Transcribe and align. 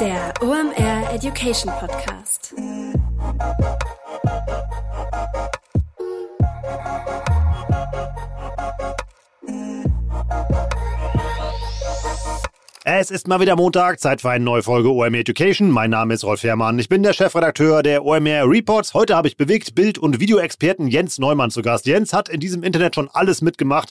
Der 0.00 0.32
OMR 0.40 1.12
Education 1.12 1.72
Podcast. 1.80 2.54
Es 12.84 13.10
ist 13.10 13.28
mal 13.28 13.38
wieder 13.38 13.54
Montag, 13.54 14.00
Zeit 14.00 14.22
für 14.22 14.30
eine 14.30 14.44
neue 14.44 14.62
Folge 14.62 14.90
OMR 14.90 15.18
Education. 15.18 15.70
Mein 15.70 15.90
Name 15.90 16.14
ist 16.14 16.24
Rolf 16.24 16.42
Herrmann. 16.42 16.78
Ich 16.78 16.88
bin 16.88 17.02
der 17.02 17.12
Chefredakteur 17.12 17.82
der 17.82 18.04
OMR 18.04 18.48
Reports. 18.48 18.94
Heute 18.94 19.14
habe 19.14 19.28
ich 19.28 19.36
bewegt 19.36 19.74
Bild- 19.74 19.98
und 19.98 20.20
Videoexperten 20.20 20.88
Jens 20.88 21.18
Neumann 21.18 21.50
zu 21.50 21.60
Gast. 21.60 21.86
Jens 21.86 22.12
hat 22.12 22.28
in 22.28 22.40
diesem 22.40 22.62
Internet 22.62 22.94
schon 22.94 23.10
alles 23.12 23.42
mitgemacht, 23.42 23.90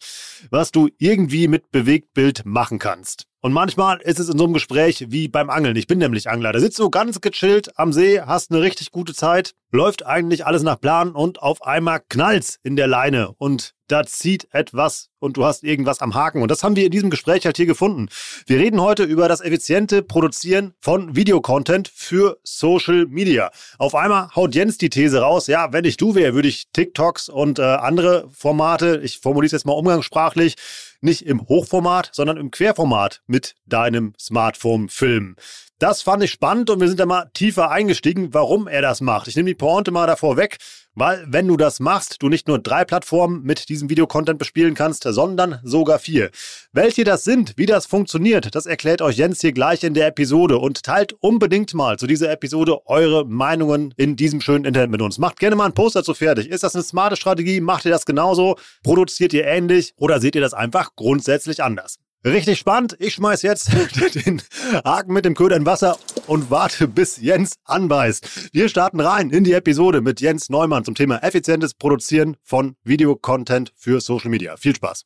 was 0.50 0.72
du 0.72 0.90
irgendwie 0.98 1.48
mit 1.48 1.72
Bewegtbild 1.72 2.46
machen 2.46 2.80
kannst. 2.80 3.28
Und 3.40 3.54
manchmal 3.54 4.02
ist 4.02 4.20
es 4.20 4.30
in 4.30 4.38
so 4.38 4.44
einem 4.44 4.54
Gespräch 4.54 5.06
wie 5.10 5.28
beim 5.28 5.50
Angeln. 5.50 5.76
Ich 5.76 5.88
bin 5.88 6.00
nämlich 6.00 6.30
Angler. 6.30 6.52
Da 6.52 6.60
sitzt 6.60 6.80
du 6.80 6.90
ganz 6.90 7.22
gechillt 7.22 7.78
am 7.78 7.94
See, 7.94 8.20
hast 8.20 8.52
eine 8.52 8.62
richtig 8.62 8.92
gute 8.92 9.14
Zeit, 9.14 9.54
läuft 9.72 10.06
eigentlich 10.06 10.46
alles 10.46 10.64
nach 10.64 10.82
Plan 10.82 11.12
und 11.12 11.42
auf 11.42 11.62
einmal 11.62 12.02
knallt's 12.10 12.60
in 12.64 12.76
der 12.76 12.88
Leine 12.88 13.32
und 13.38 13.74
da 13.88 14.06
zieht 14.06 14.50
etwas 14.52 15.10
und 15.20 15.38
du 15.38 15.46
hast 15.46 15.64
irgendwas 15.64 16.02
am 16.02 16.14
Haken. 16.14 16.42
Und 16.42 16.52
das 16.52 16.62
haben 16.64 16.76
wir 16.76 16.86
in 16.86 16.92
diesem 16.92 17.10
Gespräch 17.10 17.46
halt 17.46 17.56
hier 17.56 17.66
gefunden. 17.66 18.10
Wir 18.46 18.60
reden 18.60 18.82
heute 18.82 19.04
über 19.04 19.30
das 19.30 19.40
effiziente 19.40 20.04
Produzieren 20.04 20.74
von 20.82 21.16
Videocontent 21.16 21.88
für 21.88 22.38
Social 22.44 23.06
Media. 23.06 23.50
Auf 23.78 23.96
einmal 23.96 24.30
haut 24.36 24.56
Jens 24.56 24.78
die 24.78 24.90
These 24.90 25.22
raus, 25.22 25.48
ja, 25.48 25.72
wenn 25.72 25.86
ich 25.86 25.96
du 25.96 26.16
wäre, 26.16 26.34
würde 26.34 26.50
ich 26.50 26.66
TikToks 26.74 27.30
und 27.30 27.60
äh, 27.60 27.64
andere 27.64 28.30
Formate, 28.32 29.00
ich 29.04 29.20
formuliere 29.20 29.48
es 29.48 29.52
jetzt 29.54 29.66
mal 29.66 29.74
umgangssprachlich, 29.74 30.27
nicht 30.36 31.22
im 31.26 31.48
Hochformat, 31.48 32.10
sondern 32.14 32.38
im 32.38 32.52
Querformat 32.52 33.22
mit 33.28 33.56
deinem 33.66 34.14
Smartphone 34.20 34.90
filmen. 34.90 35.36
Das 35.80 36.02
fand 36.02 36.24
ich 36.24 36.32
spannend 36.32 36.72
und 36.72 36.82
wir 36.82 36.88
sind 36.88 37.00
da 37.00 37.06
mal 37.06 37.30
tiefer 37.36 37.70
eingestiegen, 37.70 38.34
warum 38.34 38.68
er 38.68 38.82
das 38.82 39.00
macht. 39.00 39.28
Ich 39.28 39.36
nehme 39.36 39.52
die 39.52 39.54
Pointe 39.54 39.92
mal 39.92 40.08
davor 40.08 40.36
weg, 40.36 40.58
weil 40.96 41.24
wenn 41.28 41.48
du 41.48 41.56
das 41.56 41.80
machst, 41.80 42.24
du 42.24 42.30
nicht 42.30 42.48
nur 42.48 42.58
drei 42.58 42.84
Plattformen 42.84 43.44
mit 43.44 43.70
diesem 43.70 43.88
Videocontent 43.88 44.40
bespielen 44.40 44.74
kannst, 44.74 45.04
sondern 45.04 45.60
sogar 45.64 46.00
vier. 46.00 46.32
Welche 46.72 47.04
das 47.04 47.24
sind, 47.24 47.54
wie 47.58 47.68
das 47.68 47.86
funktioniert, 47.86 48.56
das 48.56 48.66
erklärt 48.66 49.04
euch 49.04 49.18
Jens 49.18 49.42
hier 49.42 49.52
gleich 49.52 49.84
in 49.84 49.94
der 49.94 50.08
Episode 50.08 50.58
und 50.58 50.82
teilt 50.82 51.14
unbedingt 51.14 51.76
mal 51.76 52.00
zu 52.00 52.08
dieser 52.08 52.32
Episode 52.32 52.80
eure 52.88 53.28
Meinungen 53.28 53.94
in 53.98 54.16
diesem 54.16 54.42
schönen 54.42 54.66
Internet 54.66 54.90
mit 54.90 55.04
uns. 55.04 55.20
Macht 55.20 55.38
gerne 55.40 55.56
mal 55.56 55.66
einen 55.66 55.76
Post 55.76 55.96
dazu 55.96 56.16
fertig. 56.16 56.50
Ist 56.50 56.64
das 56.64 56.74
eine 56.74 56.84
smarte 56.84 57.18
Strategie? 57.18 57.62
Macht 57.62 57.86
ihr 57.86 57.92
das 57.92 58.08
genauso? 58.08 58.56
Produziert 58.82 59.32
ihr 59.32 59.46
ähnlich? 59.46 59.94
Oder 59.98 60.20
seht 60.20 60.34
ihr 60.34 60.42
das 60.42 60.56
einfach 60.56 60.96
grundsätzlich 60.96 61.62
anders? 61.62 62.00
Richtig 62.26 62.60
spannend. 62.60 62.96
Ich 63.00 63.14
schmeiß 63.14 63.42
jetzt 63.42 63.70
den 64.26 64.42
Haken 64.84 65.14
mit 65.14 65.26
dem 65.26 65.34
Köder 65.34 65.56
in 65.56 65.66
Wasser 65.66 65.98
und 66.26 66.50
warte, 66.50 66.88
bis 66.88 67.18
Jens 67.18 67.56
anbeißt. 67.64 68.54
Wir 68.54 68.70
starten 68.70 69.00
rein 69.00 69.30
in 69.30 69.44
die 69.44 69.54
Episode 69.54 70.02
mit 70.02 70.20
Jens 70.20 70.50
Neumann 70.50 70.84
zum 70.84 70.96
Thema 70.96 71.24
effizientes 71.24 71.74
Produzieren 71.74 72.36
von 72.44 72.76
Videocontent 72.84 73.72
für 73.76 74.02
Social 74.02 74.30
Media. 74.30 74.58
Viel 74.58 74.76
Spaß. 74.76 75.06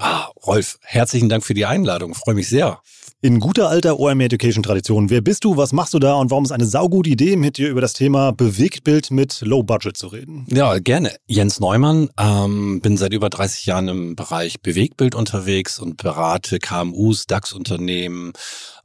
Ah, 0.00 0.28
Rolf, 0.46 0.78
herzlichen 0.82 1.28
Dank 1.28 1.44
für 1.44 1.54
die 1.54 1.66
Einladung. 1.66 2.14
Freue 2.14 2.36
mich 2.36 2.48
sehr. 2.48 2.80
In 3.20 3.40
guter 3.40 3.68
alter 3.68 3.98
OMR 3.98 4.26
Education 4.26 4.62
Tradition. 4.62 5.10
Wer 5.10 5.22
bist 5.22 5.42
du, 5.42 5.56
was 5.56 5.72
machst 5.72 5.92
du 5.92 5.98
da 5.98 6.14
und 6.14 6.30
warum 6.30 6.44
ist 6.44 6.52
eine 6.52 6.66
saugute 6.66 7.10
Idee, 7.10 7.34
mit 7.34 7.58
dir 7.58 7.68
über 7.68 7.80
das 7.80 7.92
Thema 7.92 8.30
Bewegtbild 8.30 9.10
mit 9.10 9.40
Low 9.40 9.64
Budget 9.64 9.96
zu 9.96 10.06
reden? 10.06 10.46
Ja, 10.52 10.78
gerne. 10.78 11.16
Jens 11.26 11.58
Neumann, 11.58 12.10
ähm, 12.16 12.80
bin 12.80 12.96
seit 12.96 13.12
über 13.12 13.28
30 13.28 13.66
Jahren 13.66 13.88
im 13.88 14.14
Bereich 14.14 14.60
Bewegtbild 14.60 15.16
unterwegs 15.16 15.80
und 15.80 15.96
berate 15.96 16.60
KMUs, 16.60 17.26
DAX-Unternehmen, 17.26 18.34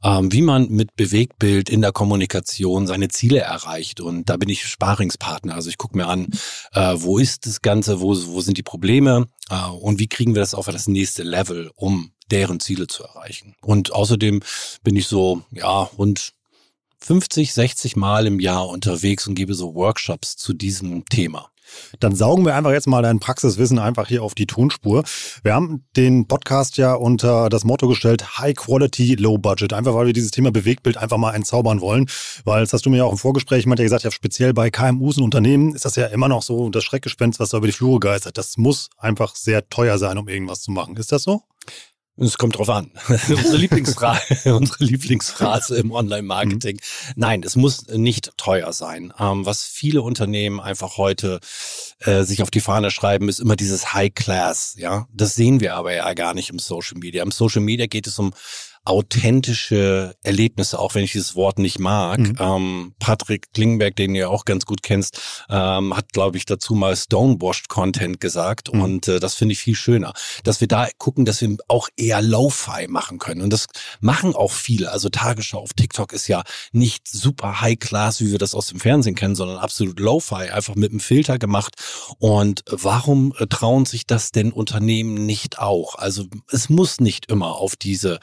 ähm, 0.02 0.32
wie 0.32 0.42
man 0.42 0.68
mit 0.68 0.96
Bewegtbild 0.96 1.70
in 1.70 1.80
der 1.80 1.92
Kommunikation 1.92 2.88
seine 2.88 3.08
Ziele 3.08 3.38
erreicht. 3.38 4.00
Und 4.00 4.28
da 4.30 4.36
bin 4.36 4.48
ich 4.48 4.66
Sparingspartner. 4.66 5.54
Also 5.54 5.68
ich 5.70 5.78
gucke 5.78 5.96
mir 5.96 6.08
an, 6.08 6.26
äh, 6.72 6.94
wo 6.96 7.18
ist 7.18 7.46
das 7.46 7.62
Ganze, 7.62 8.00
wo, 8.00 8.08
wo 8.08 8.40
sind 8.40 8.58
die 8.58 8.64
Probleme 8.64 9.26
äh, 9.48 9.70
und 9.70 10.00
wie 10.00 10.08
kriegen 10.08 10.34
wir 10.34 10.40
das 10.40 10.54
auf 10.54 10.66
das 10.66 10.88
nächste 10.88 11.03
Level, 11.22 11.70
um 11.74 12.12
deren 12.30 12.60
Ziele 12.60 12.86
zu 12.86 13.04
erreichen. 13.04 13.54
Und 13.60 13.92
außerdem 13.92 14.40
bin 14.82 14.96
ich 14.96 15.06
so, 15.06 15.42
ja, 15.50 15.82
rund 15.82 16.32
50, 16.98 17.52
60 17.52 17.96
Mal 17.96 18.26
im 18.26 18.40
Jahr 18.40 18.68
unterwegs 18.68 19.26
und 19.26 19.34
gebe 19.34 19.54
so 19.54 19.74
Workshops 19.74 20.36
zu 20.36 20.54
diesem 20.54 21.04
Thema. 21.04 21.50
Dann 22.00 22.14
saugen 22.14 22.44
wir 22.44 22.54
einfach 22.54 22.72
jetzt 22.72 22.86
mal 22.86 23.02
dein 23.02 23.20
Praxiswissen 23.20 23.78
einfach 23.78 24.08
hier 24.08 24.22
auf 24.22 24.34
die 24.34 24.46
Tonspur. 24.46 25.04
Wir 25.42 25.54
haben 25.54 25.84
den 25.96 26.26
Podcast 26.26 26.76
ja 26.76 26.94
unter 26.94 27.48
das 27.48 27.64
Motto 27.64 27.88
gestellt, 27.88 28.38
High 28.38 28.56
Quality, 28.56 29.16
Low 29.16 29.38
Budget. 29.38 29.72
Einfach 29.72 29.94
weil 29.94 30.06
wir 30.06 30.12
dieses 30.12 30.30
Thema 30.30 30.50
Bewegtbild 30.50 30.96
einfach 30.96 31.18
mal 31.18 31.34
entzaubern 31.34 31.80
wollen. 31.80 32.06
Weil, 32.44 32.62
das 32.62 32.72
hast 32.72 32.86
du 32.86 32.90
mir 32.90 32.98
ja 32.98 33.04
auch 33.04 33.12
im 33.12 33.18
Vorgespräch 33.18 33.66
mal 33.66 33.74
gesagt, 33.76 34.04
ja 34.04 34.10
speziell 34.10 34.54
bei 34.54 34.70
KMUs 34.70 35.18
und 35.18 35.24
Unternehmen 35.24 35.74
ist 35.74 35.84
das 35.84 35.96
ja 35.96 36.06
immer 36.06 36.28
noch 36.28 36.42
so 36.42 36.70
das 36.70 36.84
Schreckgespenst, 36.84 37.40
was 37.40 37.50
da 37.50 37.58
über 37.58 37.66
die 37.66 37.72
Flure 37.72 38.00
geistert. 38.00 38.38
Das 38.38 38.56
muss 38.56 38.90
einfach 38.98 39.34
sehr 39.36 39.68
teuer 39.68 39.98
sein, 39.98 40.18
um 40.18 40.28
irgendwas 40.28 40.62
zu 40.62 40.70
machen. 40.70 40.96
Ist 40.96 41.12
das 41.12 41.22
so? 41.22 41.42
Es 42.16 42.38
kommt 42.38 42.58
drauf 42.58 42.68
an. 42.68 42.92
unsere, 43.08 43.56
Lieblingsphrase, 43.56 44.54
unsere 44.54 44.84
Lieblingsphrase 44.84 45.76
im 45.76 45.90
Online-Marketing. 45.90 46.76
Mhm. 46.76 47.12
Nein, 47.16 47.42
es 47.42 47.56
muss 47.56 47.88
nicht 47.88 48.36
teuer 48.36 48.72
sein. 48.72 49.12
Ähm, 49.18 49.44
was 49.46 49.64
viele 49.64 50.00
Unternehmen 50.02 50.60
einfach 50.60 50.96
heute 50.96 51.40
äh, 52.00 52.22
sich 52.22 52.40
auf 52.42 52.52
die 52.52 52.60
Fahne 52.60 52.92
schreiben, 52.92 53.28
ist 53.28 53.40
immer 53.40 53.56
dieses 53.56 53.94
High 53.94 54.14
Class. 54.14 54.76
Ja, 54.78 55.08
das 55.12 55.34
sehen 55.34 55.58
wir 55.60 55.74
aber 55.74 55.92
ja 55.92 56.12
gar 56.14 56.34
nicht 56.34 56.50
im 56.50 56.60
Social 56.60 56.98
Media. 56.98 57.22
Im 57.22 57.32
Social 57.32 57.62
Media 57.62 57.86
geht 57.86 58.06
es 58.06 58.18
um 58.18 58.32
authentische 58.84 60.14
Erlebnisse, 60.22 60.78
auch 60.78 60.94
wenn 60.94 61.04
ich 61.04 61.12
dieses 61.12 61.34
Wort 61.34 61.58
nicht 61.58 61.78
mag. 61.78 62.18
Mhm. 62.18 62.36
Ähm, 62.38 62.94
Patrick 62.98 63.52
Klingberg, 63.54 63.96
den 63.96 64.12
du 64.12 64.20
ja 64.20 64.28
auch 64.28 64.44
ganz 64.44 64.66
gut 64.66 64.82
kennst, 64.82 65.20
ähm, 65.48 65.96
hat, 65.96 66.12
glaube 66.12 66.36
ich, 66.36 66.44
dazu 66.44 66.74
mal 66.74 66.94
Stonewashed 66.94 67.68
Content 67.68 68.20
gesagt. 68.20 68.72
Mhm. 68.72 68.82
Und 68.82 69.08
äh, 69.08 69.20
das 69.20 69.34
finde 69.34 69.52
ich 69.52 69.60
viel 69.60 69.74
schöner, 69.74 70.12
dass 70.42 70.60
wir 70.60 70.68
da 70.68 70.88
gucken, 70.98 71.24
dass 71.24 71.40
wir 71.40 71.56
auch 71.68 71.88
eher 71.96 72.20
Lo-Fi 72.20 72.86
machen 72.88 73.18
können. 73.18 73.40
Und 73.40 73.52
das 73.52 73.66
machen 74.00 74.34
auch 74.34 74.52
viele. 74.52 74.92
Also 74.92 75.08
Tagesschau 75.08 75.60
auf 75.60 75.72
TikTok 75.72 76.12
ist 76.12 76.28
ja 76.28 76.42
nicht 76.72 77.08
super 77.08 77.62
High 77.62 77.78
Class, 77.78 78.20
wie 78.20 78.32
wir 78.32 78.38
das 78.38 78.54
aus 78.54 78.66
dem 78.66 78.80
Fernsehen 78.80 79.14
kennen, 79.14 79.34
sondern 79.34 79.56
absolut 79.56 79.98
Lo-Fi, 79.98 80.50
einfach 80.50 80.74
mit 80.74 80.90
einem 80.90 81.00
Filter 81.00 81.38
gemacht. 81.38 81.74
Und 82.18 82.64
warum 82.66 83.34
äh, 83.38 83.46
trauen 83.46 83.86
sich 83.86 84.06
das 84.06 84.30
denn 84.30 84.52
Unternehmen 84.52 85.24
nicht 85.24 85.58
auch? 85.58 85.94
Also 85.94 86.26
es 86.50 86.68
muss 86.68 87.00
nicht 87.00 87.30
immer 87.30 87.56
auf 87.56 87.76
diese 87.76 88.20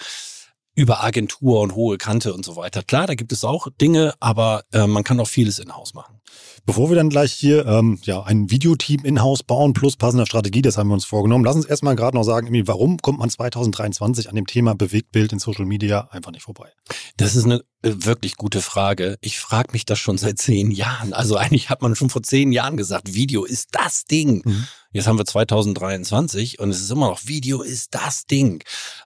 über 0.81 1.03
Agentur 1.03 1.61
und 1.61 1.75
hohe 1.75 1.99
Kante 1.99 2.33
und 2.33 2.43
so 2.43 2.55
weiter. 2.55 2.81
Klar, 2.81 3.05
da 3.05 3.13
gibt 3.13 3.31
es 3.31 3.43
auch 3.43 3.67
Dinge, 3.79 4.15
aber 4.19 4.63
äh, 4.73 4.87
man 4.87 5.03
kann 5.03 5.19
auch 5.19 5.27
vieles 5.27 5.59
in-house 5.59 5.93
machen. 5.93 6.19
Bevor 6.65 6.89
wir 6.89 6.95
dann 6.95 7.09
gleich 7.09 7.33
hier 7.33 7.65
ähm, 7.65 7.99
ja, 8.03 8.21
ein 8.21 8.51
Videoteam 8.51 9.03
in-house 9.03 9.43
bauen 9.43 9.73
plus 9.73 9.97
passender 9.97 10.25
Strategie, 10.25 10.61
das 10.61 10.77
haben 10.77 10.89
wir 10.89 10.93
uns 10.93 11.05
vorgenommen. 11.05 11.43
Lass 11.43 11.55
uns 11.55 11.65
erstmal 11.65 11.95
gerade 11.95 12.15
noch 12.15 12.23
sagen, 12.23 12.49
warum 12.67 12.97
kommt 12.97 13.19
man 13.19 13.29
2023 13.29 14.29
an 14.29 14.35
dem 14.35 14.45
Thema 14.45 14.75
Bewegtbild 14.75 15.33
in 15.33 15.39
Social 15.39 15.65
Media 15.65 16.09
einfach 16.11 16.31
nicht 16.31 16.43
vorbei? 16.43 16.69
Das 17.17 17.35
ist 17.35 17.45
eine 17.45 17.63
äh, 17.83 17.93
wirklich 18.05 18.35
gute 18.35 18.61
Frage. 18.61 19.17
Ich 19.21 19.39
frage 19.39 19.69
mich 19.71 19.85
das 19.85 19.97
schon 19.97 20.17
seit 20.17 20.37
zehn 20.37 20.69
Jahren. 20.69 21.13
Also 21.13 21.35
eigentlich 21.35 21.69
hat 21.69 21.81
man 21.81 21.95
schon 21.95 22.09
vor 22.09 22.21
zehn 22.21 22.51
Jahren 22.51 22.77
gesagt, 22.77 23.13
Video 23.13 23.43
ist 23.43 23.69
das 23.71 24.05
Ding. 24.05 24.43
Mhm. 24.45 24.67
Jetzt 24.93 25.07
haben 25.07 25.17
wir 25.17 25.25
2023 25.25 26.59
und 26.59 26.69
es 26.69 26.81
ist 26.81 26.91
immer 26.91 27.07
noch, 27.07 27.25
Video 27.25 27.61
ist 27.61 27.95
das 27.95 28.25
Ding. 28.25 28.63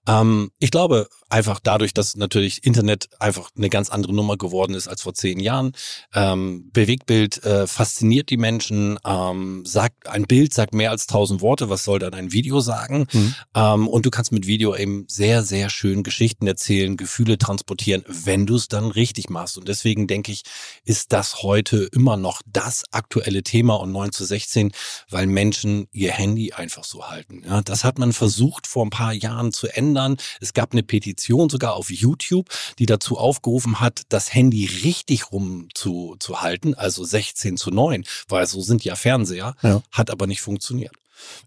Ähm, 0.07 0.51
ich 0.59 0.71
glaube 0.71 1.07
einfach 1.29 1.59
dadurch, 1.61 1.93
dass 1.93 2.15
natürlich 2.15 2.65
Internet 2.65 3.09
einfach 3.19 3.51
eine 3.55 3.69
ganz 3.69 3.89
andere 3.89 4.13
Nummer 4.13 4.35
geworden 4.35 4.73
ist 4.73 4.87
als 4.87 5.03
vor 5.03 5.13
zehn 5.13 5.39
Jahren. 5.39 5.73
Ähm, 6.13 6.69
Bewegtbild 6.73 7.44
äh, 7.45 7.67
fasziniert 7.67 8.29
die 8.29 8.37
Menschen. 8.37 8.97
Ähm, 9.05 9.65
sagt 9.65 10.07
ein 10.07 10.23
Bild 10.23 10.53
sagt 10.53 10.73
mehr 10.73 10.91
als 10.91 11.07
tausend 11.07 11.41
Worte. 11.41 11.69
Was 11.69 11.83
soll 11.83 11.99
dann 11.99 12.13
ein 12.13 12.31
Video 12.31 12.59
sagen? 12.59 13.07
Mhm. 13.11 13.35
Ähm, 13.55 13.87
und 13.87 14.05
du 14.05 14.09
kannst 14.09 14.31
mit 14.31 14.47
Video 14.47 14.75
eben 14.75 15.05
sehr 15.07 15.43
sehr 15.43 15.69
schön 15.69 16.03
Geschichten 16.03 16.47
erzählen, 16.47 16.97
Gefühle 16.97 17.37
transportieren, 17.37 18.03
wenn 18.07 18.45
du 18.45 18.55
es 18.55 18.67
dann 18.67 18.91
richtig 18.91 19.29
machst. 19.29 19.57
Und 19.57 19.67
deswegen 19.67 20.07
denke 20.07 20.31
ich, 20.31 20.43
ist 20.83 21.13
das 21.13 21.43
heute 21.43 21.89
immer 21.91 22.17
noch 22.17 22.41
das 22.45 22.83
aktuelle 22.91 23.43
Thema 23.43 23.75
und 23.75 23.91
9 23.91 24.11
zu 24.11 24.25
16, 24.25 24.71
weil 25.09 25.27
Menschen 25.27 25.87
ihr 25.91 26.11
Handy 26.11 26.53
einfach 26.53 26.83
so 26.83 27.07
halten. 27.07 27.43
Ja, 27.45 27.61
das 27.61 27.83
hat 27.83 27.99
man 27.99 28.13
versucht 28.13 28.67
vor 28.67 28.85
ein 28.85 28.89
paar 28.89 29.13
Jahren 29.13 29.51
zu 29.51 29.67
ändern. 29.67 30.17
Es 30.41 30.53
gab 30.53 30.71
eine 30.71 30.83
Petition 30.83 31.49
sogar 31.49 31.75
auf 31.75 31.91
YouTube, 31.91 32.49
die 32.79 32.85
dazu 32.85 33.17
aufgerufen 33.17 33.79
hat, 33.79 34.03
das 34.09 34.33
Handy 34.33 34.65
richtig 34.83 35.31
rum 35.31 35.69
zu, 35.73 36.15
zu 36.19 36.41
halten, 36.41 36.73
also 36.73 37.03
16 37.03 37.34
zu 37.57 37.71
9, 37.71 38.03
weil 38.27 38.45
so 38.47 38.61
sind 38.61 38.83
ja 38.83 38.95
Fernseher, 38.95 39.55
ja. 39.61 39.81
hat 39.91 40.09
aber 40.09 40.27
nicht 40.27 40.41
funktioniert. 40.41 40.93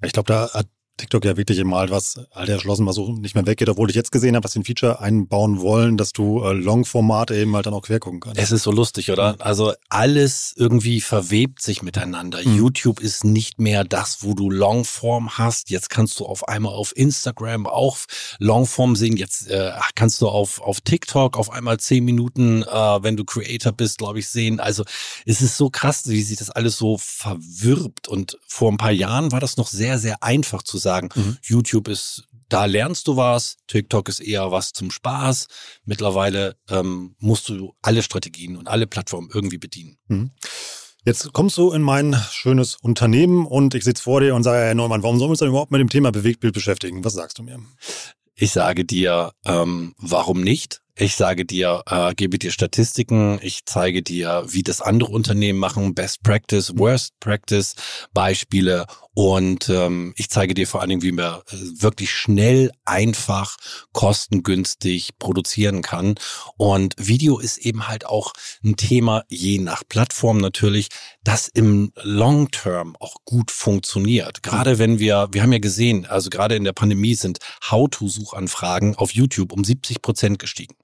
Ich 0.02 0.12
glaube, 0.12 0.28
da 0.32 0.52
hat 0.52 0.68
TikTok 0.98 1.24
ja 1.24 1.36
wirklich 1.36 1.62
mal 1.64 1.88
was 1.90 2.20
alter 2.32 2.54
erschlossen, 2.54 2.84
was 2.84 2.96
so 2.96 3.12
nicht 3.12 3.34
mehr 3.34 3.46
weggeht, 3.46 3.68
obwohl 3.68 3.88
ich 3.88 3.96
jetzt 3.96 4.12
gesehen 4.12 4.34
habe, 4.34 4.42
dass 4.42 4.52
sie 4.52 4.60
ein 4.60 4.64
Feature 4.64 5.00
einbauen 5.00 5.60
wollen, 5.60 5.96
dass 5.96 6.12
du 6.12 6.42
äh, 6.42 6.52
Long-Formate 6.52 7.36
eben 7.36 7.54
halt 7.54 7.66
dann 7.66 7.74
auch 7.74 7.82
quer 7.82 8.00
gucken 8.00 8.20
kannst. 8.20 8.38
Es 8.38 8.50
ist 8.50 8.64
so 8.64 8.72
lustig, 8.72 9.10
oder? 9.10 9.36
Also 9.38 9.72
alles 9.88 10.52
irgendwie 10.56 11.00
verwebt 11.00 11.62
sich 11.62 11.82
miteinander. 11.82 12.40
Mhm. 12.44 12.56
YouTube 12.56 13.00
ist 13.00 13.24
nicht 13.24 13.60
mehr 13.60 13.84
das, 13.84 14.22
wo 14.22 14.34
du 14.34 14.50
Longform 14.50 15.38
hast. 15.38 15.70
Jetzt 15.70 15.88
kannst 15.88 16.18
du 16.18 16.26
auf 16.26 16.48
einmal 16.48 16.74
auf 16.74 16.94
Instagram 16.96 17.66
auch 17.66 17.96
Longform 18.40 18.96
sehen. 18.96 19.16
Jetzt 19.16 19.48
äh, 19.48 19.70
kannst 19.94 20.20
du 20.20 20.28
auf, 20.28 20.60
auf 20.60 20.80
TikTok 20.80 21.38
auf 21.38 21.50
einmal 21.50 21.78
zehn 21.78 22.04
Minuten, 22.04 22.62
äh, 22.62 22.66
wenn 22.66 23.16
du 23.16 23.24
Creator 23.24 23.72
bist, 23.72 23.98
glaube 23.98 24.18
ich, 24.18 24.28
sehen. 24.28 24.58
Also 24.58 24.84
es 25.24 25.40
ist 25.40 25.56
so 25.56 25.70
krass, 25.70 26.08
wie 26.08 26.22
sich 26.22 26.38
das 26.38 26.50
alles 26.50 26.76
so 26.76 26.98
verwirbt. 26.98 28.08
Und 28.08 28.38
vor 28.48 28.72
ein 28.72 28.78
paar 28.78 28.90
Jahren 28.90 29.30
war 29.30 29.40
das 29.40 29.56
noch 29.56 29.68
sehr, 29.68 29.98
sehr 29.98 30.22
einfach 30.24 30.62
zu 30.64 30.76
sagen 30.76 30.87
sagen, 30.88 31.10
mhm. 31.14 31.36
YouTube 31.42 31.88
ist, 31.88 32.24
da 32.48 32.64
lernst 32.64 33.08
du 33.08 33.16
was, 33.16 33.58
TikTok 33.66 34.08
ist 34.08 34.20
eher 34.20 34.50
was 34.50 34.72
zum 34.72 34.90
Spaß. 34.90 35.46
Mittlerweile 35.84 36.56
ähm, 36.70 37.14
musst 37.18 37.48
du 37.48 37.74
alle 37.82 38.02
Strategien 38.02 38.56
und 38.56 38.68
alle 38.68 38.86
Plattformen 38.86 39.28
irgendwie 39.32 39.58
bedienen. 39.58 39.98
Mhm. 40.08 40.30
Jetzt 41.04 41.32
kommst 41.32 41.56
du 41.58 41.72
in 41.72 41.82
mein 41.82 42.16
schönes 42.32 42.76
Unternehmen 42.82 43.46
und 43.46 43.74
ich 43.74 43.84
sitze 43.84 44.02
vor 44.02 44.20
dir 44.20 44.34
und 44.34 44.42
sage, 44.42 44.64
Herr 44.64 44.74
Neumann, 44.74 45.02
warum 45.02 45.18
sollen 45.18 45.28
wir 45.28 45.32
uns 45.32 45.38
denn 45.40 45.48
überhaupt 45.48 45.72
mit 45.72 45.80
dem 45.80 45.90
Thema 45.90 46.10
Bewegtbild 46.10 46.54
beschäftigen? 46.54 47.04
Was 47.04 47.14
sagst 47.14 47.38
du 47.38 47.42
mir? 47.42 47.60
Ich 48.34 48.52
sage 48.52 48.84
dir, 48.84 49.32
ähm, 49.44 49.94
warum 49.98 50.42
nicht? 50.42 50.80
Ich 51.00 51.14
sage 51.14 51.44
dir, 51.44 51.82
äh, 51.86 52.12
gebe 52.14 52.38
dir 52.38 52.50
Statistiken, 52.50 53.38
ich 53.40 53.64
zeige 53.66 54.02
dir, 54.02 54.44
wie 54.48 54.64
das 54.64 54.80
andere 54.80 55.12
Unternehmen 55.12 55.58
machen, 55.58 55.94
Best 55.94 56.22
Practice, 56.24 56.72
Worst 56.76 57.14
Practice, 57.20 57.74
Beispiele 58.12 58.86
und 59.14 59.68
ähm, 59.68 60.14
ich 60.16 60.30
zeige 60.30 60.54
dir 60.54 60.66
vor 60.66 60.80
allen 60.80 60.90
Dingen, 60.90 61.02
wie 61.02 61.12
man 61.12 61.40
äh, 61.50 61.56
wirklich 61.82 62.12
schnell, 62.12 62.70
einfach, 62.84 63.56
kostengünstig 63.92 65.18
produzieren 65.18 65.82
kann. 65.82 66.14
Und 66.56 66.94
Video 66.98 67.38
ist 67.38 67.58
eben 67.58 67.88
halt 67.88 68.06
auch 68.06 68.32
ein 68.64 68.76
Thema, 68.76 69.24
je 69.28 69.58
nach 69.58 69.82
Plattform 69.88 70.38
natürlich, 70.38 70.88
das 71.24 71.48
im 71.48 71.92
Long 72.02 72.50
Term 72.50 72.96
auch 73.00 73.16
gut 73.24 73.50
funktioniert. 73.50 74.42
Gerade 74.42 74.78
wenn 74.78 74.98
wir, 74.98 75.28
wir 75.32 75.42
haben 75.42 75.52
ja 75.52 75.58
gesehen, 75.58 76.06
also 76.06 76.30
gerade 76.30 76.54
in 76.54 76.64
der 76.64 76.72
Pandemie 76.72 77.14
sind 77.14 77.38
How-to-Suchanfragen 77.70 78.96
auf 78.96 79.12
YouTube 79.12 79.52
um 79.52 79.64
70 79.64 80.00
Prozent 80.00 80.38
gestiegen. 80.38 80.74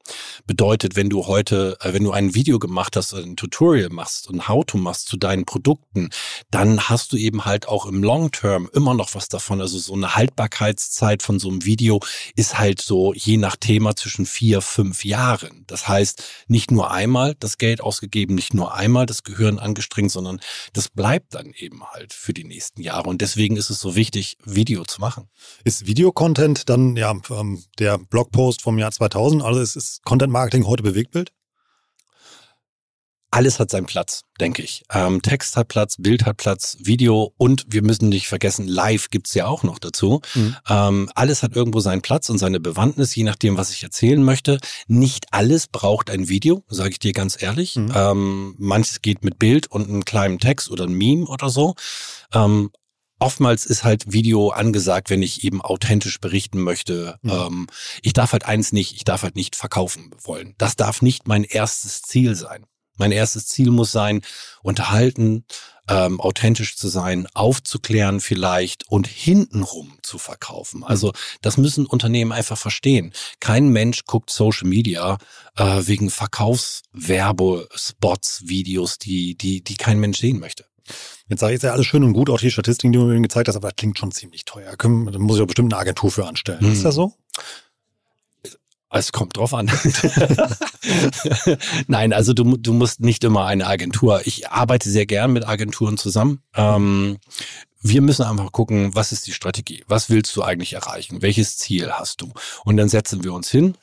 Bedeutet, 0.47 0.97
wenn 0.97 1.09
du 1.09 1.27
heute, 1.27 1.79
äh, 1.81 1.94
wenn 1.94 2.05
du 2.05 2.12
ein 2.12 2.35
Video 2.35 2.59
gemacht 2.59 2.97
hast, 2.97 3.15
ein 3.15 3.37
Tutorial 3.37 3.88
machst 3.91 4.29
und 4.29 4.49
How-to 4.49 4.77
machst 4.77 5.09
zu 5.09 5.17
deinen 5.17 5.47
Produkten, 5.47 6.11
dann 6.50 6.88
hast 6.88 7.12
du 7.12 7.17
eben 7.17 7.44
halt 7.44 7.69
auch 7.69 7.87
im 7.87 8.03
Long 8.03 8.24
Term 8.31 8.69
immer 8.73 8.94
noch 8.94 9.15
was 9.15 9.29
davon. 9.29 9.61
Also 9.61 9.79
so 9.79 9.94
eine 9.94 10.15
Haltbarkeitszeit 10.15 11.23
von 11.23 11.38
so 11.38 11.49
einem 11.49 11.65
Video 11.65 12.00
ist 12.37 12.59
halt 12.59 12.81
so 12.81 13.12
je 13.15 13.37
nach 13.37 13.56
Thema 13.56 13.97
zwischen 13.97 14.26
vier, 14.26 14.61
fünf 14.61 15.05
Jahren. 15.05 15.65
Das 15.67 15.88
heißt, 15.88 16.23
nicht 16.49 16.71
nur 16.71 16.91
einmal 16.91 17.35
das 17.38 17.59
Geld 17.59 17.81
ausgegeben, 17.81 18.35
nicht 18.35 18.55
nur 18.55 18.75
einmal 18.75 19.06
das 19.06 19.23
Gehirn 19.23 19.59
angestrengt, 19.59 20.11
sondern 20.11 20.41
das 20.73 20.88
bleibt 20.88 21.35
dann 21.35 21.53
eben 21.53 21.85
halt 21.85 22.12
für 22.12 22.32
die 22.32 22.44
nächsten 22.44 22.82
Jahre. 22.82 23.09
Und 23.09 23.21
deswegen 23.21 23.56
ist 23.56 23.71
es 23.71 23.81
so 23.81 23.97
wichtig, 23.97 24.37
Video 24.44 24.85
zu 24.85 25.00
machen. 25.00 25.29
Ist 25.65 25.87
Videocontent 25.87 26.69
dann 26.69 26.97
ja 26.97 27.15
ähm, 27.31 27.62
der 27.79 27.99
Blogpost 27.99 28.62
vom 28.62 28.79
Jahr 28.79 28.93
2000? 28.93 29.43
Also 29.43 29.61
ist, 29.61 29.77
ist 29.77 30.05
Content 30.05 30.32
Marketing 30.32 30.67
heute 30.67 30.82
Bewegtbild? 30.82 31.32
Alles 33.35 33.59
hat 33.59 33.69
seinen 33.69 33.87
Platz, 33.87 34.23
denke 34.41 34.63
ich. 34.63 34.85
Ähm, 34.93 35.21
Text 35.21 35.57
hat 35.57 35.67
Platz, 35.67 35.97
Bild 35.99 36.25
hat 36.25 36.37
Platz, 36.37 36.77
Video 36.81 37.35
und 37.37 37.65
wir 37.69 37.83
müssen 37.83 38.09
nicht 38.09 38.29
vergessen, 38.29 38.69
Live 38.69 39.11
gibt's 39.11 39.35
ja 39.35 39.47
auch 39.47 39.65
noch 39.65 39.81
dazu. 39.81 40.21
Mhm. 40.35 40.57
Ähm, 40.69 41.11
alles 41.17 41.43
hat 41.43 41.57
irgendwo 41.57 41.81
seinen 41.81 42.01
Platz 42.01 42.31
und 42.31 42.39
seine 42.39 42.61
Bewandtnis, 42.61 43.13
je 43.17 43.25
nachdem, 43.25 43.57
was 43.57 43.73
ich 43.73 43.83
erzählen 43.83 44.23
möchte. 44.23 44.61
Nicht 44.87 45.27
alles 45.33 45.67
braucht 45.67 46.11
ein 46.11 46.29
Video, 46.29 46.63
sage 46.69 46.91
ich 46.91 47.01
dir 47.01 47.13
ganz 47.13 47.41
ehrlich. 47.43 47.75
Mhm. 47.75 47.93
Ähm, 47.93 48.55
manches 48.57 49.03
geht 49.03 49.25
mit 49.25 49.41
Bild 49.41 49.67
und 49.67 49.89
einem 49.89 50.05
kleinen 50.05 50.39
Text 50.39 50.71
oder 50.71 50.85
ein 50.85 50.95
Meme 50.95 51.27
oder 51.27 51.49
so. 51.49 51.75
Ähm, 52.33 52.71
oftmals 53.19 53.67
ist 53.67 53.83
halt 53.83 54.13
Video 54.13 54.51
angesagt, 54.51 55.11
wenn 55.11 55.23
ich 55.23 55.43
eben 55.43 55.61
authentisch 55.61 56.21
berichten 56.21 56.61
möchte. 56.61 57.19
Mhm. 57.23 57.31
Ähm, 57.31 57.67
ich 58.03 58.13
darf 58.13 58.33
halt 58.33 58.45
eins 58.45 58.71
nicht, 58.71 58.95
ich 58.95 59.03
darf 59.03 59.25
halt 59.25 59.35
nicht 59.35 59.57
verkaufen 59.57 60.15
wollen. 60.23 60.55
Das 60.57 60.77
darf 60.77 61.03
nicht 61.03 61.27
mein 61.27 61.43
erstes 61.43 62.03
Ziel 62.03 62.37
sein. 62.37 62.65
Mein 62.96 63.13
erstes 63.13 63.46
Ziel 63.46 63.70
muss 63.70 63.93
sein, 63.93 64.22
unterhalten, 64.63 65.44
ähm, 65.89 66.20
authentisch 66.20 66.77
zu 66.77 66.89
sein, 66.89 67.27
aufzuklären 67.34 68.20
vielleicht 68.20 68.86
und 68.89 69.06
hintenrum 69.06 69.98
zu 70.03 70.19
verkaufen. 70.19 70.79
Mhm. 70.79 70.84
Also 70.84 71.13
das 71.43 71.58
müssen 71.58 71.86
Unternehmen 71.86 72.32
einfach 72.32 72.58
verstehen. 72.58 73.13
Kein 73.41 73.69
Mensch 73.69 74.05
guckt 74.06 74.31
Social 74.31 74.69
Media 74.69 75.19
äh, 75.56 75.82
wegen 75.84 76.10
Verkaufswerbespots, 76.10 78.43
Videos, 78.46 78.98
die, 78.98 79.36
die, 79.36 79.63
die 79.63 79.77
kein 79.77 80.01
Mensch 80.01 80.19
sehen 80.19 80.39
möchte. 80.39 80.65
Jetzt 81.29 81.41
sage 81.41 81.53
ich 81.53 81.56
jetzt 81.56 81.65
ja 81.65 81.72
alles 81.72 81.86
schön 81.86 82.05
und 82.05 82.13
gut, 82.13 82.29
auch 82.29 82.39
die 82.39 82.51
Statistiken, 82.51 82.93
die 82.93 82.98
du 82.98 83.06
mir 83.06 83.19
gezeigt 83.20 83.48
hast, 83.48 83.56
aber 83.56 83.69
das 83.69 83.77
klingt 83.77 83.98
schon 83.98 84.13
ziemlich 84.13 84.44
teuer. 84.44 84.74
Da 84.77 84.89
muss 84.89 85.36
ich 85.36 85.43
auch 85.43 85.46
bestimmt 85.46 85.72
eine 85.72 85.81
Agentur 85.81 86.10
für 86.10 86.27
anstellen. 86.27 86.65
Mhm. 86.65 86.72
Ist 86.72 86.84
das 86.84 86.94
so? 86.94 87.15
Es 88.94 89.10
kommt 89.10 89.36
drauf 89.36 89.53
an. 89.55 89.67
Nein, 91.89 92.13
also 92.13 92.32
du, 92.32 92.56
du 92.56 92.72
musst 92.72 93.01
nicht 93.01 93.24
immer 93.24 93.44
eine 93.44 93.67
Agentur. 93.67 94.22
Ich 94.24 94.51
arbeite 94.51 94.89
sehr 94.89 95.05
gern 95.05 95.32
mit 95.32 95.48
Agenturen 95.48 95.96
zusammen. 95.96 96.43
Ähm, 96.55 97.19
wir 97.82 98.01
müssen 98.03 98.24
einfach 98.24 98.53
gucken, 98.53 98.94
was 98.94 99.10
ist 99.10 99.27
die 99.27 99.32
Strategie? 99.32 99.82
Was 99.89 100.10
willst 100.10 100.34
du 100.36 100.44
eigentlich 100.44 100.74
erreichen? 100.74 101.22
Welches 101.22 101.58
Ziel 101.58 101.91
hast 101.91 102.20
du? 102.20 102.32
Und 102.65 102.77
dann 102.77 102.89
setzen 102.89 103.24
wir 103.24 103.32
uns 103.32 103.51
hin 103.51 103.74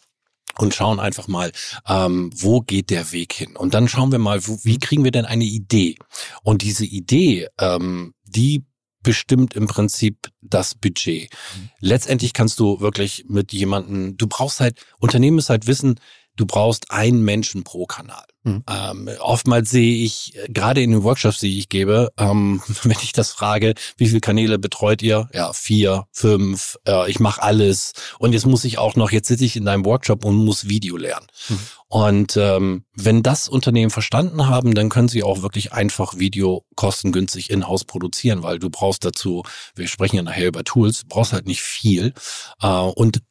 und 0.58 0.74
schauen 0.74 1.02
einfach 1.02 1.28
mal, 1.28 1.52
ähm, 1.88 2.32
wo 2.34 2.62
geht 2.62 2.90
der 2.90 3.12
Weg 3.12 3.34
hin? 3.34 3.58
Und 3.58 3.74
dann 3.74 3.90
schauen 3.90 4.14
wir 4.14 4.20
mal, 4.20 4.48
wo, 4.48 4.60
wie 4.64 4.80
kriegen 4.80 5.04
wir 5.04 5.12
denn 5.12 5.26
eine 5.26 5.44
Idee? 5.44 5.98
Und 6.42 6.62
diese 6.62 6.86
Idee, 6.86 7.50
ähm, 7.60 8.14
die 8.24 8.64
bestimmt 9.04 9.56
im 9.56 9.68
Prinzip 9.68 10.32
das 10.42 10.76
Budget. 10.76 11.30
Mhm. 11.32 11.70
Letztendlich 11.80 12.34
kannst 12.34 12.60
du 12.60 12.80
wirklich 12.80 13.26
mit 13.28 13.54
jemanden, 13.54 14.18
du 14.18 14.28
brauchst 14.28 14.60
halt, 14.60 14.80
Unternehmen 15.00 15.36
müssen 15.36 15.50
halt 15.50 15.68
wissen, 15.68 16.00
du 16.36 16.46
brauchst 16.46 16.92
einen 16.92 17.24
Menschen 17.24 17.64
pro 17.64 17.86
Kanal. 17.86 18.24
Mhm. 18.44 18.64
Ähm, 18.68 19.10
oftmals 19.20 19.70
sehe 19.70 20.04
ich, 20.04 20.36
äh, 20.36 20.48
gerade 20.52 20.82
in 20.82 20.92
den 20.92 21.04
Workshops, 21.04 21.40
die 21.40 21.60
ich 21.60 21.70
gebe, 21.70 22.12
ähm, 22.18 22.62
wenn 22.84 22.98
ich 23.02 23.12
das 23.12 23.32
frage, 23.32 23.76
wie 23.98 24.08
viele 24.08 24.20
Kanäle 24.20 24.58
betreut 24.58 25.04
ihr? 25.04 25.30
Ja, 25.34 25.54
vier, 25.54 26.06
fünf, 26.12 26.78
äh, 26.88 27.10
ich 27.10 27.20
mache 27.20 27.44
alles. 27.44 27.94
Und 28.18 28.34
jetzt 28.34 28.48
muss 28.48 28.66
ich 28.66 28.80
auch 28.80 28.96
noch, 28.96 29.12
jetzt 29.12 29.28
sitze 29.28 29.46
ich 29.46 29.56
in 29.56 29.66
deinem 29.66 29.86
Workshop 29.86 30.26
und 30.26 30.36
muss 30.36 30.68
Video 30.68 30.98
lernen. 30.98 31.28
Mhm. 31.50 31.60
Und 31.88 32.38
ähm, 32.38 32.86
wenn 32.96 33.22
das 33.22 33.48
Unternehmen 33.50 33.92
verstanden 33.92 34.48
haben, 34.48 34.74
dann 34.74 34.90
können 34.90 35.10
sie 35.10 35.24
auch 35.24 35.42
wirklich 35.42 35.74
einfach 35.74 36.18
Video 36.18 36.66
kostengünstig 36.76 37.50
in-house 37.50 37.84
produzieren, 37.84 38.44
weil 38.44 38.60
du 38.60 38.70
brauchst 38.70 39.04
dazu, 39.06 39.44
wir 39.76 39.88
sprechen 39.88 40.16
ja 40.16 40.24
nachher 40.24 40.48
über 40.48 40.64
Tools, 40.64 41.04
brauchst 41.08 41.34
halt 41.34 41.48
nicht 41.48 41.62
viel. 41.62 42.14
Äh, 42.62 42.68
und 42.68 43.22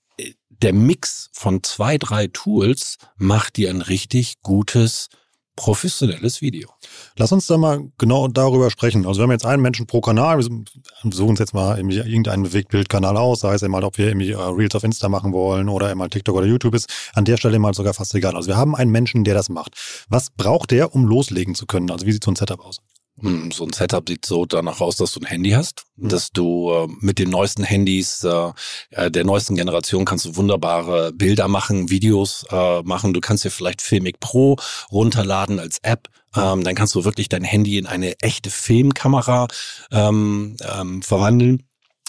der 0.63 0.73
Mix 0.73 1.31
von 1.33 1.63
zwei, 1.63 1.99
drei 1.99 2.29
Tools 2.29 2.99
macht 3.17 3.57
dir 3.57 3.71
ein 3.71 3.81
richtig 3.81 4.43
gutes 4.43 5.09
professionelles 5.57 6.41
Video. 6.41 6.71
Lass 7.17 7.33
uns 7.33 7.47
da 7.47 7.59
mal 7.59 7.91
genau 7.99 8.29
darüber 8.29 8.71
sprechen. 8.71 9.07
Also 9.07 9.21
wir 9.21 9.25
haben 9.25 9.31
jetzt 9.31 9.45
einen 9.45 9.61
Menschen 9.61 9.87
pro 9.87 10.01
Kanal, 10.01 10.39
wir 10.39 10.45
suchen 10.45 11.31
uns 11.31 11.39
jetzt 11.39 11.53
mal 11.53 11.79
irgendeinen 11.79 12.45
Bewegtbildkanal 12.45 13.17
aus, 13.19 13.41
sei 13.41 13.55
es 13.55 13.63
einmal, 13.63 13.85
ob 13.85 13.99
wir 13.99 14.09
irgendwie 14.09 14.31
äh, 14.31 14.37
Reels 14.37 14.75
auf 14.75 14.85
Insta 14.85 15.11
machen 15.11 15.35
wollen 15.35 15.69
oder 15.69 15.89
einmal 15.89 16.09
TikTok 16.09 16.35
oder 16.35 16.47
YouTube 16.47 16.75
ist. 16.75 16.89
An 17.13 17.27
der 17.27 17.37
Stelle 17.37 17.59
mal 17.59 17.75
sogar 17.75 17.93
fast 17.93 18.15
egal. 18.15 18.37
Also 18.37 18.49
wir 18.49 18.57
haben 18.57 18.75
einen 18.75 18.91
Menschen, 18.91 19.23
der 19.25 19.35
das 19.35 19.51
macht. 19.51 19.75
Was 20.09 20.31
braucht 20.31 20.71
der, 20.71 20.95
um 20.95 21.05
loslegen 21.05 21.55
zu 21.55 21.67
können? 21.67 21.91
Also 21.91 22.07
wie 22.07 22.13
sieht 22.13 22.25
so 22.25 22.31
ein 22.31 22.37
Setup 22.37 22.61
aus? 22.61 22.81
Hm, 23.21 23.51
so 23.51 23.65
ein 23.65 23.73
Setup 23.73 24.09
sieht 24.09 24.25
so 24.25 24.47
danach 24.47 24.81
aus, 24.81 24.97
dass 24.97 25.13
du 25.13 25.21
ein 25.21 25.27
Handy 25.27 25.51
hast, 25.51 25.85
mhm. 25.97 26.09
dass 26.09 26.31
du 26.31 26.71
äh, 26.73 26.89
mit 27.01 27.19
den 27.19 27.31
neuesten 27.31 27.65
Handys 27.65 28.25
äh, 28.25 28.53
äh, 28.91 29.11
der 29.11 29.25
neuesten 29.25 29.57
Generation 29.57 30.05
kannst 30.05 30.25
du 30.25 30.37
wunderbare 30.37 31.13
Bilder 31.13 31.49
machen, 31.49 31.91
Videos 31.91 32.45
äh, 32.51 32.83
machen. 32.83 33.13
Du 33.13 33.21
kannst 33.21 33.45
dir 33.45 33.51
vielleicht 33.51 33.83
Filmic 33.83 34.21
Pro 34.21 34.57
runterladen 34.91 35.59
als 35.59 35.79
App. 35.83 36.09
Ähm, 36.37 36.63
dann 36.63 36.75
kannst 36.75 36.95
du 36.95 37.05
wirklich 37.05 37.29
dein 37.29 37.45
Handy 37.45 37.77
in 37.77 37.87
eine 37.87 38.19
echte 38.21 38.51
Filmkamera 38.51 39.49
ähm, 39.91 40.57
ähm, 40.63 41.03
verwandeln. 41.03 41.65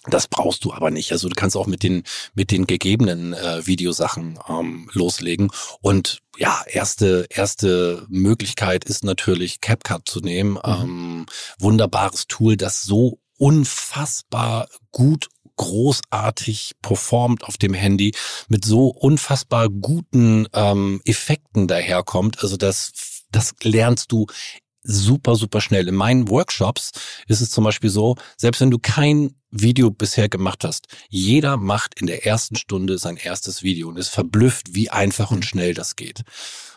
Das 0.07 0.27
brauchst 0.27 0.65
du 0.65 0.73
aber 0.73 0.89
nicht. 0.89 1.11
Also 1.11 1.29
du 1.29 1.35
kannst 1.35 1.55
auch 1.55 1.67
mit 1.67 1.83
den 1.83 2.03
mit 2.33 2.49
den 2.49 2.65
gegebenen 2.65 3.33
äh, 3.33 3.65
Videosachen 3.67 4.39
ähm, 4.49 4.89
loslegen. 4.93 5.51
Und 5.81 6.21
ja, 6.37 6.63
erste 6.67 7.27
erste 7.29 8.05
Möglichkeit 8.09 8.83
ist 8.83 9.03
natürlich 9.03 9.61
CapCut 9.61 10.09
zu 10.09 10.19
nehmen. 10.21 10.53
Mhm. 10.53 10.59
Ähm, 10.65 11.25
wunderbares 11.59 12.25
Tool, 12.27 12.57
das 12.57 12.81
so 12.81 13.19
unfassbar 13.37 14.69
gut 14.91 15.29
großartig 15.57 16.71
performt 16.81 17.43
auf 17.43 17.57
dem 17.57 17.75
Handy, 17.75 18.15
mit 18.47 18.65
so 18.65 18.87
unfassbar 18.87 19.69
guten 19.69 20.47
ähm, 20.53 21.01
Effekten 21.05 21.67
daherkommt. 21.67 22.41
Also 22.41 22.57
das 22.57 22.91
das 23.31 23.53
lernst 23.61 24.11
du 24.11 24.25
super, 24.83 25.35
super 25.35 25.61
schnell. 25.61 25.87
In 25.87 25.95
meinen 25.95 26.29
Workshops 26.29 26.91
ist 27.27 27.41
es 27.41 27.49
zum 27.49 27.63
Beispiel 27.63 27.89
so, 27.89 28.15
selbst 28.37 28.61
wenn 28.61 28.71
du 28.71 28.79
kein 28.79 29.35
Video 29.51 29.91
bisher 29.91 30.29
gemacht 30.29 30.63
hast, 30.63 30.87
jeder 31.09 31.57
macht 31.57 31.99
in 31.99 32.07
der 32.07 32.25
ersten 32.25 32.55
Stunde 32.55 32.97
sein 32.97 33.17
erstes 33.17 33.63
Video 33.63 33.89
und 33.89 33.97
ist 33.97 34.09
verblüfft, 34.09 34.73
wie 34.73 34.89
einfach 34.89 35.31
und 35.31 35.45
schnell 35.45 35.73
das 35.73 35.95
geht. 35.95 36.21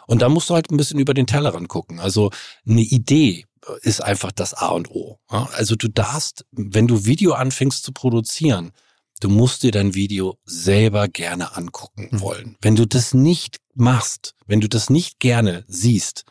Und 0.06 0.22
da 0.22 0.28
musst 0.28 0.50
du 0.50 0.54
halt 0.54 0.70
ein 0.70 0.76
bisschen 0.76 0.98
über 0.98 1.14
den 1.14 1.26
Tellerrand 1.26 1.68
gucken. 1.68 2.00
Also 2.00 2.30
eine 2.66 2.82
Idee 2.82 3.46
ist 3.82 4.02
einfach 4.02 4.32
das 4.32 4.54
A 4.54 4.68
und 4.68 4.90
O. 4.90 5.18
Also 5.28 5.76
du 5.76 5.88
darfst, 5.88 6.44
wenn 6.52 6.86
du 6.86 7.06
Video 7.06 7.32
anfängst 7.32 7.82
zu 7.84 7.92
produzieren, 7.92 8.72
du 9.20 9.28
musst 9.28 9.62
dir 9.62 9.70
dein 9.70 9.94
Video 9.94 10.38
selber 10.44 11.08
gerne 11.08 11.56
angucken 11.56 12.08
mhm. 12.10 12.20
wollen. 12.20 12.56
Wenn 12.60 12.76
du 12.76 12.86
das 12.86 13.14
nicht 13.14 13.58
machst, 13.74 14.34
wenn 14.46 14.60
du 14.60 14.68
das 14.68 14.90
nicht 14.90 15.20
gerne 15.20 15.64
siehst, 15.66 16.24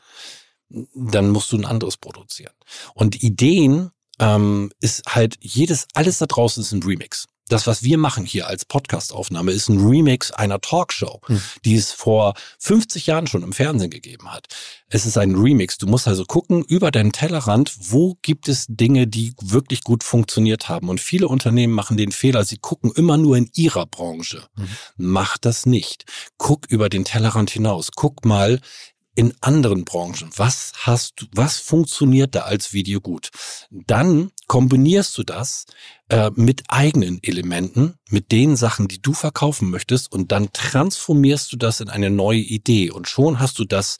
dann 0.93 1.29
musst 1.29 1.51
du 1.51 1.57
ein 1.57 1.65
anderes 1.65 1.97
produzieren. 1.97 2.53
Und 2.93 3.21
Ideen 3.23 3.91
ähm, 4.19 4.71
ist 4.79 5.03
halt 5.07 5.37
jedes, 5.41 5.87
alles 5.93 6.17
da 6.17 6.25
draußen 6.25 6.61
ist 6.61 6.71
ein 6.71 6.83
Remix. 6.83 7.27
Das, 7.49 7.67
was 7.67 7.83
wir 7.83 7.97
machen 7.97 8.25
hier 8.25 8.47
als 8.47 8.63
Podcastaufnahme, 8.63 9.51
ist 9.51 9.67
ein 9.67 9.85
Remix 9.85 10.31
einer 10.31 10.61
Talkshow, 10.61 11.19
hm. 11.25 11.41
die 11.65 11.75
es 11.75 11.91
vor 11.91 12.35
50 12.59 13.05
Jahren 13.05 13.27
schon 13.27 13.43
im 13.43 13.51
Fernsehen 13.51 13.89
gegeben 13.89 14.31
hat. 14.31 14.47
Es 14.87 15.05
ist 15.05 15.17
ein 15.17 15.35
Remix. 15.35 15.77
Du 15.77 15.85
musst 15.85 16.07
also 16.07 16.23
gucken 16.23 16.63
über 16.63 16.89
deinen 16.89 17.11
Tellerrand, 17.11 17.75
wo 17.91 18.17
gibt 18.21 18.47
es 18.47 18.65
Dinge, 18.69 19.07
die 19.07 19.33
wirklich 19.41 19.83
gut 19.83 20.05
funktioniert 20.05 20.69
haben. 20.69 20.87
Und 20.87 21.01
viele 21.01 21.27
Unternehmen 21.27 21.73
machen 21.73 21.97
den 21.97 22.13
Fehler, 22.13 22.45
sie 22.45 22.57
gucken 22.57 22.93
immer 22.95 23.17
nur 23.17 23.35
in 23.35 23.49
ihrer 23.53 23.87
Branche. 23.87 24.47
Mhm. 24.55 24.67
Mach 24.95 25.37
das 25.37 25.65
nicht. 25.65 26.05
Guck 26.37 26.67
über 26.67 26.87
den 26.87 27.03
Tellerrand 27.03 27.51
hinaus. 27.51 27.89
Guck 27.93 28.23
mal, 28.23 28.61
in 29.15 29.33
anderen 29.41 29.85
Branchen? 29.85 30.29
Was 30.35 30.73
hast 30.77 31.13
du, 31.17 31.25
was 31.33 31.59
funktioniert 31.59 32.35
da 32.35 32.41
als 32.41 32.73
Video 32.73 33.01
gut? 33.01 33.29
Dann 33.69 34.31
kombinierst 34.47 35.17
du 35.17 35.23
das 35.23 35.65
äh, 36.09 36.31
mit 36.35 36.63
eigenen 36.67 37.21
Elementen, 37.21 37.95
mit 38.09 38.31
den 38.31 38.55
Sachen, 38.55 38.87
die 38.87 39.01
du 39.01 39.13
verkaufen 39.13 39.69
möchtest 39.69 40.11
und 40.11 40.31
dann 40.31 40.51
transformierst 40.53 41.51
du 41.51 41.57
das 41.57 41.79
in 41.79 41.89
eine 41.89 42.09
neue 42.09 42.39
Idee 42.39 42.91
und 42.91 43.07
schon 43.07 43.39
hast 43.39 43.59
du 43.59 43.65
das 43.65 43.97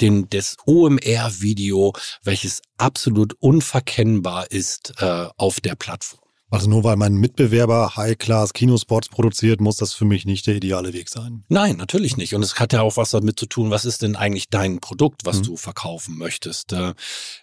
den, 0.00 0.28
das 0.30 0.56
OMR-Video, 0.66 1.92
welches 2.22 2.62
absolut 2.78 3.34
unverkennbar 3.40 4.50
ist 4.50 4.94
äh, 4.98 5.26
auf 5.36 5.60
der 5.60 5.74
Plattform. 5.74 6.19
Also 6.50 6.68
nur 6.68 6.82
weil 6.82 6.96
mein 6.96 7.14
Mitbewerber 7.14 7.96
High-Class 7.96 8.52
Kinospots 8.52 9.08
produziert, 9.08 9.60
muss 9.60 9.76
das 9.76 9.94
für 9.94 10.04
mich 10.04 10.26
nicht 10.26 10.46
der 10.46 10.56
ideale 10.56 10.92
Weg 10.92 11.08
sein. 11.08 11.44
Nein, 11.48 11.76
natürlich 11.76 12.16
nicht. 12.16 12.34
Und 12.34 12.42
es 12.42 12.58
hat 12.58 12.72
ja 12.72 12.82
auch 12.82 12.96
was 12.96 13.10
damit 13.10 13.38
zu 13.38 13.46
tun, 13.46 13.70
was 13.70 13.84
ist 13.84 14.02
denn 14.02 14.16
eigentlich 14.16 14.48
dein 14.48 14.80
Produkt, 14.80 15.24
was 15.24 15.38
mhm. 15.38 15.42
du 15.44 15.56
verkaufen 15.56 16.18
möchtest. 16.18 16.72
Äh, 16.72 16.94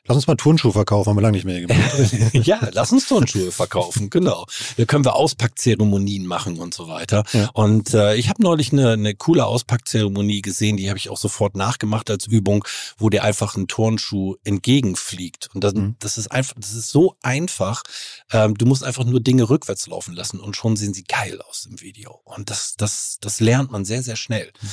lass 0.05 0.15
uns 0.17 0.27
mal 0.27 0.35
Turnschuhe 0.35 0.73
verkaufen, 0.73 1.09
haben 1.09 1.17
wir 1.17 1.21
lange 1.21 1.37
nicht 1.37 1.45
mehr 1.45 1.61
gemacht. 1.61 2.33
ja, 2.33 2.59
lass 2.71 2.91
uns 2.91 3.07
Turnschuhe 3.07 3.51
verkaufen, 3.51 4.09
genau. 4.09 4.45
Da 4.75 4.85
können 4.85 5.05
wir 5.05 5.15
Auspackzeremonien 5.15 6.25
machen 6.25 6.59
und 6.59 6.73
so 6.73 6.87
weiter. 6.87 7.23
Ja. 7.31 7.49
Und 7.53 7.93
äh, 7.93 8.15
ich 8.15 8.29
habe 8.29 8.43
neulich 8.43 8.73
eine, 8.73 8.91
eine 8.91 9.15
coole 9.15 9.45
Auspackzeremonie 9.45 10.41
gesehen, 10.41 10.77
die 10.77 10.89
habe 10.89 10.97
ich 10.97 11.09
auch 11.09 11.17
sofort 11.17 11.55
nachgemacht 11.55 12.09
als 12.09 12.27
Übung, 12.27 12.65
wo 12.97 13.09
dir 13.09 13.23
einfach 13.23 13.55
ein 13.55 13.67
Turnschuh 13.67 14.35
entgegenfliegt. 14.43 15.49
Und 15.53 15.63
das, 15.63 15.73
mhm. 15.73 15.95
das 15.99 16.17
ist 16.17 16.31
einfach, 16.31 16.55
das 16.57 16.73
ist 16.73 16.89
so 16.89 17.15
einfach. 17.21 17.83
Ähm, 18.31 18.55
du 18.55 18.65
musst 18.65 18.83
einfach 18.83 18.96
einfach 18.97 19.09
nur 19.09 19.19
Dinge 19.19 19.49
rückwärts 19.49 19.87
laufen 19.87 20.13
lassen 20.15 20.39
und 20.39 20.55
schon 20.55 20.75
sehen 20.75 20.93
sie 20.93 21.03
geil 21.03 21.39
aus 21.41 21.67
im 21.69 21.81
Video. 21.81 22.21
Und 22.23 22.49
das, 22.49 22.75
das, 22.77 23.17
das 23.21 23.39
lernt 23.39 23.71
man 23.71 23.85
sehr, 23.85 24.01
sehr 24.01 24.15
schnell. 24.15 24.51
Mhm. 24.59 24.69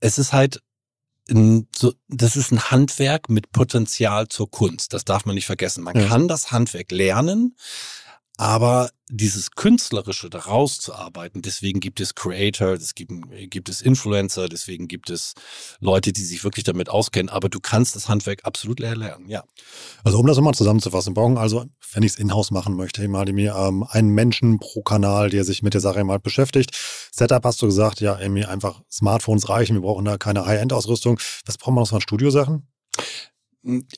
Es 0.00 0.18
ist 0.18 0.32
halt 0.32 0.62
ein, 1.30 1.68
so, 1.74 1.94
das 2.08 2.36
ist 2.36 2.50
ein 2.50 2.70
Handwerk 2.70 3.28
mit 3.28 3.50
Potenzial 3.52 4.28
zur 4.28 4.50
Kunst. 4.50 4.92
Das 4.92 5.04
darf 5.04 5.24
man 5.24 5.34
nicht 5.34 5.46
vergessen. 5.46 5.84
Man 5.84 5.98
ja. 5.98 6.06
kann 6.06 6.28
das 6.28 6.50
Handwerk 6.50 6.90
lernen, 6.90 7.56
aber 8.38 8.90
dieses 9.10 9.50
Künstlerische 9.50 10.30
daraus 10.30 10.80
zu 10.80 10.94
arbeiten, 10.94 11.42
deswegen 11.42 11.80
gibt 11.80 12.00
es 12.00 12.14
Creator, 12.14 12.70
es 12.72 12.94
gibt, 12.94 13.68
es 13.68 13.82
Influencer, 13.82 14.48
deswegen 14.48 14.88
gibt 14.88 15.10
es 15.10 15.34
Leute, 15.80 16.12
die 16.12 16.24
sich 16.24 16.42
wirklich 16.42 16.64
damit 16.64 16.88
auskennen, 16.88 17.28
aber 17.28 17.50
du 17.50 17.60
kannst 17.60 17.94
das 17.94 18.08
Handwerk 18.08 18.44
absolut 18.44 18.80
lernen, 18.80 19.28
ja. 19.28 19.44
Also 20.02 20.18
um 20.18 20.26
das 20.26 20.38
immer 20.38 20.54
zusammenzufassen, 20.54 21.12
brauchen 21.12 21.36
also, 21.36 21.66
wenn 21.92 22.02
ich 22.02 22.12
es 22.12 22.18
in-house 22.18 22.50
machen 22.50 22.74
möchte, 22.74 23.06
mal 23.06 23.30
mir 23.32 23.54
ähm, 23.54 23.84
einen 23.88 24.08
Menschen 24.08 24.58
pro 24.58 24.82
Kanal, 24.82 25.28
der 25.28 25.44
sich 25.44 25.62
mit 25.62 25.74
der 25.74 25.82
Sache 25.82 26.02
mal 26.04 26.18
beschäftigt. 26.18 26.76
Setup 27.12 27.44
hast 27.44 27.60
du 27.60 27.66
gesagt, 27.66 28.00
ja, 28.00 28.16
mir 28.28 28.48
einfach 28.48 28.82
Smartphones 28.90 29.50
reichen, 29.50 29.74
wir 29.74 29.82
brauchen 29.82 30.06
da 30.06 30.16
keine 30.16 30.46
High-End-Ausrüstung. 30.46 31.20
Was 31.44 31.58
brauchen 31.58 31.74
wir 31.74 31.80
noch 31.80 31.86
so 31.86 31.96
an 31.96 32.02
Studiosachen? 32.02 32.66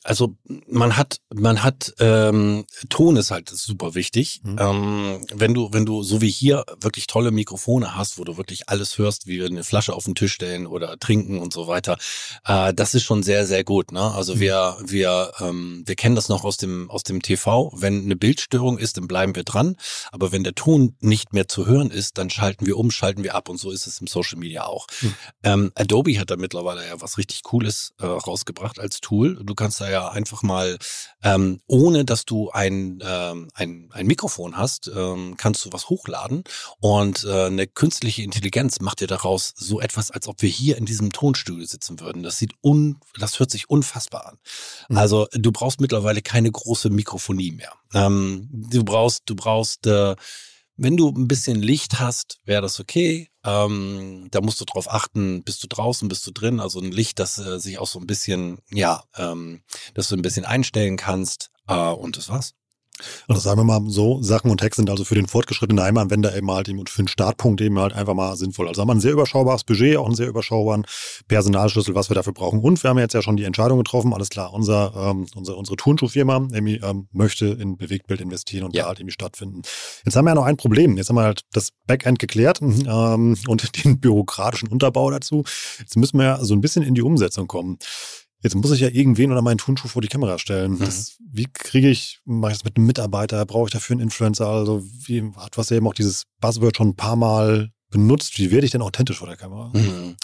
Also 0.03 0.35
man 0.67 0.95
hat 0.95 1.21
man 1.33 1.63
hat 1.63 1.93
ähm, 1.99 2.65
Ton 2.89 3.17
ist 3.17 3.31
halt 3.31 3.49
super 3.49 3.95
wichtig. 3.95 4.41
Mhm. 4.43 4.57
Ähm, 4.59 5.25
wenn 5.33 5.53
du 5.53 5.69
wenn 5.71 5.85
du 5.85 6.03
so 6.03 6.21
wie 6.21 6.29
hier 6.29 6.63
wirklich 6.79 7.07
tolle 7.07 7.31
Mikrofone 7.31 7.95
hast, 7.95 8.19
wo 8.19 8.23
du 8.23 8.37
wirklich 8.37 8.69
alles 8.69 8.97
hörst, 8.97 9.25
wie 9.25 9.39
wir 9.39 9.47
eine 9.47 9.63
Flasche 9.63 9.93
auf 9.93 10.05
den 10.05 10.13
Tisch 10.13 10.33
stellen 10.33 10.67
oder 10.67 10.99
trinken 10.99 11.39
und 11.39 11.51
so 11.51 11.67
weiter, 11.67 11.97
äh, 12.45 12.73
das 12.73 12.93
ist 12.93 13.03
schon 13.03 13.23
sehr 13.23 13.45
sehr 13.47 13.63
gut. 13.63 13.91
Ne? 13.91 14.01
Also 14.01 14.35
mhm. 14.35 14.39
wir 14.39 14.77
wir 14.85 15.31
ähm, 15.39 15.83
wir 15.85 15.95
kennen 15.95 16.15
das 16.15 16.29
noch 16.29 16.43
aus 16.43 16.57
dem 16.57 16.91
aus 16.91 17.03
dem 17.03 17.21
TV. 17.23 17.73
Wenn 17.75 18.03
eine 18.03 18.15
Bildstörung 18.15 18.77
ist, 18.77 18.97
dann 18.97 19.07
bleiben 19.07 19.35
wir 19.35 19.43
dran. 19.43 19.77
Aber 20.11 20.31
wenn 20.31 20.43
der 20.43 20.53
Ton 20.53 20.95
nicht 20.99 21.33
mehr 21.33 21.47
zu 21.47 21.65
hören 21.65 21.89
ist, 21.89 22.19
dann 22.19 22.29
schalten 22.29 22.67
wir 22.67 22.77
um, 22.77 22.91
schalten 22.91 23.23
wir 23.23 23.33
ab 23.33 23.49
und 23.49 23.57
so 23.57 23.71
ist 23.71 23.87
es 23.87 23.99
im 23.99 24.07
Social 24.07 24.37
Media 24.37 24.65
auch. 24.65 24.85
Mhm. 25.01 25.15
Ähm, 25.43 25.71
Adobe 25.73 26.19
hat 26.19 26.29
da 26.29 26.35
mittlerweile 26.37 26.85
ja 26.85 27.01
was 27.01 27.17
richtig 27.17 27.41
Cooles 27.41 27.93
äh, 27.99 28.05
rausgebracht 28.05 28.79
als 28.79 29.01
Tool. 29.01 29.39
Du 29.43 29.54
kannst 29.55 29.81
da 29.81 29.89
ja 29.89 30.09
einfach 30.09 30.43
mal, 30.43 30.77
ähm, 31.23 31.61
ohne 31.67 32.05
dass 32.05 32.25
du 32.25 32.51
ein, 32.51 32.99
ähm, 33.03 33.49
ein, 33.53 33.89
ein 33.91 34.05
Mikrofon 34.05 34.57
hast, 34.57 34.91
ähm, 34.95 35.35
kannst 35.37 35.65
du 35.65 35.69
was 35.71 35.89
hochladen 35.89 36.43
und 36.79 37.23
äh, 37.23 37.45
eine 37.45 37.67
künstliche 37.67 38.21
Intelligenz 38.21 38.79
macht 38.79 38.99
dir 39.01 39.07
daraus 39.07 39.53
so 39.55 39.79
etwas, 39.81 40.11
als 40.11 40.27
ob 40.27 40.41
wir 40.41 40.49
hier 40.49 40.77
in 40.77 40.85
diesem 40.85 41.11
Tonstudio 41.11 41.65
sitzen 41.65 41.99
würden. 41.99 42.23
Das 42.23 42.37
sieht 42.37 42.53
un, 42.61 42.99
das 43.19 43.39
hört 43.39 43.51
sich 43.51 43.69
unfassbar 43.69 44.27
an. 44.27 44.37
Mhm. 44.89 44.97
Also 44.97 45.27
du 45.31 45.51
brauchst 45.51 45.81
mittlerweile 45.81 46.21
keine 46.21 46.51
große 46.51 46.89
Mikrofonie 46.89 47.51
mehr. 47.51 47.73
Ähm, 47.93 48.49
du 48.51 48.83
brauchst, 48.83 49.23
du 49.25 49.35
brauchst 49.35 49.87
äh, 49.87 50.15
wenn 50.77 50.97
du 50.97 51.09
ein 51.09 51.27
bisschen 51.27 51.61
Licht 51.61 51.99
hast, 51.99 52.39
wäre 52.45 52.61
das 52.61 52.79
okay. 52.79 53.29
Ähm, 53.43 54.27
da 54.31 54.41
musst 54.41 54.59
du 54.59 54.65
drauf 54.65 54.91
achten, 54.91 55.43
bist 55.43 55.63
du 55.63 55.67
draußen, 55.67 56.07
bist 56.07 56.25
du 56.27 56.31
drin. 56.31 56.59
Also 56.59 56.79
ein 56.79 56.91
Licht, 56.91 57.19
das 57.19 57.37
äh, 57.37 57.59
sich 57.59 57.77
auch 57.79 57.87
so 57.87 57.99
ein 57.99 58.07
bisschen, 58.07 58.59
ja, 58.71 59.03
ähm, 59.15 59.61
dass 59.93 60.09
du 60.09 60.15
ein 60.15 60.21
bisschen 60.21 60.45
einstellen 60.45 60.97
kannst. 60.97 61.51
Äh, 61.67 61.75
und 61.75 62.17
das 62.17 62.29
war's. 62.29 62.53
Also 63.27 63.41
sagen 63.41 63.59
wir 63.59 63.63
mal 63.63 63.81
so, 63.89 64.21
Sachen 64.21 64.49
und 64.49 64.59
Text 64.59 64.77
sind 64.77 64.89
also 64.89 65.03
für 65.03 65.15
den 65.15 65.27
fortgeschrittenen 65.27 65.83
Heimanwender 65.83 66.35
eben 66.35 66.49
halt 66.51 66.69
eben 66.69 66.85
für 66.87 67.03
den 67.03 67.07
Startpunkt 67.07 67.61
eben 67.61 67.77
halt 67.79 67.93
einfach 67.93 68.13
mal 68.13 68.35
sinnvoll. 68.35 68.67
Also 68.67 68.81
haben 68.81 68.87
wir 68.87 68.95
ein 68.95 69.01
sehr 69.01 69.11
überschaubares 69.11 69.63
Budget, 69.63 69.97
auch 69.97 70.05
einen 70.05 70.15
sehr 70.15 70.27
überschaubaren 70.27 70.85
Personalschlüssel, 71.27 71.95
was 71.95 72.09
wir 72.09 72.15
dafür 72.15 72.33
brauchen. 72.33 72.59
Und 72.59 72.81
wir 72.83 72.89
haben 72.89 72.99
jetzt 72.99 73.13
ja 73.13 73.21
schon 73.21 73.37
die 73.37 73.43
Entscheidung 73.43 73.77
getroffen, 73.79 74.13
alles 74.13 74.29
klar, 74.29 74.53
unser, 74.53 74.93
ähm, 74.95 75.27
unsere, 75.35 75.57
unsere 75.57 75.75
Turnschuhfirma 75.75 76.47
irgendwie, 76.51 76.77
ähm, 76.77 77.07
möchte 77.11 77.47
in 77.47 77.77
Bewegtbild 77.77 78.21
investieren 78.21 78.65
und 78.65 78.75
ja. 78.75 78.83
da 78.83 78.87
halt 78.89 78.99
irgendwie 78.99 79.13
stattfinden. 79.13 79.61
Jetzt 80.05 80.15
haben 80.15 80.25
wir 80.25 80.31
ja 80.31 80.35
noch 80.35 80.45
ein 80.45 80.57
Problem. 80.57 80.97
Jetzt 80.97 81.09
haben 81.09 81.17
wir 81.17 81.23
halt 81.23 81.41
das 81.51 81.69
Backend 81.87 82.19
geklärt 82.19 82.61
ähm, 82.61 83.37
und 83.47 83.83
den 83.83 83.99
bürokratischen 83.99 84.69
Unterbau 84.69 85.11
dazu. 85.11 85.43
Jetzt 85.79 85.97
müssen 85.97 86.17
wir 86.17 86.25
ja 86.25 86.43
so 86.43 86.53
ein 86.53 86.61
bisschen 86.61 86.83
in 86.83 86.95
die 86.95 87.01
Umsetzung 87.01 87.47
kommen. 87.47 87.77
Jetzt 88.45 88.53
muss 88.53 88.69
ich 88.69 88.81
ja 88.81 88.89
irgendwen 88.89 89.31
oder 89.31 89.41
meinen 89.41 89.57
Turnschuh 89.57 89.87
vor 89.87 90.03
die 90.03 90.07
Kamera 90.07 90.37
stellen. 90.37 90.73
Mhm. 90.73 90.79
Das, 90.81 91.17
wie 91.19 91.47
kriege 91.51 91.89
ich, 91.89 92.19
mache 92.25 92.51
ich 92.51 92.59
das 92.59 92.63
mit 92.63 92.77
einem 92.77 92.85
Mitarbeiter? 92.85 93.43
Brauche 93.43 93.65
ich 93.65 93.71
dafür 93.71 93.95
einen 93.95 94.01
Influencer? 94.01 94.47
Also, 94.47 94.83
wie, 94.83 95.23
hast 95.35 95.71
ja 95.71 95.77
eben 95.77 95.87
auch 95.87 95.95
dieses 95.95 96.25
Buzzword 96.41 96.77
schon 96.77 96.89
ein 96.89 96.95
paar 96.95 97.15
Mal 97.15 97.71
benutzt. 97.89 98.37
Wie 98.37 98.51
werde 98.51 98.65
ich 98.65 98.71
denn 98.71 98.83
authentisch 98.83 99.17
vor 99.17 99.27
der 99.27 99.35
Kamera? 99.35 99.71
Mhm. 99.73 100.15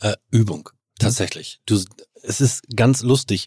Äh, 0.00 0.16
Übung, 0.32 0.70
tatsächlich. 0.98 1.60
Du, 1.64 1.80
es 2.24 2.40
ist 2.40 2.64
ganz 2.74 3.02
lustig. 3.02 3.46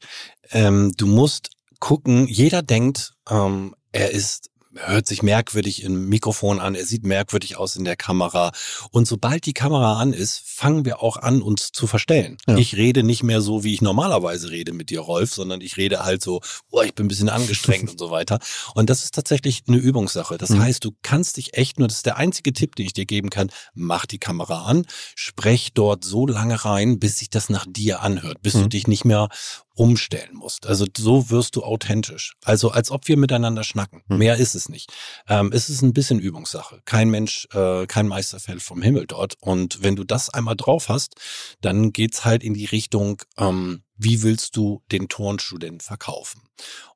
Ähm, 0.51 0.93
du 0.95 1.07
musst 1.07 1.49
gucken, 1.81 2.25
jeder 2.25 2.61
denkt, 2.61 3.15
ähm, 3.29 3.75
er 3.91 4.11
ist 4.11 4.49
hört 4.75 5.07
sich 5.07 5.23
merkwürdig 5.23 5.83
im 5.83 6.09
Mikrofon 6.09 6.59
an, 6.59 6.75
er 6.75 6.85
sieht 6.85 7.05
merkwürdig 7.05 7.57
aus 7.57 7.75
in 7.75 7.85
der 7.85 7.95
Kamera. 7.95 8.51
Und 8.91 9.07
sobald 9.07 9.45
die 9.45 9.53
Kamera 9.53 9.99
an 9.99 10.13
ist, 10.13 10.41
fangen 10.45 10.85
wir 10.85 11.01
auch 11.01 11.17
an, 11.17 11.41
uns 11.41 11.71
zu 11.71 11.87
verstellen. 11.87 12.37
Ja. 12.47 12.57
Ich 12.57 12.75
rede 12.75 13.03
nicht 13.03 13.23
mehr 13.23 13.41
so, 13.41 13.63
wie 13.63 13.73
ich 13.73 13.81
normalerweise 13.81 14.49
rede 14.49 14.73
mit 14.73 14.89
dir, 14.89 14.99
Rolf, 14.99 15.33
sondern 15.33 15.61
ich 15.61 15.77
rede 15.77 16.03
halt 16.03 16.21
so, 16.21 16.41
oh, 16.71 16.81
ich 16.81 16.93
bin 16.93 17.05
ein 17.05 17.09
bisschen 17.09 17.29
angestrengt 17.29 17.89
und 17.91 17.99
so 17.99 18.11
weiter. 18.11 18.39
Und 18.73 18.89
das 18.89 19.03
ist 19.03 19.15
tatsächlich 19.15 19.63
eine 19.67 19.77
Übungssache. 19.77 20.37
Das 20.37 20.49
mhm. 20.49 20.61
heißt, 20.61 20.83
du 20.83 20.91
kannst 21.01 21.37
dich 21.37 21.55
echt 21.55 21.79
nur, 21.79 21.87
das 21.87 21.97
ist 21.97 22.05
der 22.05 22.17
einzige 22.17 22.53
Tipp, 22.53 22.75
den 22.75 22.85
ich 22.85 22.93
dir 22.93 23.05
geben 23.05 23.29
kann, 23.29 23.49
mach 23.73 24.05
die 24.05 24.19
Kamera 24.19 24.65
an, 24.65 24.85
sprech 25.15 25.71
dort 25.73 26.03
so 26.03 26.27
lange 26.27 26.65
rein, 26.65 26.99
bis 26.99 27.17
sich 27.19 27.29
das 27.29 27.49
nach 27.49 27.65
dir 27.67 28.01
anhört, 28.01 28.41
bis 28.41 28.55
mhm. 28.55 28.63
du 28.63 28.69
dich 28.69 28.87
nicht 28.87 29.05
mehr 29.05 29.29
umstellen 29.75 30.35
musst. 30.35 30.65
Also 30.67 30.85
so 30.97 31.29
wirst 31.29 31.55
du 31.55 31.63
authentisch. 31.63 32.33
Also 32.43 32.71
als 32.71 32.91
ob 32.91 33.07
wir 33.07 33.17
miteinander 33.17 33.63
schnacken. 33.63 34.01
Hm. 34.07 34.17
Mehr 34.17 34.37
ist 34.37 34.55
es 34.55 34.69
nicht. 34.69 34.91
Ähm, 35.27 35.51
es 35.53 35.69
ist 35.69 35.81
ein 35.81 35.93
bisschen 35.93 36.19
Übungssache. 36.19 36.81
Kein 36.85 37.09
Mensch, 37.09 37.47
äh, 37.53 37.85
kein 37.85 38.07
Meister 38.07 38.39
fällt 38.39 38.61
vom 38.61 38.81
Himmel 38.81 39.05
dort. 39.05 39.35
Und 39.41 39.83
wenn 39.83 39.95
du 39.95 40.03
das 40.03 40.29
einmal 40.29 40.55
drauf 40.55 40.89
hast, 40.89 41.15
dann 41.61 41.91
geht's 41.91 42.25
halt 42.25 42.43
in 42.43 42.53
die 42.53 42.65
Richtung, 42.65 43.21
ähm, 43.37 43.83
wie 43.97 44.23
willst 44.23 44.55
du 44.55 44.81
den 44.91 45.07
Turnschuh 45.07 45.57
denn 45.57 45.79
verkaufen? 45.79 46.41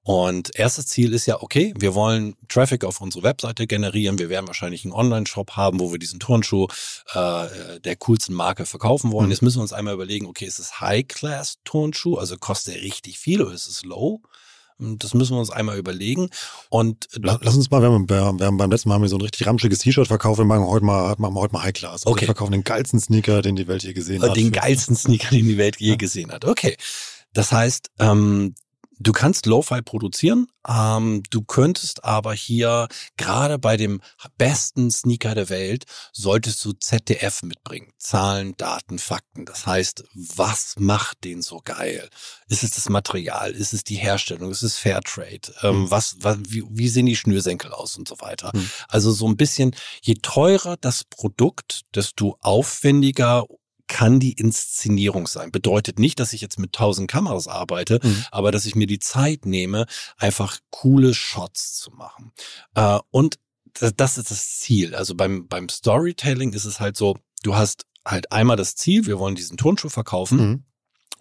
Und 0.04 0.56
erstes 0.56 0.88
Ziel 0.88 1.14
ist 1.14 1.26
ja, 1.26 1.42
okay, 1.42 1.74
wir 1.78 1.94
wollen 1.94 2.36
Traffic 2.48 2.84
auf 2.84 3.02
unsere 3.02 3.24
Webseite 3.24 3.68
generieren. 3.68 4.18
Wir 4.18 4.30
werden 4.30 4.48
wahrscheinlich 4.48 4.84
einen 4.84 4.94
Online-Shop 4.94 5.52
haben, 5.52 5.80
wo 5.80 5.92
wir 5.92 6.00
diesen 6.00 6.20
Turnschuh 6.20 6.68
äh, 7.14 7.80
der 7.80 7.96
coolsten 7.98 8.34
Marke 8.34 8.66
verkaufen 8.66 9.12
wollen. 9.12 9.28
Mhm. 9.28 9.32
Jetzt 9.32 9.42
müssen 9.42 9.60
wir 9.60 9.64
uns 9.64 9.74
einmal 9.74 9.94
überlegen, 9.94 10.26
okay, 10.26 10.46
ist 10.46 10.60
es 10.60 10.80
High-Class-Turnschuh, 10.80 12.18
also 12.18 12.38
kostet 12.38 12.76
er 12.76 12.82
richtig 12.82 13.20
viel 13.20 13.42
oder 13.42 13.54
ist 13.54 13.68
es 13.68 13.84
low? 13.84 14.22
Das 14.80 15.14
müssen 15.14 15.34
wir 15.34 15.40
uns 15.40 15.50
einmal 15.50 15.78
überlegen. 15.78 16.30
Und 16.70 17.08
lass 17.22 17.56
uns 17.56 17.70
mal, 17.70 17.82
wir 17.82 17.90
haben, 17.90 18.40
wir 18.40 18.46
haben 18.46 18.58
beim 18.58 18.72
letzten 18.72 18.90
Mal 18.90 18.96
haben 18.96 19.02
wir 19.02 19.10
so 19.10 19.18
ein 19.18 19.22
richtig 19.22 19.46
ramschiges 19.46 19.80
T-Shirt 19.80 20.08
verkauft. 20.08 20.40
Wir 20.40 20.46
machen 20.46 20.66
heute 20.66 20.86
mal, 20.86 21.16
machen 21.18 21.34
wir 21.34 21.42
heute 21.42 21.54
mal 21.54 21.64
High 21.64 21.74
Class. 21.74 21.92
Also 21.92 22.12
okay. 22.12 22.22
Wir 22.22 22.28
verkaufen 22.28 22.54
den 22.54 22.64
geilsten 22.64 23.00
Sneaker, 23.00 23.42
den 23.42 23.56
die 23.56 23.68
Welt 23.68 23.84
je 23.84 23.94
gesehen 23.94 24.22
hat. 24.22 24.38
Den 24.38 24.52
geilsten 24.52 24.96
Sneaker, 24.96 25.30
den 25.30 25.46
die 25.46 25.58
Welt 25.58 25.78
je 25.80 25.98
gesehen 25.98 26.32
hat. 26.32 26.46
Okay. 26.46 26.78
Das 27.34 27.52
heißt, 27.52 27.92
ähm, 28.00 28.56
Du 29.02 29.14
kannst 29.14 29.46
Lo-Fi 29.46 29.82
produzieren, 29.82 30.48
ähm, 30.68 31.24
du 31.30 31.42
könntest 31.42 32.04
aber 32.04 32.34
hier 32.34 32.90
gerade 33.16 33.58
bei 33.58 33.78
dem 33.78 34.02
besten 34.38 34.92
Sneaker 34.92 35.36
der 35.36 35.50
Welt 35.50 35.86
solltest 36.12 36.64
du 36.66 36.74
ZDF 36.74 37.42
mitbringen. 37.44 37.94
Zahlen, 37.98 38.56
Daten, 38.58 39.00
Fakten. 39.00 39.46
Das 39.46 39.66
heißt, 39.66 40.04
was 40.14 40.76
macht 40.78 41.24
den 41.24 41.42
so 41.42 41.62
geil? 41.64 42.10
Ist 42.50 42.64
es 42.64 42.72
das 42.72 42.90
Material? 42.90 43.52
Ist 43.52 43.72
es 43.74 43.86
die 43.86 43.96
Herstellung? 43.96 44.52
Ist 44.52 44.64
es 44.64 44.78
Fairtrade? 44.78 45.54
Ähm, 45.64 45.84
mhm. 45.84 45.92
was, 45.92 46.18
was, 46.20 46.38
wie, 46.50 46.64
wie 46.70 46.90
sehen 46.90 47.06
die 47.06 47.16
Schnürsenkel 47.16 47.72
aus 47.72 47.98
und 47.98 48.08
so 48.08 48.20
weiter? 48.20 48.52
Mhm. 48.54 48.70
Also 48.90 49.12
so 49.12 49.28
ein 49.28 49.38
bisschen, 49.38 49.74
je 50.02 50.16
teurer 50.22 50.76
das 50.76 51.06
Produkt, 51.06 51.84
desto 51.96 52.38
aufwendiger 52.42 53.46
kann 53.90 54.22
die 54.22 54.34
Inszenierung 54.34 55.28
sein. 55.28 55.52
Bedeutet 55.52 56.00
nicht, 56.00 56.22
dass 56.22 56.32
ich 56.32 56.40
jetzt 56.40 56.60
mit 56.60 56.72
tausend 56.72 57.12
Kameras 57.12 57.50
arbeite, 57.50 58.00
mhm. 58.02 58.24
aber 58.32 58.52
dass 58.52 58.66
ich 58.66 58.76
mir 58.76 58.88
die 58.88 59.00
Zeit 59.00 59.46
nehme, 59.46 59.88
einfach 60.18 60.60
coole 60.70 61.14
Shots 61.14 61.76
zu 61.76 61.92
machen. 61.92 62.32
Äh, 62.76 63.00
und 63.12 63.40
das 63.74 64.18
ist 64.18 64.32
das 64.32 64.60
Ziel. 64.60 64.96
Also 64.96 65.16
beim, 65.16 65.48
beim 65.48 65.68
Storytelling 65.68 66.54
ist 66.54 66.66
es 66.66 66.80
halt 66.80 66.96
so, 66.96 67.18
du 67.44 67.56
hast 67.56 67.86
halt 68.06 68.32
einmal 68.32 68.58
das 68.58 68.76
Ziel, 68.76 69.06
wir 69.06 69.20
wollen 69.20 69.36
diesen 69.36 69.58
Turnschuh 69.58 69.90
verkaufen. 69.90 70.38
Mhm. 70.38 70.64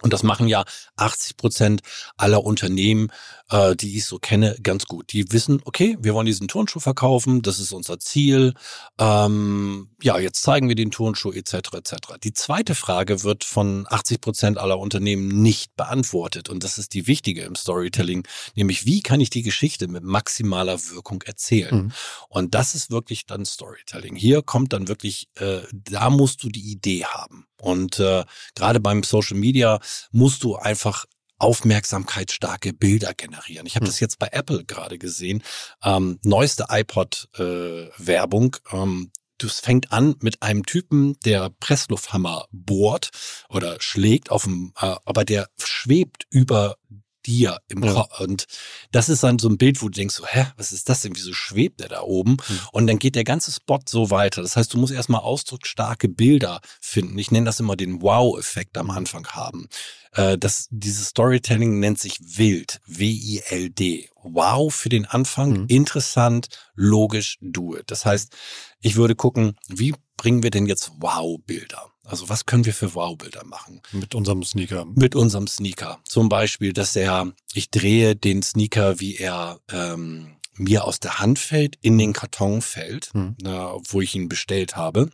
Und 0.01 0.13
das 0.13 0.23
machen 0.23 0.47
ja 0.47 0.63
80 0.95 1.37
Prozent 1.37 1.81
aller 2.17 2.43
Unternehmen, 2.43 3.11
äh, 3.49 3.75
die 3.75 3.97
ich 3.97 4.05
so 4.05 4.17
kenne, 4.17 4.55
ganz 4.63 4.85
gut. 4.85 5.11
Die 5.11 5.31
wissen, 5.31 5.61
okay, 5.65 5.97
wir 5.99 6.13
wollen 6.13 6.25
diesen 6.25 6.47
Turnschuh 6.47 6.79
verkaufen, 6.79 7.41
das 7.41 7.59
ist 7.59 7.73
unser 7.73 7.99
Ziel. 7.99 8.53
Ähm, 8.97 9.89
ja, 10.01 10.17
jetzt 10.17 10.41
zeigen 10.41 10.69
wir 10.69 10.75
den 10.75 10.91
Turnschuh 10.91 11.31
etc. 11.31 11.53
etc. 11.73 11.95
Die 12.23 12.33
zweite 12.33 12.75
Frage 12.75 13.23
wird 13.23 13.43
von 13.43 13.85
80 13.89 14.21
Prozent 14.21 14.57
aller 14.57 14.79
Unternehmen 14.79 15.27
nicht 15.41 15.75
beantwortet 15.75 16.49
und 16.49 16.63
das 16.63 16.77
ist 16.77 16.93
die 16.93 17.07
wichtige 17.07 17.43
im 17.43 17.55
Storytelling, 17.55 18.25
nämlich 18.55 18.85
wie 18.85 19.01
kann 19.01 19.19
ich 19.19 19.29
die 19.29 19.43
Geschichte 19.43 19.87
mit 19.87 20.03
maximaler 20.03 20.79
Wirkung 20.91 21.21
erzählen? 21.23 21.75
Mhm. 21.75 21.91
Und 22.29 22.55
das 22.55 22.75
ist 22.75 22.91
wirklich 22.91 23.25
dann 23.25 23.45
Storytelling. 23.45 24.15
Hier 24.15 24.41
kommt 24.41 24.71
dann 24.73 24.87
wirklich, 24.87 25.27
äh, 25.35 25.61
da 25.73 26.09
musst 26.09 26.43
du 26.43 26.49
die 26.49 26.71
Idee 26.71 27.05
haben. 27.05 27.48
Und 27.61 27.99
äh, 27.99 28.23
gerade 28.55 28.79
beim 28.79 29.03
Social 29.03 29.37
Media 29.37 29.79
musst 30.11 30.43
du 30.43 30.55
einfach 30.55 31.05
aufmerksamkeitsstarke 31.39 32.73
Bilder 32.73 33.13
generieren. 33.13 33.65
Ich 33.65 33.75
habe 33.75 33.85
hm. 33.85 33.91
das 33.91 33.99
jetzt 33.99 34.19
bei 34.19 34.27
Apple 34.31 34.65
gerade 34.65 34.97
gesehen. 34.97 35.41
Ähm, 35.83 36.19
neueste 36.23 36.65
iPod-Werbung. 36.69 38.57
Äh, 38.71 38.75
ähm, 38.75 39.11
das 39.37 39.61
fängt 39.61 39.93
an 39.93 40.15
mit 40.19 40.41
einem 40.43 40.65
Typen, 40.65 41.17
der 41.23 41.49
Presslufthammer 41.49 42.45
bohrt 42.51 43.11
oder 43.47 43.79
schlägt 43.79 44.31
auf 44.31 44.43
dem, 44.43 44.73
äh, 44.79 44.95
aber 45.05 45.23
der 45.23 45.47
schwebt 45.57 46.25
über 46.29 46.75
dir 47.29 47.59
im 47.67 47.83
ja. 47.83 47.93
Kopf. 47.93 48.19
Und 48.19 48.45
das 48.91 49.07
ist 49.07 49.23
dann 49.23 49.39
so 49.39 49.47
ein 49.47 49.57
Bild, 49.57 49.81
wo 49.81 49.87
du 49.87 49.93
denkst, 49.93 50.15
so, 50.15 50.25
hä, 50.25 50.47
was 50.57 50.71
ist 50.71 50.89
das 50.89 51.01
denn? 51.01 51.15
Wieso 51.15 51.33
schwebt 51.33 51.79
der 51.79 51.89
da 51.89 52.01
oben? 52.01 52.31
Mhm. 52.31 52.59
Und 52.71 52.87
dann 52.87 52.99
geht 52.99 53.15
der 53.15 53.23
ganze 53.23 53.51
Spot 53.51 53.79
so 53.87 54.09
weiter. 54.09 54.41
Das 54.41 54.55
heißt, 54.55 54.73
du 54.73 54.77
musst 54.77 54.93
erstmal 54.93 55.21
ausdrucksstarke 55.21 56.09
Bilder 56.09 56.61
finden. 56.81 57.17
Ich 57.17 57.31
nenne 57.31 57.45
das 57.45 57.59
immer 57.59 57.75
den 57.75 58.01
Wow-Effekt 58.01 58.77
am 58.77 58.89
Anfang 58.89 59.27
haben. 59.27 59.67
Äh, 60.13 60.37
das, 60.37 60.67
dieses 60.71 61.09
Storytelling 61.09 61.79
nennt 61.79 61.99
sich 61.99 62.19
wild, 62.21 62.79
W-I-L-D. 62.87 64.09
Wow 64.23 64.73
für 64.73 64.89
den 64.89 65.05
Anfang, 65.05 65.61
mhm. 65.61 65.65
interessant, 65.67 66.49
logisch, 66.75 67.37
do 67.41 67.77
it. 67.77 67.85
Das 67.87 68.05
heißt, 68.05 68.35
ich 68.81 68.95
würde 68.95 69.15
gucken, 69.15 69.55
wie 69.67 69.93
bringen 70.17 70.43
wir 70.43 70.51
denn 70.51 70.65
jetzt 70.65 70.91
Wow-Bilder? 70.97 71.91
Also 72.09 72.27
was 72.27 72.45
können 72.45 72.65
wir 72.65 72.73
für 72.73 72.95
Wow-Bilder 72.95 73.45
machen? 73.45 73.81
Mit 73.91 74.15
unserem 74.15 74.43
Sneaker. 74.43 74.85
Mit 74.85 75.15
unserem 75.15 75.47
Sneaker. 75.47 75.99
Zum 76.05 76.27
Beispiel, 76.27 76.73
dass 76.73 76.95
er, 76.95 77.31
ich 77.53 77.69
drehe 77.69 78.15
den 78.15 78.41
Sneaker, 78.41 78.99
wie 78.99 79.17
er 79.17 79.59
ähm, 79.71 80.35
mir 80.55 80.85
aus 80.85 80.99
der 80.99 81.19
Hand 81.19 81.37
fällt, 81.37 81.77
in 81.81 81.97
den 81.97 82.13
Karton 82.13 82.61
fällt, 82.61 83.13
hm. 83.13 83.35
äh, 83.43 83.47
wo 83.47 84.01
ich 84.01 84.15
ihn 84.15 84.27
bestellt 84.27 84.75
habe. 84.75 85.09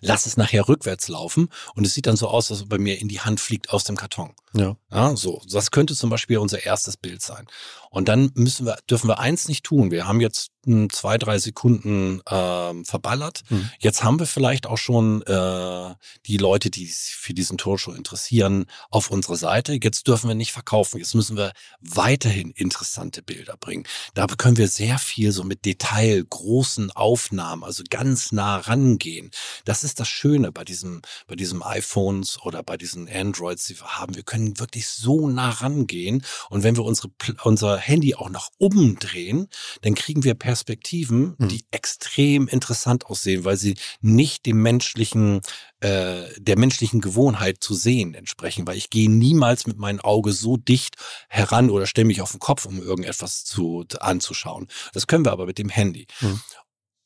Lass 0.00 0.26
es 0.26 0.36
nachher 0.36 0.68
rückwärts 0.68 1.06
laufen 1.06 1.48
und 1.76 1.86
es 1.86 1.94
sieht 1.94 2.06
dann 2.06 2.16
so 2.16 2.26
aus, 2.26 2.48
dass 2.48 2.62
er 2.62 2.66
bei 2.66 2.78
mir 2.78 3.00
in 3.00 3.06
die 3.06 3.20
Hand 3.20 3.40
fliegt 3.40 3.70
aus 3.70 3.84
dem 3.84 3.96
Karton. 3.96 4.34
Ja. 4.52 4.76
ja. 4.92 5.16
So, 5.16 5.42
das 5.50 5.70
könnte 5.70 5.94
zum 5.94 6.10
Beispiel 6.10 6.38
unser 6.38 6.64
erstes 6.64 6.96
Bild 6.96 7.22
sein. 7.22 7.46
Und 7.90 8.08
dann 8.08 8.30
müssen 8.34 8.66
wir, 8.66 8.78
dürfen 8.88 9.08
wir 9.08 9.18
eins 9.18 9.48
nicht 9.48 9.64
tun. 9.64 9.90
Wir 9.90 10.06
haben 10.06 10.20
jetzt 10.20 10.52
hm, 10.64 10.90
zwei, 10.90 11.18
drei 11.18 11.38
Sekunden 11.38 12.22
ähm, 12.30 12.84
verballert. 12.84 13.42
Hm. 13.48 13.68
Jetzt 13.80 14.04
haben 14.04 14.20
wir 14.20 14.26
vielleicht 14.26 14.66
auch 14.66 14.78
schon 14.78 15.22
äh, 15.22 15.94
die 16.26 16.36
Leute, 16.36 16.70
die 16.70 16.86
sich 16.86 17.14
für 17.16 17.34
diesen 17.34 17.58
Torshow 17.58 17.92
interessieren, 17.92 18.66
auf 18.90 19.10
unserer 19.10 19.36
Seite. 19.36 19.78
Jetzt 19.82 20.06
dürfen 20.06 20.28
wir 20.28 20.36
nicht 20.36 20.52
verkaufen. 20.52 20.98
Jetzt 20.98 21.14
müssen 21.14 21.36
wir 21.36 21.52
weiterhin 21.80 22.52
interessante 22.52 23.22
Bilder 23.22 23.56
bringen. 23.56 23.84
Da 24.14 24.26
können 24.26 24.56
wir 24.56 24.68
sehr 24.68 24.98
viel 24.98 25.32
so 25.32 25.42
mit 25.42 25.64
Detail, 25.64 26.24
großen 26.28 26.92
Aufnahmen, 26.92 27.64
also 27.64 27.82
ganz 27.90 28.30
nah 28.30 28.58
rangehen. 28.58 29.32
Das 29.64 29.82
ist 29.82 29.98
das 29.98 30.08
Schöne 30.08 30.52
bei 30.52 30.62
diesem, 30.62 31.02
bei 31.26 31.34
diesem 31.34 31.64
iPhones 31.64 32.40
oder 32.42 32.62
bei 32.62 32.76
diesen 32.76 33.08
Androids, 33.08 33.64
die 33.64 33.80
wir 33.80 33.98
haben. 33.98 34.14
Wir 34.14 34.22
können 34.22 34.39
können 34.40 34.58
wirklich 34.58 34.88
so 34.88 35.28
nah 35.28 35.50
rangehen. 35.50 36.24
Und 36.48 36.62
wenn 36.62 36.76
wir 36.76 36.84
unsere, 36.84 37.10
unser 37.44 37.76
Handy 37.76 38.14
auch 38.14 38.30
nach 38.30 38.48
oben 38.58 38.98
drehen, 38.98 39.48
dann 39.82 39.94
kriegen 39.94 40.24
wir 40.24 40.34
Perspektiven, 40.34 41.36
hm. 41.38 41.48
die 41.48 41.64
extrem 41.70 42.48
interessant 42.48 43.06
aussehen, 43.06 43.44
weil 43.44 43.56
sie 43.56 43.76
nicht 44.00 44.46
dem 44.46 44.62
menschlichen 44.62 45.40
äh, 45.80 46.28
der 46.38 46.58
menschlichen 46.58 47.00
Gewohnheit 47.00 47.58
zu 47.60 47.74
sehen 47.74 48.14
entsprechen, 48.14 48.66
weil 48.66 48.76
ich 48.76 48.90
gehe 48.90 49.10
niemals 49.10 49.66
mit 49.66 49.78
meinem 49.78 50.00
Auge 50.00 50.32
so 50.32 50.58
dicht 50.58 50.96
heran 51.28 51.70
oder 51.70 51.86
stelle 51.86 52.06
mich 52.06 52.20
auf 52.20 52.32
den 52.32 52.40
Kopf, 52.40 52.66
um 52.66 52.82
irgendetwas 52.82 53.44
zu 53.44 53.86
anzuschauen. 53.98 54.68
Das 54.92 55.06
können 55.06 55.24
wir 55.24 55.32
aber 55.32 55.46
mit 55.46 55.56
dem 55.58 55.70
Handy. 55.70 56.06
Mhm. 56.20 56.40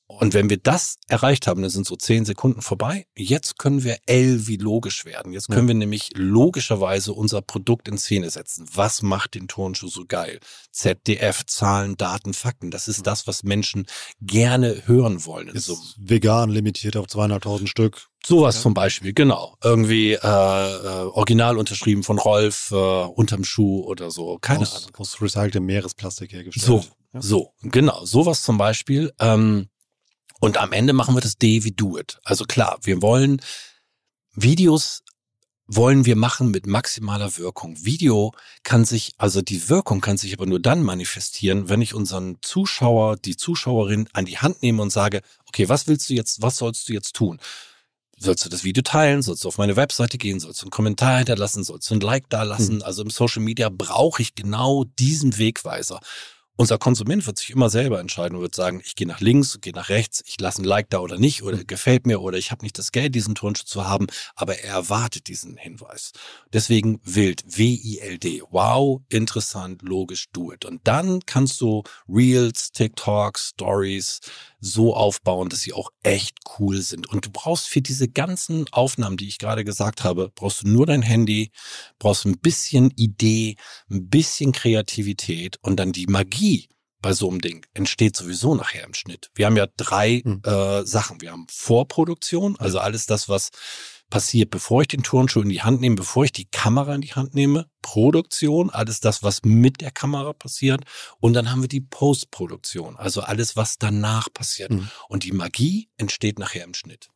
Und 0.07 0.35
wenn 0.35 0.51
wir 0.51 0.59
das 0.59 0.97
erreicht 1.09 1.47
haben, 1.47 1.63
dann 1.63 1.71
sind 1.71 1.87
so 1.87 1.97
zehn 1.97 2.27
Sekunden 2.27 2.61
vorbei. 2.61 3.07
Jetzt 3.17 3.59
können 3.59 3.85
wir 3.85 3.97
L 4.07 4.47
wie 4.47 4.59
logisch 4.59 5.07
werden. 5.07 5.33
Jetzt 5.33 5.49
können 5.49 5.67
ja. 5.67 5.69
wir 5.69 5.75
nämlich 5.75 6.11
logischerweise 6.15 7.15
unser 7.15 7.41
Produkt 7.41 7.89
in 7.89 7.97
Szene 7.97 8.29
setzen. 8.29 8.69
Was 8.75 9.01
macht 9.01 9.35
den 9.35 9.49
Turnschuh 9.49 9.89
so 9.89 10.05
geil? 10.07 10.41
ZDF, 10.73 11.47
Zahlen, 11.47 11.97
Daten, 11.97 12.35
Fakten. 12.35 12.71
Das 12.71 12.87
ist 12.87 13.07
das, 13.07 13.27
was 13.27 13.45
Menschen 13.45 13.87
gerne 14.21 14.83
hören 14.87 15.25
wollen. 15.25 15.49
Ist 15.49 15.67
so 15.67 15.79
vegan, 15.97 16.51
limitiert 16.51 16.99
auf 16.99 17.07
zweieinhalbtausend 17.07 17.71
Stück. 17.71 18.09
Sowas 18.27 18.57
ja. 18.57 18.63
zum 18.63 18.75
Beispiel, 18.75 19.15
genau. 19.15 19.57
Irgendwie 19.63 20.13
äh, 20.13 20.17
äh, 20.17 21.05
original 21.13 21.59
unterschrieben 21.59 22.03
von 22.03 22.19
Rolf 22.19 22.71
äh, 22.73 22.75
unterm 22.75 23.45
Schuh 23.45 23.85
oder 23.85 24.11
so. 24.11 24.39
Keine 24.41 24.63
aus, 24.63 24.77
Ahnung. 24.77 24.97
Aus 24.99 25.21
recyceltem 25.21 25.65
Meeresplastik 25.65 26.33
hergestellt. 26.33 26.65
So, 26.65 26.85
ja. 27.13 27.23
so, 27.23 27.53
genau. 27.63 28.05
Sowas 28.05 28.43
zum 28.43 28.59
Beispiel. 28.59 29.13
Ähm, 29.19 29.69
und 30.45 30.59
am 30.59 30.73
Ende 30.73 30.93
machen 30.93 31.15
wir 31.15 31.21
das 31.21 31.39
D 31.39 31.65
wie 31.65 31.73
Do 31.73 31.99
It. 31.99 32.19
Also 32.25 32.45
klar, 32.45 32.79
wir 32.83 33.03
wollen 33.03 33.41
Videos 34.35 35.03
wollen 35.67 36.05
wir 36.05 36.17
machen 36.17 36.51
mit 36.51 36.67
maximaler 36.67 37.39
Wirkung. 37.39 37.83
Video 37.85 38.33
kann 38.65 38.85
sich, 38.85 39.15
also 39.17 39.41
die 39.41 39.71
Wirkung 39.71 40.03
kann 40.03 40.19
sich 40.19 40.35
aber 40.35 40.45
nur 40.45 40.61
dann 40.61 40.83
manifestieren, 40.83 41.71
wenn 41.71 41.81
ich 41.81 41.95
unseren 41.95 42.37
Zuschauer, 42.43 43.17
die 43.17 43.37
Zuschauerin 43.37 44.07
an 44.13 44.27
die 44.27 44.39
Hand 44.39 44.63
nehme 44.63 44.83
und 44.83 44.91
sage, 44.91 45.23
okay, 45.49 45.69
was 45.71 45.87
willst 45.87 46.11
du 46.11 46.15
jetzt, 46.15 46.43
was 46.43 46.59
sollst 46.59 46.89
du 46.89 46.93
jetzt 46.93 47.17
tun? 47.17 47.41
Sollst 48.19 48.45
du 48.45 48.49
das 48.49 48.63
Video 48.63 48.83
teilen? 48.83 49.23
Sollst 49.23 49.45
du 49.45 49.49
auf 49.49 49.59
meine 49.59 49.77
Webseite 49.77 50.19
gehen? 50.19 50.39
Sollst 50.39 50.61
du 50.61 50.67
einen 50.67 50.71
Kommentar 50.71 51.17
hinterlassen? 51.17 51.65
Sollst 51.65 51.91
du 51.91 51.95
ein 51.95 52.01
Like 52.01 52.29
da 52.29 52.43
lassen? 52.43 52.77
Hm. 52.77 52.83
Also 52.83 53.03
im 53.03 53.11
Social 53.11 53.43
Media 53.43 53.71
brauche 53.71 54.23
ich 54.23 54.35
genau 54.35 54.85
diesen 54.85 55.39
Wegweiser. 55.39 56.01
Unser 56.57 56.79
Konsument 56.79 57.27
wird 57.27 57.37
sich 57.37 57.51
immer 57.51 57.69
selber 57.69 57.99
entscheiden 57.99 58.37
und 58.37 58.43
wird 58.43 58.55
sagen, 58.55 58.81
ich 58.85 58.95
gehe 58.95 59.09
nach 59.09 59.21
links, 59.21 59.59
gehe 59.61 59.73
nach 59.73 59.89
rechts, 59.89 60.23
ich 60.25 60.39
lasse 60.39 60.63
ein 60.63 60.65
Like 60.65 60.89
da 60.89 61.01
oder 61.01 61.19
nicht 61.19 61.43
oder 61.43 61.57
mhm. 61.57 61.67
gefällt 61.67 62.07
mir 62.07 62.21
oder 62.21 62.39
ich 62.39 62.53
habe 62.53 62.63
nicht 62.63 62.79
das 62.79 62.93
Geld, 62.93 63.17
diesen 63.17 63.35
Turnschuh 63.35 63.65
zu 63.65 63.89
haben, 63.89 64.07
aber 64.37 64.61
er 64.61 64.73
erwartet 64.73 65.27
diesen 65.27 65.57
Hinweis. 65.57 66.13
Deswegen 66.53 67.01
wild, 67.03 67.43
W-I-L-D. 67.45 68.43
Wow, 68.51 69.03
interessant, 69.09 69.83
logisch, 69.83 70.27
do 70.33 70.53
it. 70.53 70.65
Und 70.65 70.87
dann 70.87 71.27
kannst 71.27 71.61
du 71.61 71.83
Reels, 72.09 72.71
TikToks, 72.71 73.49
Stories, 73.55 74.21
so 74.65 74.95
aufbauen, 74.95 75.51
dass 75.51 75.61
sie 75.61 75.73
auch 75.73 75.91
echt 76.03 76.39
cool 76.59 76.81
sind. 76.81 77.09
Und 77.09 77.27
du 77.27 77.31
brauchst 77.31 77.69
für 77.69 77.83
diese 77.83 78.09
ganzen 78.09 78.67
Aufnahmen, 78.73 79.17
die 79.17 79.29
ich 79.29 79.39
gerade 79.39 79.65
gesagt 79.65 80.05
habe, 80.05 80.33
brauchst 80.35 80.63
du 80.63 80.69
nur 80.69 80.87
dein 80.87 81.03
Handy, 81.03 81.51
brauchst 81.99 82.25
ein 82.25 82.39
bisschen 82.39 82.91
Idee, 82.97 83.57
ein 83.91 84.09
bisschen 84.09 84.53
Kreativität 84.53 85.59
und 85.61 85.77
dann 85.77 85.93
die 85.93 86.07
Magie 86.07 86.69
bei 87.03 87.13
so 87.13 87.29
einem 87.29 87.43
Ding 87.43 87.67
entsteht 87.75 88.17
sowieso 88.17 88.55
nachher 88.55 88.85
im 88.85 88.95
Schnitt. 88.95 89.31
Wir 89.35 89.45
haben 89.45 89.59
ja 89.59 89.67
drei 89.77 90.23
hm. 90.25 90.41
äh, 90.43 90.87
Sachen. 90.87 91.21
Wir 91.21 91.33
haben 91.33 91.47
Vorproduktion, 91.51 92.57
also 92.59 92.79
alles 92.79 93.05
das, 93.05 93.29
was 93.29 93.51
passiert, 94.11 94.51
bevor 94.51 94.83
ich 94.83 94.89
den 94.89 95.03
Turnschuh 95.03 95.41
in 95.41 95.49
die 95.49 95.63
Hand 95.63 95.81
nehme, 95.81 95.97
bevor 95.97 96.25
ich 96.25 96.33
die 96.33 96.47
Kamera 96.47 96.95
in 96.95 97.01
die 97.01 97.15
Hand 97.15 97.35
nehme, 97.35 97.67
Produktion, 97.83 98.71
alles 98.71 99.01
das, 99.01 99.23
was 99.23 99.43
mit 99.45 99.81
der 99.81 99.91
Kamera 99.91 100.33
passiert. 100.33 100.83
Und 101.21 101.35
dann 101.35 101.51
haben 101.51 101.63
wir 101.63 101.69
die 101.69 101.81
Postproduktion, 101.81 102.97
also 102.97 103.23
alles, 103.23 103.57
was 103.57 103.79
danach 103.79 104.33
passiert. 104.33 104.71
Mhm. 104.71 104.89
Und 105.09 105.25
die 105.25 105.33
Magie 105.33 105.89
entsteht 105.97 106.39
nachher 106.39 106.65
im 106.65 106.75
Schnitt. 106.75 107.09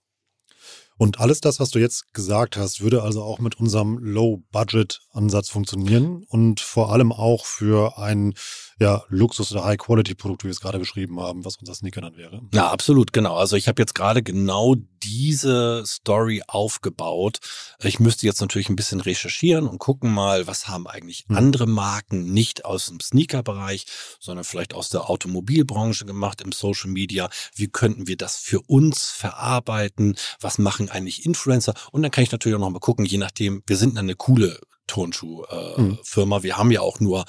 Und 0.98 1.20
alles 1.20 1.40
das, 1.40 1.60
was 1.60 1.70
du 1.70 1.78
jetzt 1.78 2.12
gesagt 2.12 2.56
hast, 2.56 2.80
würde 2.80 3.02
also 3.02 3.22
auch 3.22 3.38
mit 3.38 3.60
unserem 3.60 3.98
Low-Budget-Ansatz 3.98 5.48
funktionieren 5.48 6.24
und 6.28 6.58
vor 6.58 6.92
allem 6.92 7.12
auch 7.12 7.46
für 7.46 7.98
ein 7.98 8.34
ja, 8.80 9.02
Luxus- 9.08 9.50
oder 9.52 9.64
High-Quality-Produkt, 9.64 10.44
wie 10.44 10.48
wir 10.48 10.52
es 10.52 10.60
gerade 10.60 10.78
beschrieben 10.78 11.20
haben, 11.20 11.44
was 11.44 11.56
unser 11.56 11.74
Sneaker 11.74 12.00
dann 12.00 12.16
wäre. 12.16 12.42
Ja, 12.54 12.70
absolut, 12.70 13.12
genau. 13.12 13.36
Also 13.36 13.56
ich 13.56 13.66
habe 13.66 13.82
jetzt 13.82 13.94
gerade 13.94 14.22
genau 14.22 14.76
diese 15.02 15.82
Story 15.84 16.42
aufgebaut. 16.46 17.38
Ich 17.82 17.98
müsste 17.98 18.26
jetzt 18.26 18.40
natürlich 18.40 18.68
ein 18.68 18.76
bisschen 18.76 19.00
recherchieren 19.00 19.66
und 19.66 19.78
gucken 19.78 20.12
mal, 20.12 20.46
was 20.46 20.68
haben 20.68 20.86
eigentlich 20.86 21.24
hm. 21.28 21.36
andere 21.36 21.66
Marken 21.66 22.32
nicht 22.32 22.64
aus 22.64 22.86
dem 22.86 23.00
Sneaker-Bereich, 23.00 23.86
sondern 24.20 24.44
vielleicht 24.44 24.74
aus 24.74 24.90
der 24.90 25.10
Automobilbranche 25.10 26.04
gemacht 26.04 26.40
im 26.40 26.52
Social 26.52 26.90
Media. 26.90 27.30
Wie 27.54 27.68
könnten 27.68 28.06
wir 28.06 28.16
das 28.16 28.36
für 28.36 28.60
uns 28.60 29.10
verarbeiten? 29.10 30.16
Was 30.40 30.58
machen 30.58 30.88
eigentlich 30.88 31.26
Influencer? 31.26 31.74
Und 31.90 32.02
dann 32.02 32.12
kann 32.12 32.22
ich 32.22 32.32
natürlich 32.32 32.54
auch 32.54 32.60
noch 32.60 32.70
mal 32.70 32.78
gucken, 32.78 33.04
je 33.04 33.18
nachdem, 33.18 33.62
wir 33.66 33.76
sind 33.76 33.98
eine 33.98 34.14
coole 34.14 34.60
Turnschuh-Firma. 34.86 36.36
Äh, 36.36 36.38
hm. 36.38 36.42
Wir 36.44 36.56
haben 36.56 36.70
ja 36.70 36.80
auch 36.80 37.00
nur 37.00 37.24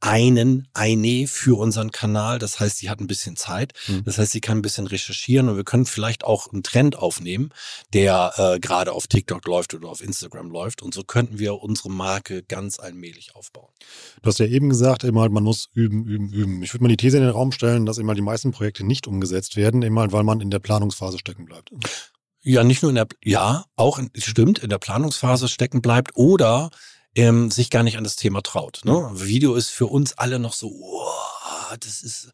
einen, 0.00 0.66
eine 0.74 1.26
für 1.26 1.58
unseren 1.58 1.90
Kanal. 1.90 2.38
Das 2.38 2.58
heißt, 2.58 2.78
sie 2.78 2.90
hat 2.90 3.00
ein 3.00 3.06
bisschen 3.06 3.36
Zeit. 3.36 3.74
Mhm. 3.86 4.04
Das 4.04 4.18
heißt, 4.18 4.32
sie 4.32 4.40
kann 4.40 4.58
ein 4.58 4.62
bisschen 4.62 4.86
recherchieren 4.86 5.48
und 5.48 5.56
wir 5.56 5.64
können 5.64 5.86
vielleicht 5.86 6.24
auch 6.24 6.50
einen 6.52 6.62
Trend 6.62 6.96
aufnehmen, 6.96 7.50
der 7.92 8.32
äh, 8.36 8.60
gerade 8.60 8.92
auf 8.92 9.06
TikTok 9.06 9.46
läuft 9.46 9.74
oder 9.74 9.88
auf 9.88 10.02
Instagram 10.02 10.50
läuft. 10.50 10.82
Und 10.82 10.94
so 10.94 11.04
könnten 11.04 11.38
wir 11.38 11.62
unsere 11.62 11.90
Marke 11.90 12.42
ganz 12.42 12.80
allmählich 12.80 13.34
aufbauen. 13.36 13.70
Du 14.22 14.28
hast 14.28 14.38
ja 14.38 14.46
eben 14.46 14.70
gesagt, 14.70 15.04
immer 15.04 15.28
man 15.28 15.44
muss 15.44 15.68
üben, 15.74 16.06
üben, 16.06 16.32
üben. 16.32 16.62
Ich 16.62 16.72
würde 16.72 16.84
mal 16.84 16.88
die 16.88 16.96
These 16.96 17.18
in 17.18 17.22
den 17.22 17.32
Raum 17.32 17.52
stellen, 17.52 17.84
dass 17.86 17.98
immer 17.98 18.14
die 18.14 18.22
meisten 18.22 18.52
Projekte 18.52 18.84
nicht 18.84 19.06
umgesetzt 19.06 19.56
werden, 19.56 19.82
immer 19.82 20.10
weil 20.12 20.24
man 20.24 20.40
in 20.40 20.50
der 20.50 20.58
Planungsphase 20.58 21.18
stecken 21.18 21.44
bleibt. 21.44 21.72
Ja, 22.42 22.64
nicht 22.64 22.82
nur 22.82 22.90
in 22.90 22.94
der, 22.94 23.06
ja, 23.22 23.66
auch 23.76 23.98
in, 23.98 24.10
stimmt, 24.16 24.60
in 24.60 24.70
der 24.70 24.78
Planungsphase 24.78 25.46
stecken 25.46 25.82
bleibt 25.82 26.12
oder 26.14 26.70
ähm, 27.14 27.50
sich 27.50 27.70
gar 27.70 27.82
nicht 27.82 27.96
an 27.96 28.04
das 28.04 28.16
Thema 28.16 28.42
traut. 28.42 28.80
Ne? 28.84 29.10
Video 29.14 29.54
ist 29.54 29.70
für 29.70 29.86
uns 29.86 30.16
alle 30.18 30.38
noch 30.38 30.52
so, 30.52 30.68
oh, 30.68 31.76
das 31.78 32.02
ist. 32.02 32.32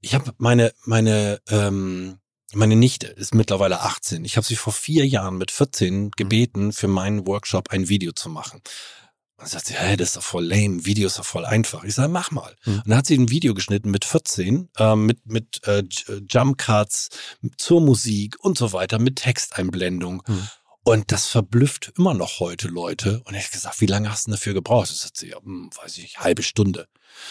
Ich 0.00 0.14
habe 0.14 0.32
meine 0.38 0.72
meine 0.84 1.40
ähm, 1.48 2.18
meine 2.54 2.76
Nichte 2.76 3.06
ist 3.06 3.34
mittlerweile 3.34 3.80
18. 3.80 4.24
Ich 4.24 4.36
habe 4.36 4.46
sie 4.46 4.56
vor 4.56 4.72
vier 4.72 5.06
Jahren 5.06 5.36
mit 5.36 5.50
14 5.50 6.04
mhm. 6.04 6.10
gebeten, 6.12 6.72
für 6.72 6.88
meinen 6.88 7.26
Workshop 7.26 7.70
ein 7.70 7.88
Video 7.88 8.12
zu 8.12 8.28
machen. 8.28 8.60
Und 9.36 9.48
sagt 9.48 9.66
sie, 9.66 9.74
hey, 9.74 9.96
das 9.96 10.08
ist 10.08 10.16
doch 10.16 10.22
voll 10.22 10.44
lame, 10.44 10.84
Video 10.84 11.06
ist 11.06 11.18
doch 11.18 11.24
voll 11.24 11.46
einfach. 11.46 11.84
Ich 11.84 11.94
sage, 11.94 12.08
mach 12.08 12.30
mal. 12.30 12.54
Mhm. 12.64 12.74
Und 12.74 12.88
dann 12.88 12.98
hat 12.98 13.06
sie 13.06 13.16
ein 13.16 13.30
Video 13.30 13.54
geschnitten 13.54 13.90
mit 13.90 14.04
14, 14.04 14.68
äh, 14.76 14.96
mit, 14.96 15.26
mit 15.26 15.66
äh, 15.66 15.82
Jump 16.28 16.58
Cuts, 16.58 17.08
zur 17.56 17.80
Musik 17.80 18.36
und 18.40 18.58
so 18.58 18.72
weiter, 18.72 18.98
mit 18.98 19.16
Texteinblendung. 19.16 20.22
Mhm. 20.26 20.48
Und 20.90 21.12
das 21.12 21.28
verblüfft 21.28 21.92
immer 21.96 22.14
noch 22.14 22.40
heute 22.40 22.66
Leute. 22.66 23.22
Und 23.24 23.34
ich 23.36 23.44
habe 23.44 23.52
gesagt, 23.52 23.80
wie 23.80 23.86
lange 23.86 24.10
hast 24.10 24.26
du 24.26 24.32
dafür 24.32 24.54
gebraucht? 24.54 24.90
Das 24.90 25.04
hat 25.04 25.16
sie, 25.16 25.28
ja, 25.28 25.40
hm, 25.40 25.70
weiß 25.80 25.98
ich, 25.98 26.18
halbe 26.18 26.42
Stunde. 26.42 26.88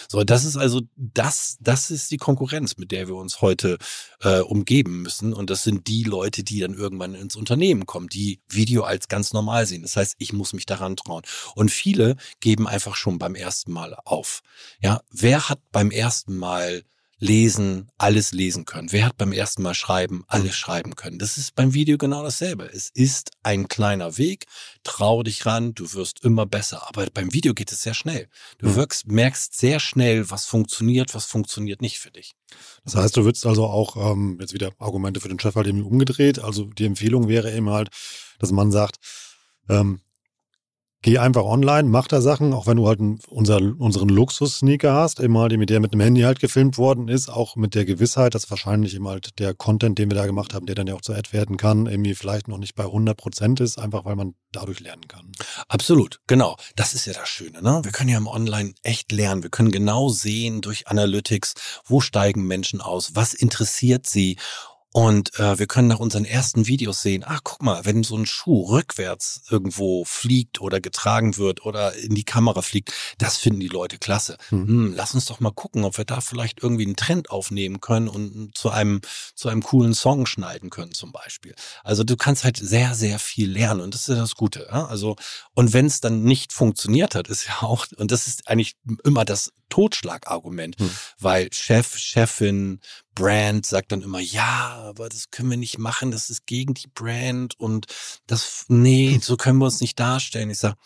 So, 0.08 0.24
das 0.24 0.46
ist 0.46 0.56
also 0.56 0.80
das, 0.96 1.58
das 1.60 1.90
ist 1.90 2.10
die 2.10 2.16
Konkurrenz, 2.16 2.78
mit 2.78 2.90
der 2.90 3.06
wir 3.06 3.16
uns 3.16 3.42
heute 3.42 3.76
äh, 4.22 4.40
umgeben 4.40 5.02
müssen. 5.02 5.34
Und 5.34 5.50
das 5.50 5.62
sind 5.62 5.88
die 5.88 6.04
Leute, 6.04 6.42
die 6.42 6.60
dann 6.60 6.72
irgendwann 6.72 7.14
ins 7.14 7.36
Unternehmen 7.36 7.84
kommen, 7.84 8.08
die 8.08 8.40
Video 8.48 8.84
als 8.84 9.08
ganz 9.08 9.34
normal 9.34 9.66
sehen. 9.66 9.82
Das 9.82 9.94
heißt, 9.94 10.14
ich 10.16 10.32
muss 10.32 10.54
mich 10.54 10.64
daran 10.64 10.96
trauen. 10.96 11.24
Und 11.54 11.70
viele 11.70 12.16
geben 12.40 12.66
einfach 12.66 12.96
schon 12.96 13.18
beim 13.18 13.34
ersten 13.34 13.72
Mal 13.72 13.94
auf. 14.06 14.40
Ja, 14.80 15.02
wer 15.10 15.50
hat 15.50 15.60
beim 15.70 15.90
ersten 15.90 16.34
Mal 16.38 16.84
lesen, 17.20 17.90
alles 17.98 18.32
lesen 18.32 18.64
können. 18.64 18.90
Wer 18.92 19.04
hat 19.04 19.18
beim 19.18 19.32
ersten 19.32 19.62
Mal 19.62 19.74
schreiben, 19.74 20.24
alles 20.26 20.56
schreiben 20.56 20.96
können? 20.96 21.18
Das 21.18 21.36
ist 21.36 21.54
beim 21.54 21.74
Video 21.74 21.98
genau 21.98 22.22
dasselbe. 22.22 22.64
Es 22.64 22.90
ist 22.92 23.30
ein 23.42 23.68
kleiner 23.68 24.16
Weg. 24.16 24.46
Trau 24.82 25.22
dich 25.22 25.44
ran, 25.44 25.74
du 25.74 25.92
wirst 25.92 26.24
immer 26.24 26.46
besser. 26.46 26.88
Aber 26.88 27.06
beim 27.12 27.32
Video 27.32 27.52
geht 27.52 27.70
es 27.72 27.82
sehr 27.82 27.94
schnell. 27.94 28.28
Du 28.58 28.68
mhm. 28.68 28.76
wirkst, 28.76 29.06
merkst 29.06 29.56
sehr 29.56 29.80
schnell, 29.80 30.30
was 30.30 30.46
funktioniert, 30.46 31.14
was 31.14 31.26
funktioniert 31.26 31.82
nicht 31.82 31.98
für 31.98 32.10
dich. 32.10 32.32
Das 32.84 32.96
heißt, 32.96 33.16
du 33.16 33.24
würdest 33.24 33.44
also 33.46 33.66
auch, 33.66 33.96
ähm, 33.96 34.38
jetzt 34.40 34.54
wieder 34.54 34.72
Argumente 34.78 35.20
für 35.20 35.28
den 35.28 35.38
Chef 35.38 35.54
halt 35.54 35.66
irgendwie 35.66 35.88
umgedreht. 35.88 36.38
Also 36.38 36.64
die 36.64 36.86
Empfehlung 36.86 37.28
wäre 37.28 37.54
eben 37.54 37.68
halt, 37.68 37.90
dass 38.38 38.50
man 38.50 38.72
sagt, 38.72 38.96
ähm, 39.68 40.00
Geh 41.02 41.16
einfach 41.16 41.44
online, 41.44 41.88
mach 41.88 42.08
da 42.08 42.20
Sachen, 42.20 42.52
auch 42.52 42.66
wenn 42.66 42.76
du 42.76 42.86
halt 42.86 43.00
unser, 43.28 43.58
unseren 43.78 44.10
Luxus-Sneaker 44.10 44.92
hast, 44.92 45.18
immer 45.18 45.40
halt, 45.40 45.56
mit 45.56 45.70
der 45.70 45.80
mit 45.80 45.94
dem 45.94 46.00
Handy 46.00 46.20
halt 46.20 46.40
gefilmt 46.40 46.76
worden 46.76 47.08
ist, 47.08 47.30
auch 47.30 47.56
mit 47.56 47.74
der 47.74 47.86
Gewissheit, 47.86 48.34
dass 48.34 48.50
wahrscheinlich 48.50 48.94
immer 48.94 49.10
halt 49.10 49.38
der 49.38 49.54
Content, 49.54 49.98
den 49.98 50.10
wir 50.10 50.16
da 50.16 50.26
gemacht 50.26 50.52
haben, 50.52 50.66
der 50.66 50.74
dann 50.74 50.86
ja 50.86 50.94
auch 50.94 51.00
zu 51.00 51.14
Ad 51.14 51.32
werden 51.32 51.56
kann, 51.56 51.86
irgendwie 51.86 52.14
vielleicht 52.14 52.48
noch 52.48 52.58
nicht 52.58 52.74
bei 52.74 52.84
100 52.84 53.16
Prozent 53.16 53.60
ist, 53.60 53.78
einfach 53.78 54.04
weil 54.04 54.14
man 54.14 54.34
dadurch 54.52 54.80
lernen 54.80 55.08
kann. 55.08 55.32
Absolut, 55.68 56.20
genau. 56.26 56.56
Das 56.76 56.92
ist 56.92 57.06
ja 57.06 57.14
das 57.14 57.30
Schöne, 57.30 57.62
ne? 57.62 57.80
Wir 57.82 57.92
können 57.92 58.10
ja 58.10 58.18
im 58.18 58.26
Online 58.26 58.74
echt 58.82 59.10
lernen. 59.10 59.42
Wir 59.42 59.50
können 59.50 59.70
genau 59.70 60.10
sehen 60.10 60.60
durch 60.60 60.86
Analytics, 60.88 61.54
wo 61.86 62.02
steigen 62.02 62.46
Menschen 62.46 62.82
aus, 62.82 63.14
was 63.14 63.32
interessiert 63.32 64.06
sie 64.06 64.36
Und 64.92 65.38
äh, 65.38 65.58
wir 65.58 65.68
können 65.68 65.86
nach 65.86 66.00
unseren 66.00 66.24
ersten 66.24 66.66
Videos 66.66 67.00
sehen, 67.00 67.22
ach 67.24 67.40
guck 67.44 67.62
mal, 67.62 67.84
wenn 67.84 68.02
so 68.02 68.16
ein 68.16 68.26
Schuh 68.26 68.70
rückwärts 68.70 69.42
irgendwo 69.48 70.04
fliegt 70.04 70.60
oder 70.60 70.80
getragen 70.80 71.36
wird 71.36 71.64
oder 71.64 71.94
in 71.94 72.16
die 72.16 72.24
Kamera 72.24 72.60
fliegt, 72.60 72.92
das 73.18 73.36
finden 73.36 73.60
die 73.60 73.68
Leute 73.68 73.98
klasse. 73.98 74.36
Hm. 74.48 74.66
Hm, 74.66 74.94
lass 74.96 75.14
uns 75.14 75.26
doch 75.26 75.38
mal 75.38 75.52
gucken, 75.52 75.84
ob 75.84 75.96
wir 75.96 76.04
da 76.04 76.20
vielleicht 76.20 76.60
irgendwie 76.60 76.86
einen 76.86 76.96
Trend 76.96 77.30
aufnehmen 77.30 77.80
können 77.80 78.08
und 78.08 78.56
zu 78.56 78.70
einem, 78.70 79.00
zu 79.36 79.48
einem 79.48 79.62
coolen 79.62 79.94
Song 79.94 80.26
schneiden 80.26 80.70
können 80.70 80.92
zum 80.92 81.12
Beispiel. 81.12 81.54
Also 81.84 82.02
du 82.02 82.16
kannst 82.16 82.42
halt 82.42 82.56
sehr, 82.56 82.94
sehr 82.94 83.20
viel 83.20 83.48
lernen 83.50 83.82
und 83.82 83.94
das 83.94 84.08
ist 84.08 84.14
ja 84.14 84.20
das 84.20 84.34
Gute. 84.34 84.66
Ja? 84.70 84.86
Also, 84.86 85.14
und 85.54 85.72
wenn 85.72 85.86
es 85.86 86.00
dann 86.00 86.24
nicht 86.24 86.52
funktioniert 86.52 87.14
hat, 87.14 87.28
ist 87.28 87.46
ja 87.46 87.62
auch, 87.62 87.86
und 87.96 88.10
das 88.10 88.26
ist 88.26 88.48
eigentlich 88.48 88.74
immer 89.04 89.24
das 89.24 89.52
Totschlagargument, 89.70 90.78
hm. 90.78 90.90
weil 91.18 91.48
Chef, 91.52 91.96
Chefin, 91.96 92.80
Brand 93.14 93.64
sagt 93.64 93.92
dann 93.92 94.02
immer, 94.02 94.20
ja, 94.20 94.82
aber 94.82 95.08
das 95.08 95.30
können 95.30 95.50
wir 95.50 95.56
nicht 95.56 95.78
machen, 95.78 96.10
das 96.10 96.28
ist 96.28 96.46
gegen 96.46 96.74
die 96.74 96.88
Brand 96.88 97.58
und 97.58 97.86
das, 98.26 98.66
nee, 98.68 99.14
hm. 99.14 99.20
so 99.22 99.36
können 99.36 99.58
wir 99.58 99.64
uns 99.64 99.80
nicht 99.80 99.98
darstellen. 99.98 100.50
Ich 100.50 100.58
sage, 100.58 100.76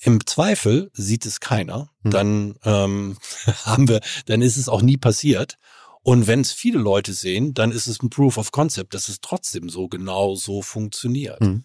im 0.00 0.24
Zweifel 0.26 0.90
sieht 0.92 1.24
es 1.24 1.40
keiner, 1.40 1.90
hm. 2.02 2.10
dann 2.10 2.54
ähm, 2.64 3.16
haben 3.64 3.88
wir, 3.88 4.00
dann 4.26 4.42
ist 4.42 4.58
es 4.58 4.68
auch 4.68 4.82
nie 4.82 4.98
passiert. 4.98 5.56
Und 6.02 6.28
wenn 6.28 6.40
es 6.40 6.52
viele 6.52 6.78
Leute 6.78 7.12
sehen, 7.12 7.52
dann 7.52 7.72
ist 7.72 7.88
es 7.88 8.00
ein 8.00 8.10
Proof 8.10 8.38
of 8.38 8.52
Concept, 8.52 8.94
dass 8.94 9.08
es 9.08 9.20
trotzdem 9.20 9.68
so 9.68 9.88
genau 9.88 10.36
so 10.36 10.62
funktioniert. 10.62 11.40
Mhm. 11.40 11.64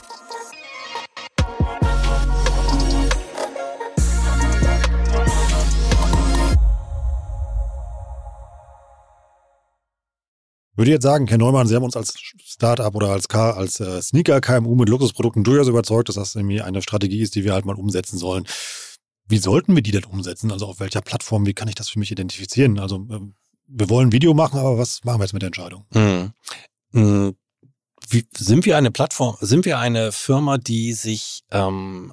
würde 10.75 10.91
jetzt 10.91 11.03
sagen, 11.03 11.27
Herr 11.27 11.37
Neumann, 11.37 11.67
Sie 11.67 11.75
haben 11.75 11.83
uns 11.83 11.97
als 11.97 12.13
Startup 12.43 12.93
oder 12.95 13.09
als, 13.09 13.29
als 13.29 13.79
äh, 13.79 14.01
Sneaker-KMU 14.01 14.75
mit 14.75 14.89
Luxusprodukten 14.89 15.43
durchaus 15.43 15.67
überzeugt, 15.67 16.09
dass 16.09 16.15
das 16.15 16.35
irgendwie 16.35 16.61
eine 16.61 16.81
Strategie 16.81 17.21
ist, 17.21 17.35
die 17.35 17.43
wir 17.43 17.53
halt 17.53 17.65
mal 17.65 17.75
umsetzen 17.75 18.17
sollen. 18.17 18.45
Wie 19.27 19.37
sollten 19.37 19.75
wir 19.75 19.83
die 19.83 19.91
denn 19.91 20.05
umsetzen? 20.05 20.51
Also 20.51 20.67
auf 20.67 20.79
welcher 20.79 21.01
Plattform? 21.01 21.45
Wie 21.45 21.53
kann 21.53 21.67
ich 21.67 21.75
das 21.75 21.89
für 21.89 21.99
mich 21.99 22.11
identifizieren? 22.11 22.79
Also 22.79 23.07
äh, 23.09 23.19
wir 23.67 23.89
wollen 23.89 24.09
ein 24.09 24.11
Video 24.11 24.33
machen, 24.33 24.59
aber 24.59 24.77
was 24.77 25.03
machen 25.03 25.19
wir 25.19 25.25
jetzt 25.25 25.33
mit 25.33 25.41
der 25.41 25.47
Entscheidung? 25.47 25.85
Mhm. 26.91 27.35
Wie, 28.11 28.27
sind 28.35 28.65
wir 28.65 28.75
eine 28.75 28.91
Plattform, 28.91 29.37
sind 29.39 29.63
wir 29.63 29.79
eine 29.79 30.11
Firma, 30.11 30.57
die 30.57 30.91
sich 30.91 31.43
ähm, 31.49 32.11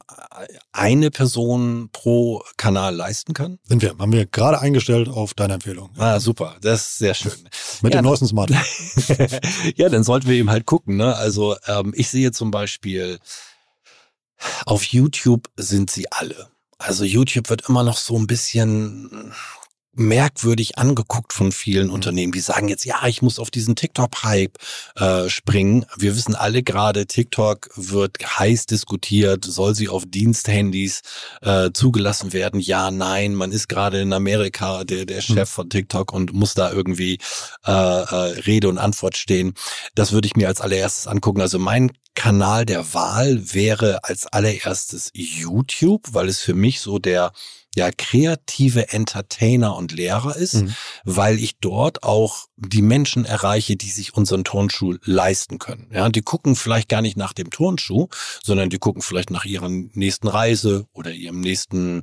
eine 0.71 1.11
Person 1.11 1.91
pro 1.93 2.45
Kanal 2.57 2.95
leisten 2.95 3.35
kann? 3.35 3.59
Sind 3.65 3.83
wir. 3.83 3.99
Haben 3.99 4.13
wir 4.13 4.27
gerade 4.27 4.61
eingestellt 4.61 5.09
auf 5.09 5.35
deine 5.35 5.55
Empfehlung. 5.55 5.91
Ah, 5.99 6.21
super. 6.21 6.57
Das 6.61 6.83
ist 6.83 6.99
sehr 6.99 7.15
schön. 7.15 7.33
Mit 7.83 7.95
ja, 7.95 8.01
dem 8.01 8.05
neuesten 8.05 8.29
Smartphone. 8.29 8.61
ja, 9.75 9.89
dann 9.89 10.05
sollten 10.05 10.29
wir 10.29 10.37
eben 10.37 10.51
halt 10.51 10.67
gucken. 10.67 10.97
Ne? 10.97 11.17
Also 11.17 11.57
ähm, 11.67 11.93
ich 11.97 12.09
sehe 12.11 12.31
zum 12.31 12.53
Beispiel, 12.53 13.19
auf 14.67 14.85
YouTube 14.85 15.49
sind 15.57 15.91
sie 15.91 16.13
alle. 16.13 16.49
Also 16.79 17.03
YouTube 17.03 17.51
wird 17.51 17.69
immer 17.69 17.83
noch 17.83 17.97
so 17.97 18.17
ein 18.17 18.29
bisschen 18.29 19.33
merkwürdig 19.99 20.79
angeguckt 20.79 21.33
von 21.33 21.53
vielen 21.53 21.89
mhm. 21.89 21.95
Unternehmen. 21.95 22.33
Die 22.33 22.41
sagen 22.41 22.69
jetzt, 22.69 22.85
ja, 22.85 23.07
ich 23.07 23.23
muss 23.23 23.39
auf 23.39 23.51
diesen 23.51 23.77
TikTok-Hype 23.77 24.57
äh, 24.97 25.29
springen. 25.29 25.85
Wir 25.97 26.17
wissen 26.17 26.35
alle 26.35 26.63
gerade, 26.63 27.07
TikTok 27.07 27.71
wird 27.75 28.39
heiß 28.39 28.67
diskutiert. 28.67 29.45
Soll 29.45 29.75
sie 29.75 29.89
auf 29.89 30.05
Diensthandys 30.07 31.03
äh, 31.43 31.71
zugelassen 31.73 32.33
werden? 32.33 32.61
Ja, 32.61 32.91
nein. 32.91 33.35
Man 33.35 33.53
ist 33.53 33.69
gerade 33.69 34.01
in 34.01 34.13
Amerika 34.13 34.85
der, 34.85 35.05
der 35.05 35.19
mhm. 35.19 35.35
Chef 35.35 35.49
von 35.49 35.69
TikTok 35.69 36.13
und 36.13 36.33
muss 36.33 36.55
da 36.55 36.73
irgendwie 36.73 37.19
äh, 37.67 37.73
äh, 37.73 38.41
Rede 38.47 38.69
und 38.69 38.79
Antwort 38.79 39.17
stehen. 39.17 39.55
Das 39.95 40.13
würde 40.13 40.27
ich 40.27 40.37
mir 40.37 40.49
als 40.49 40.61
allererstes 40.61 41.07
angucken. 41.07 41.41
Also 41.41 41.59
mein 41.59 41.93
Kanal 42.15 42.67
der 42.67 42.95
Wahl 42.95 43.55
wäre 43.55 44.03
als 44.03 44.27
allererstes 44.27 45.11
YouTube, 45.15 46.03
weil 46.11 46.29
es 46.29 46.41
für 46.41 46.55
mich 46.55 46.81
so 46.81 46.99
der 46.99 47.33
ja 47.79 47.91
kreative 47.91 48.93
Entertainer 48.93 49.75
und 49.75 49.93
Lehrer 49.93 50.37
ist, 50.37 50.55
mhm. 50.55 50.75
weil 51.05 51.39
ich 51.39 51.59
dort 51.59 52.03
auch 52.03 52.47
die 52.57 52.83
Menschen 52.83 53.25
erreiche, 53.25 53.77
die 53.77 53.91
sich 53.91 54.15
unseren 54.15 54.45
Turnschuh 54.45 54.97
leisten 55.05 55.59
können. 55.59 55.89
Ja, 55.93 56.09
die 56.11 56.23
gucken 56.23 56.57
vielleicht 56.57 56.89
gar 56.89 57.01
nicht 57.01 57.17
nach 57.17 57.33
dem 57.33 57.51
Turnschuh, 57.51 58.09
sondern 58.43 58.69
die 58.69 58.79
gucken 58.79 59.03
vielleicht 59.03 59.31
nach 59.31 59.45
ihrer 59.47 59.69
nächsten 59.71 60.29
Reise 60.29 60.87
oder 60.93 61.11
ihrem 61.13 61.41
nächsten 61.41 62.03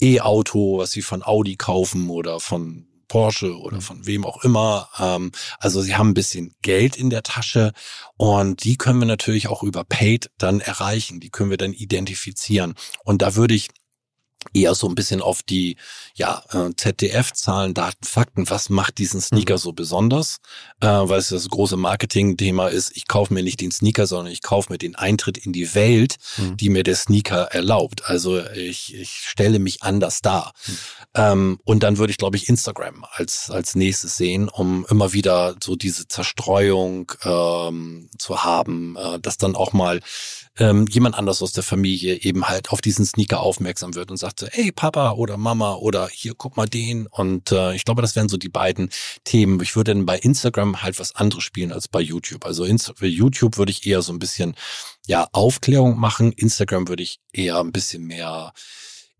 E-Auto, 0.00 0.78
was 0.78 0.92
sie 0.92 1.02
von 1.02 1.24
Audi 1.24 1.56
kaufen 1.56 2.08
oder 2.10 2.38
von 2.38 2.86
Porsche 3.08 3.56
oder 3.56 3.76
mhm. 3.76 3.82
von 3.82 4.06
wem 4.06 4.24
auch 4.24 4.42
immer. 4.42 4.88
Ähm, 4.98 5.32
also 5.58 5.80
sie 5.82 5.94
haben 5.96 6.10
ein 6.10 6.14
bisschen 6.14 6.54
Geld 6.62 6.96
in 6.96 7.10
der 7.10 7.22
Tasche 7.22 7.72
und 8.16 8.64
die 8.64 8.76
können 8.76 8.98
wir 8.98 9.06
natürlich 9.06 9.48
auch 9.48 9.62
über 9.62 9.84
Paid 9.84 10.30
dann 10.38 10.60
erreichen. 10.60 11.20
Die 11.20 11.30
können 11.30 11.50
wir 11.50 11.56
dann 11.56 11.72
identifizieren. 11.72 12.74
Und 13.04 13.22
da 13.22 13.36
würde 13.36 13.54
ich 13.54 13.68
eher 14.52 14.74
so 14.74 14.88
ein 14.88 14.94
bisschen 14.94 15.22
auf 15.22 15.42
die 15.42 15.76
ja, 16.14 16.42
äh, 16.50 16.70
ZDF-Zahlen, 16.76 17.74
Daten, 17.74 18.04
Fakten, 18.04 18.48
was 18.50 18.68
macht 18.68 18.98
diesen 18.98 19.20
Sneaker 19.20 19.54
mhm. 19.54 19.58
so 19.58 19.72
besonders? 19.72 20.38
Äh, 20.80 20.86
weil 20.86 21.18
es 21.18 21.28
das 21.28 21.48
große 21.48 21.76
Marketing-Thema 21.76 22.68
ist, 22.68 22.96
ich 22.96 23.08
kaufe 23.08 23.32
mir 23.32 23.42
nicht 23.42 23.60
den 23.60 23.72
Sneaker, 23.72 24.06
sondern 24.06 24.32
ich 24.32 24.42
kaufe 24.42 24.72
mir 24.72 24.78
den 24.78 24.96
Eintritt 24.96 25.38
in 25.38 25.52
die 25.52 25.74
Welt, 25.74 26.16
mhm. 26.36 26.56
die 26.56 26.68
mir 26.68 26.82
der 26.82 26.96
Sneaker 26.96 27.44
erlaubt. 27.52 28.08
Also 28.08 28.40
ich, 28.50 28.94
ich 28.94 29.10
stelle 29.10 29.58
mich 29.58 29.82
anders 29.82 30.20
dar. 30.20 30.52
Mhm. 30.66 30.78
Ähm, 31.14 31.60
und 31.64 31.82
dann 31.82 31.98
würde 31.98 32.10
ich, 32.10 32.18
glaube 32.18 32.36
ich, 32.36 32.48
Instagram 32.48 33.04
als, 33.10 33.50
als 33.50 33.74
nächstes 33.74 34.16
sehen, 34.16 34.48
um 34.48 34.84
immer 34.88 35.12
wieder 35.12 35.56
so 35.62 35.76
diese 35.76 36.08
Zerstreuung 36.08 37.12
ähm, 37.22 38.10
zu 38.18 38.44
haben, 38.44 38.96
äh, 38.96 39.20
dass 39.20 39.38
dann 39.38 39.56
auch 39.56 39.72
mal 39.72 40.00
ähm, 40.58 40.86
jemand 40.88 41.16
anders 41.16 41.42
aus 41.42 41.52
der 41.52 41.64
Familie 41.64 42.22
eben 42.22 42.48
halt 42.48 42.70
auf 42.70 42.80
diesen 42.80 43.04
Sneaker 43.04 43.40
aufmerksam 43.40 43.94
wird 43.94 44.10
und 44.10 44.16
sagt 44.16 44.33
so, 44.40 44.46
hey 44.50 44.72
Papa 44.72 45.12
oder 45.12 45.36
Mama 45.36 45.74
oder 45.74 46.08
hier 46.08 46.34
guck 46.36 46.56
mal 46.56 46.66
den. 46.66 47.06
Und 47.06 47.52
äh, 47.52 47.74
ich 47.74 47.84
glaube, 47.84 48.02
das 48.02 48.16
wären 48.16 48.28
so 48.28 48.36
die 48.36 48.48
beiden 48.48 48.90
Themen. 49.24 49.60
Ich 49.60 49.76
würde 49.76 49.94
dann 49.94 50.06
bei 50.06 50.18
Instagram 50.18 50.82
halt 50.82 50.98
was 50.98 51.14
anderes 51.14 51.44
spielen 51.44 51.72
als 51.72 51.88
bei 51.88 52.00
YouTube. 52.00 52.44
Also 52.44 52.66
für 52.96 53.06
YouTube 53.06 53.58
würde 53.58 53.72
ich 53.72 53.86
eher 53.86 54.02
so 54.02 54.12
ein 54.12 54.18
bisschen 54.18 54.54
ja 55.06 55.28
Aufklärung 55.32 55.98
machen. 55.98 56.32
Instagram 56.32 56.88
würde 56.88 57.02
ich 57.02 57.20
eher 57.32 57.60
ein 57.60 57.72
bisschen 57.72 58.04
mehr 58.04 58.52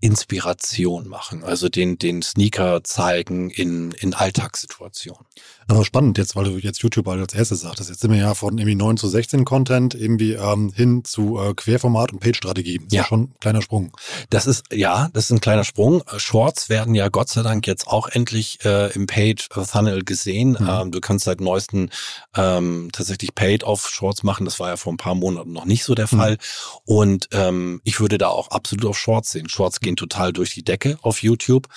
Inspiration 0.01 1.09
machen, 1.09 1.45
also 1.45 1.69
den, 1.69 1.99
den 1.99 2.21
Sneaker 2.21 2.85
zeigen 2.85 3.49
in, 3.49 3.93
in 3.93 4.13
Alltagssituationen. 4.13 5.25
Aber 5.67 5.85
spannend 5.85 6.19
jetzt, 6.19 6.37
weil 6.37 6.45
du 6.45 6.59
jetzt 6.59 6.83
YouTube 6.83 7.09
als 7.09 7.33
erstes 7.33 7.63
sagtest. 7.63 7.89
Jetzt 7.89 8.01
sind 8.01 8.11
wir 8.11 8.19
ja 8.19 8.35
von 8.35 8.59
irgendwie 8.59 8.75
9 8.75 8.99
zu 8.99 9.09
16 9.09 9.47
Content 9.47 9.95
irgendwie 9.95 10.33
ähm, 10.33 10.71
hin 10.75 11.05
zu 11.05 11.39
äh, 11.39 11.55
Querformat 11.55 12.13
und 12.13 12.21
Page-Strategie. 12.21 12.81
Das 12.85 12.93
ja. 12.93 13.01
ist 13.01 13.05
ja 13.05 13.09
schon 13.09 13.21
ein 13.23 13.35
kleiner 13.41 13.63
Sprung. 13.63 13.97
Das 14.29 14.47
ist, 14.47 14.65
ja, 14.73 15.09
das 15.15 15.25
ist 15.25 15.31
ein 15.31 15.41
kleiner 15.41 15.65
Sprung. 15.65 16.03
Shorts 16.19 16.69
werden 16.69 16.95
ja 16.95 17.09
Gott 17.09 17.31
sei 17.31 17.43
Dank 17.43 17.67
jetzt 17.67 17.87
auch 17.87 18.09
endlich 18.09 18.59
äh, 18.65 18.93
im 18.93 19.07
Paid-Funnel 19.07 20.05
gesehen. 20.05 20.59
Mhm. 20.61 20.69
Ähm, 20.69 20.93
du 20.93 21.01
kannst 21.01 21.25
seit 21.25 21.41
neuesten 21.41 21.89
ähm, 22.37 22.91
tatsächlich 22.93 23.35
Paid 23.35 23.65
auf 23.65 23.89
Shorts 23.89 24.23
machen. 24.23 24.45
Das 24.45 24.61
war 24.61 24.69
ja 24.69 24.77
vor 24.77 24.93
ein 24.93 24.99
paar 24.99 25.15
Monaten 25.15 25.53
noch 25.53 25.65
nicht 25.65 25.85
so 25.85 25.95
der 25.95 26.09
mhm. 26.11 26.19
Fall. 26.19 26.39
Und 26.85 27.29
ähm, 27.33 27.81
ich 27.85 28.01
würde 28.01 28.19
da 28.19 28.29
auch 28.29 28.49
absolut 28.49 28.85
auf 28.85 28.99
Shorts 28.99 29.31
sehen. 29.31 29.49
Shorts 29.49 29.81
gehen 29.81 29.94
total 29.97 30.33
durch 30.33 30.55
die 30.55 30.65
Decke 30.65 30.99
auf 31.03 31.23
YouTube. 31.23 31.69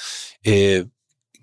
Äh, 0.43 0.85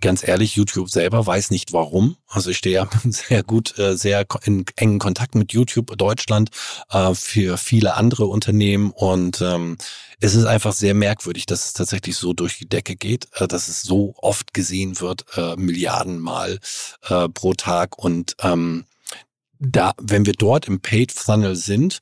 ganz 0.05 0.27
ehrlich, 0.27 0.55
YouTube 0.57 0.91
selber 0.91 1.27
weiß 1.27 1.51
nicht 1.51 1.73
warum. 1.73 2.17
Also 2.29 2.51
ich 2.51 2.59
stehe 2.59 2.77
ja 2.77 2.89
sehr 3.05 3.43
gut, 3.43 3.79
äh, 3.79 3.97
sehr 3.97 4.27
in 4.45 4.65
engen 4.77 4.99
Kontakt 4.99 5.35
mit 5.35 5.53
YouTube 5.53 5.97
Deutschland 5.97 6.51
äh, 6.91 7.15
für 7.15 7.57
viele 7.57 7.95
andere 7.95 8.27
Unternehmen 8.27 8.91
und 8.91 9.41
ähm, 9.41 9.79
es 10.21 10.35
ist 10.35 10.45
einfach 10.45 10.73
sehr 10.73 10.95
merkwürdig, 10.95 11.47
dass 11.47 11.65
es 11.67 11.73
tatsächlich 11.73 12.17
so 12.17 12.35
durch 12.35 12.59
die 12.59 12.69
Decke 12.69 12.97
geht, 12.97 13.29
äh, 13.35 13.49
dass 13.49 13.69
es 13.69 13.83
so 13.83 14.15
oft 14.19 14.55
gesehen 14.55 15.01
wird, 15.01 15.25
Milliardenmal 15.57 16.59
pro 17.35 17.55
Tag 17.55 17.99
und 17.99 18.37
ähm, 18.41 18.85
da, 19.59 19.93
wenn 20.01 20.27
wir 20.27 20.35
dort 20.35 20.69
im 20.69 20.81
Paid 20.81 21.13
Funnel 21.13 21.57
sind 21.57 22.01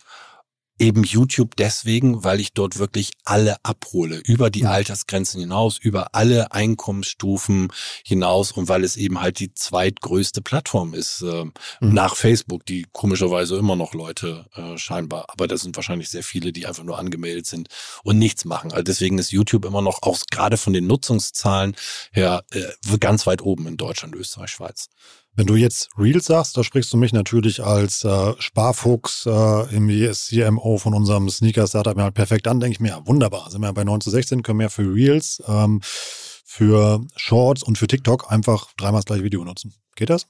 eben 0.78 1.04
YouTube 1.04 1.56
deswegen, 1.56 2.24
weil 2.24 2.40
ich 2.40 2.52
dort 2.52 2.78
wirklich 2.78 3.10
alle 3.24 3.56
abhole, 3.62 4.16
über 4.24 4.50
die 4.50 4.66
Altersgrenzen 4.66 5.40
hinaus, 5.40 5.78
über 5.78 6.14
alle 6.14 6.52
Einkommensstufen 6.52 7.68
hinaus 8.04 8.52
und 8.52 8.68
weil 8.68 8.84
es 8.84 8.96
eben 8.96 9.20
halt 9.20 9.38
die 9.38 9.54
zweitgrößte 9.54 10.42
Plattform 10.42 10.94
ist 10.94 11.22
äh, 11.22 11.44
mhm. 11.44 11.52
nach 11.80 12.16
Facebook, 12.16 12.66
die 12.66 12.86
komischerweise 12.92 13.56
immer 13.56 13.76
noch 13.76 13.94
Leute 13.94 14.46
äh, 14.54 14.76
scheinbar, 14.76 15.26
aber 15.28 15.46
das 15.46 15.60
sind 15.60 15.76
wahrscheinlich 15.76 16.08
sehr 16.10 16.22
viele, 16.22 16.52
die 16.52 16.66
einfach 16.66 16.84
nur 16.84 16.98
angemeldet 16.98 17.46
sind 17.46 17.68
und 18.02 18.18
nichts 18.18 18.44
machen. 18.44 18.72
Also 18.72 18.82
deswegen 18.82 19.18
ist 19.18 19.30
YouTube 19.30 19.64
immer 19.64 19.82
noch 19.82 20.02
auch 20.02 20.18
gerade 20.30 20.56
von 20.56 20.72
den 20.72 20.86
Nutzungszahlen 20.86 21.76
her 22.12 22.44
äh, 22.50 22.62
ganz 22.98 23.26
weit 23.26 23.42
oben 23.42 23.66
in 23.66 23.76
Deutschland, 23.76 24.14
Österreich, 24.14 24.50
Schweiz. 24.50 24.88
Wenn 25.34 25.46
du 25.46 25.56
jetzt 25.56 25.88
Reels 25.96 26.26
sagst, 26.26 26.58
da 26.58 26.62
sprichst 26.62 26.92
du 26.92 26.98
mich 26.98 27.14
natürlich 27.14 27.64
als 27.64 28.04
äh, 28.04 28.34
Sparfuchs, 28.38 29.24
äh, 29.24 29.30
irgendwie 29.30 30.10
CMO 30.10 30.76
von 30.76 30.92
unserem 30.92 31.30
Sneaker-Startup 31.30 31.96
halt 31.96 32.14
perfekt 32.14 32.46
an, 32.46 32.60
denke 32.60 32.74
ich 32.74 32.80
mir, 32.80 32.88
ja, 32.90 33.06
wunderbar, 33.06 33.50
sind 33.50 33.62
wir 33.62 33.72
bei 33.72 33.84
9 33.84 34.02
zu 34.02 34.10
16, 34.10 34.42
können 34.42 34.58
wir 34.58 34.68
für 34.68 34.82
Reels, 34.82 35.42
ähm, 35.48 35.80
für 35.82 37.00
Shorts 37.16 37.62
und 37.62 37.78
für 37.78 37.86
TikTok 37.86 38.30
einfach 38.30 38.74
dreimal 38.76 38.98
das 38.98 39.06
gleiche 39.06 39.24
Video 39.24 39.42
nutzen. 39.42 39.74
Geht 39.96 40.10
das? 40.10 40.26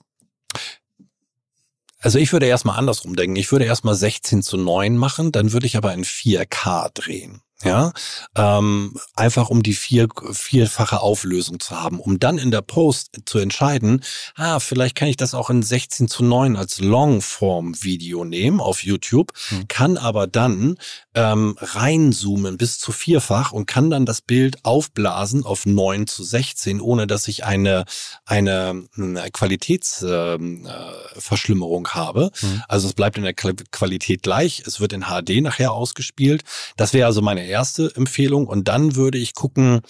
Also 1.99 2.19
ich 2.19 2.33
würde 2.33 2.47
erstmal 2.47 2.79
andersrum 2.79 3.17
denken. 3.17 3.37
Ich 3.37 3.51
würde 3.51 3.65
erstmal 3.65 3.95
16 3.97 4.43
zu 4.43 4.57
9 4.57 4.97
machen, 4.97 5.33
dann 5.33 5.53
würde 5.53 5.67
ich 5.67 5.77
aber 5.77 5.93
in 5.95 6.05
4K 6.05 6.91
drehen 6.95 7.43
ja, 7.65 7.93
ähm, 8.37 8.95
einfach 9.15 9.51
um 9.51 9.63
die 9.63 9.75
vier, 9.75 10.09
vierfache 10.33 11.01
Auflösung 11.01 11.61
zu 11.61 11.81
haben, 11.81 12.01
um 12.01 12.19
dann 12.19 12.39
in 12.39 12.51
der 12.51 12.63
Post 12.63 13.21
zu 13.25 13.39
entscheiden, 13.39 14.03
ah, 14.35 14.59
vielleicht 14.59 14.97
kann 14.97 15.09
ich 15.09 15.17
das 15.17 15.35
auch 15.35 15.51
in 15.51 15.63
16 15.63 16.09
zu 16.09 16.25
9 16.25 16.57
als 16.57 16.81
Longform-Video 16.81 18.25
nehmen 18.25 18.61
auf 18.61 18.83
YouTube, 18.83 19.33
mhm. 19.51 19.69
kann 19.69 19.97
aber 19.97 20.27
dann 20.27 20.77
ähm, 21.15 21.57
reinzoomen 21.61 22.57
bis 22.57 22.79
zu 22.79 22.91
vierfach 22.93 23.53
und 23.53 23.67
kann 23.67 23.91
dann 23.91 24.07
das 24.07 24.23
Bild 24.23 24.65
aufblasen 24.65 25.45
auf 25.45 25.67
9 25.67 26.07
zu 26.07 26.25
16, 26.25 26.81
ohne 26.81 27.07
dass 27.07 27.29
ich 27.29 27.45
eine, 27.45 27.85
eine, 28.25 28.85
eine 28.97 29.31
Qualitätsverschlimmerung 29.31 31.87
äh, 31.87 31.91
habe. 31.91 32.31
Mhm. 32.41 32.63
Also 32.69 32.89
es 32.89 32.95
bleibt 32.95 33.19
in 33.19 33.25
der 33.25 33.35
Qualität 33.35 34.23
gleich, 34.23 34.63
es 34.67 34.81
wird 34.81 34.95
in 34.95 35.03
HD 35.03 35.43
nachher 35.43 35.73
ausgespielt. 35.73 36.45
Das 36.77 36.95
wäre 36.95 37.07
also 37.07 37.21
meine 37.21 37.45
erste 37.47 37.95
Empfehlung. 37.95 38.47
Und 38.47 38.69
dann 38.69 38.97
würde 38.97 39.19
ich 39.19 39.35
gucken, 39.35 39.83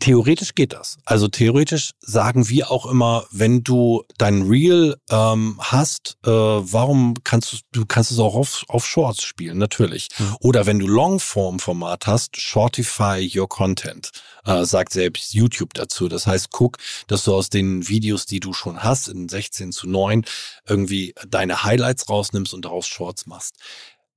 Theoretisch 0.00 0.54
geht 0.54 0.72
das. 0.72 0.96
Also 1.04 1.28
theoretisch 1.28 1.90
sagen 2.00 2.48
wir 2.48 2.70
auch 2.72 2.86
immer, 2.86 3.26
wenn 3.30 3.62
du 3.62 4.02
dein 4.18 4.42
Reel 4.42 4.96
ähm, 5.08 5.56
hast, 5.60 6.16
äh, 6.24 6.30
warum 6.30 7.14
kannst 7.22 7.52
du, 7.52 7.56
du 7.70 7.86
kannst 7.86 8.10
es 8.10 8.18
auch 8.18 8.34
auf, 8.34 8.64
auf 8.68 8.86
Shorts 8.86 9.22
spielen, 9.22 9.58
natürlich. 9.58 10.08
Mhm. 10.18 10.36
Oder 10.40 10.66
wenn 10.66 10.80
du 10.80 10.88
Longform-Format 10.88 12.08
hast, 12.08 12.40
shortify 12.40 13.30
your 13.36 13.48
content, 13.48 14.10
äh, 14.44 14.64
sagt 14.64 14.92
selbst 14.92 15.32
YouTube 15.32 15.74
dazu. 15.74 16.08
Das 16.08 16.26
heißt, 16.26 16.50
guck, 16.50 16.78
dass 17.06 17.22
du 17.22 17.32
aus 17.32 17.48
den 17.48 17.88
Videos, 17.88 18.26
die 18.26 18.40
du 18.40 18.52
schon 18.52 18.82
hast, 18.82 19.08
in 19.08 19.28
16 19.28 19.70
zu 19.70 19.88
9, 19.88 20.24
irgendwie 20.66 21.14
deine 21.28 21.62
Highlights 21.62 22.08
rausnimmst 22.08 22.52
und 22.52 22.64
daraus 22.64 22.88
Shorts 22.88 23.26
machst. 23.26 23.56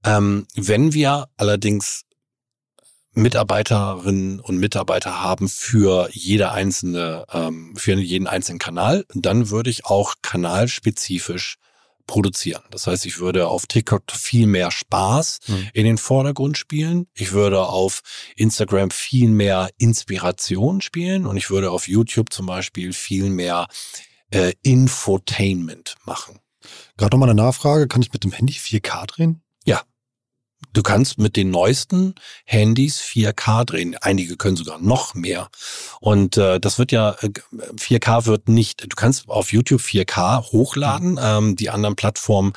Ähm, 0.03 0.47
wenn 0.55 0.93
wir 0.93 1.27
allerdings 1.37 2.06
Mitarbeiterinnen 3.17 4.39
und 4.39 4.57
Mitarbeiter 4.57 5.21
haben 5.21 5.49
für 5.49 6.09
jede 6.11 6.51
einzelne, 6.51 7.25
ähm, 7.31 7.75
für 7.75 7.93
jeden 7.93 8.27
einzelnen 8.27 8.59
Kanal, 8.59 9.05
dann 9.13 9.49
würde 9.49 9.69
ich 9.69 9.85
auch 9.85 10.15
kanalspezifisch 10.21 11.57
produzieren. 12.05 12.61
Das 12.71 12.87
heißt, 12.87 13.05
ich 13.05 13.19
würde 13.19 13.47
auf 13.47 13.65
TikTok 13.65 14.03
viel 14.11 14.47
mehr 14.47 14.71
Spaß 14.71 15.39
mhm. 15.47 15.69
in 15.73 15.85
den 15.85 15.97
Vordergrund 15.97 16.57
spielen. 16.57 17.07
Ich 17.13 17.33
würde 17.33 17.61
auf 17.63 18.01
Instagram 18.35 18.91
viel 18.91 19.29
mehr 19.29 19.69
Inspiration 19.77 20.81
spielen 20.81 21.25
und 21.25 21.37
ich 21.37 21.49
würde 21.49 21.71
auf 21.71 21.87
YouTube 21.87 22.31
zum 22.31 22.45
Beispiel 22.45 22.93
viel 22.93 23.29
mehr 23.29 23.67
äh, 24.31 24.53
Infotainment 24.61 25.95
machen. 26.05 26.39
Gerade 26.97 27.15
nochmal 27.15 27.29
eine 27.29 27.41
Nachfrage. 27.41 27.87
Kann 27.87 28.01
ich 28.01 28.13
mit 28.13 28.23
dem 28.23 28.31
Handy 28.31 28.53
4K 28.53 29.05
drehen? 29.07 29.41
Du 30.73 30.83
kannst 30.83 31.17
mit 31.17 31.35
den 31.35 31.49
neuesten 31.49 32.15
Handys 32.45 33.01
4K 33.01 33.65
drehen. 33.65 33.95
Einige 34.01 34.37
können 34.37 34.55
sogar 34.55 34.79
noch 34.79 35.15
mehr. 35.15 35.49
Und 35.99 36.37
äh, 36.37 36.59
das 36.59 36.77
wird 36.79 36.91
ja, 36.91 37.15
4K 37.15 38.21
äh, 38.21 38.25
wird 38.25 38.49
nicht, 38.49 38.83
du 38.83 38.95
kannst 38.95 39.29
auf 39.29 39.51
YouTube 39.51 39.81
4K 39.81 40.51
hochladen. 40.51 41.13
Mhm. 41.13 41.19
Ähm, 41.21 41.55
die 41.55 41.69
anderen 41.69 41.95
Plattformen 41.95 42.53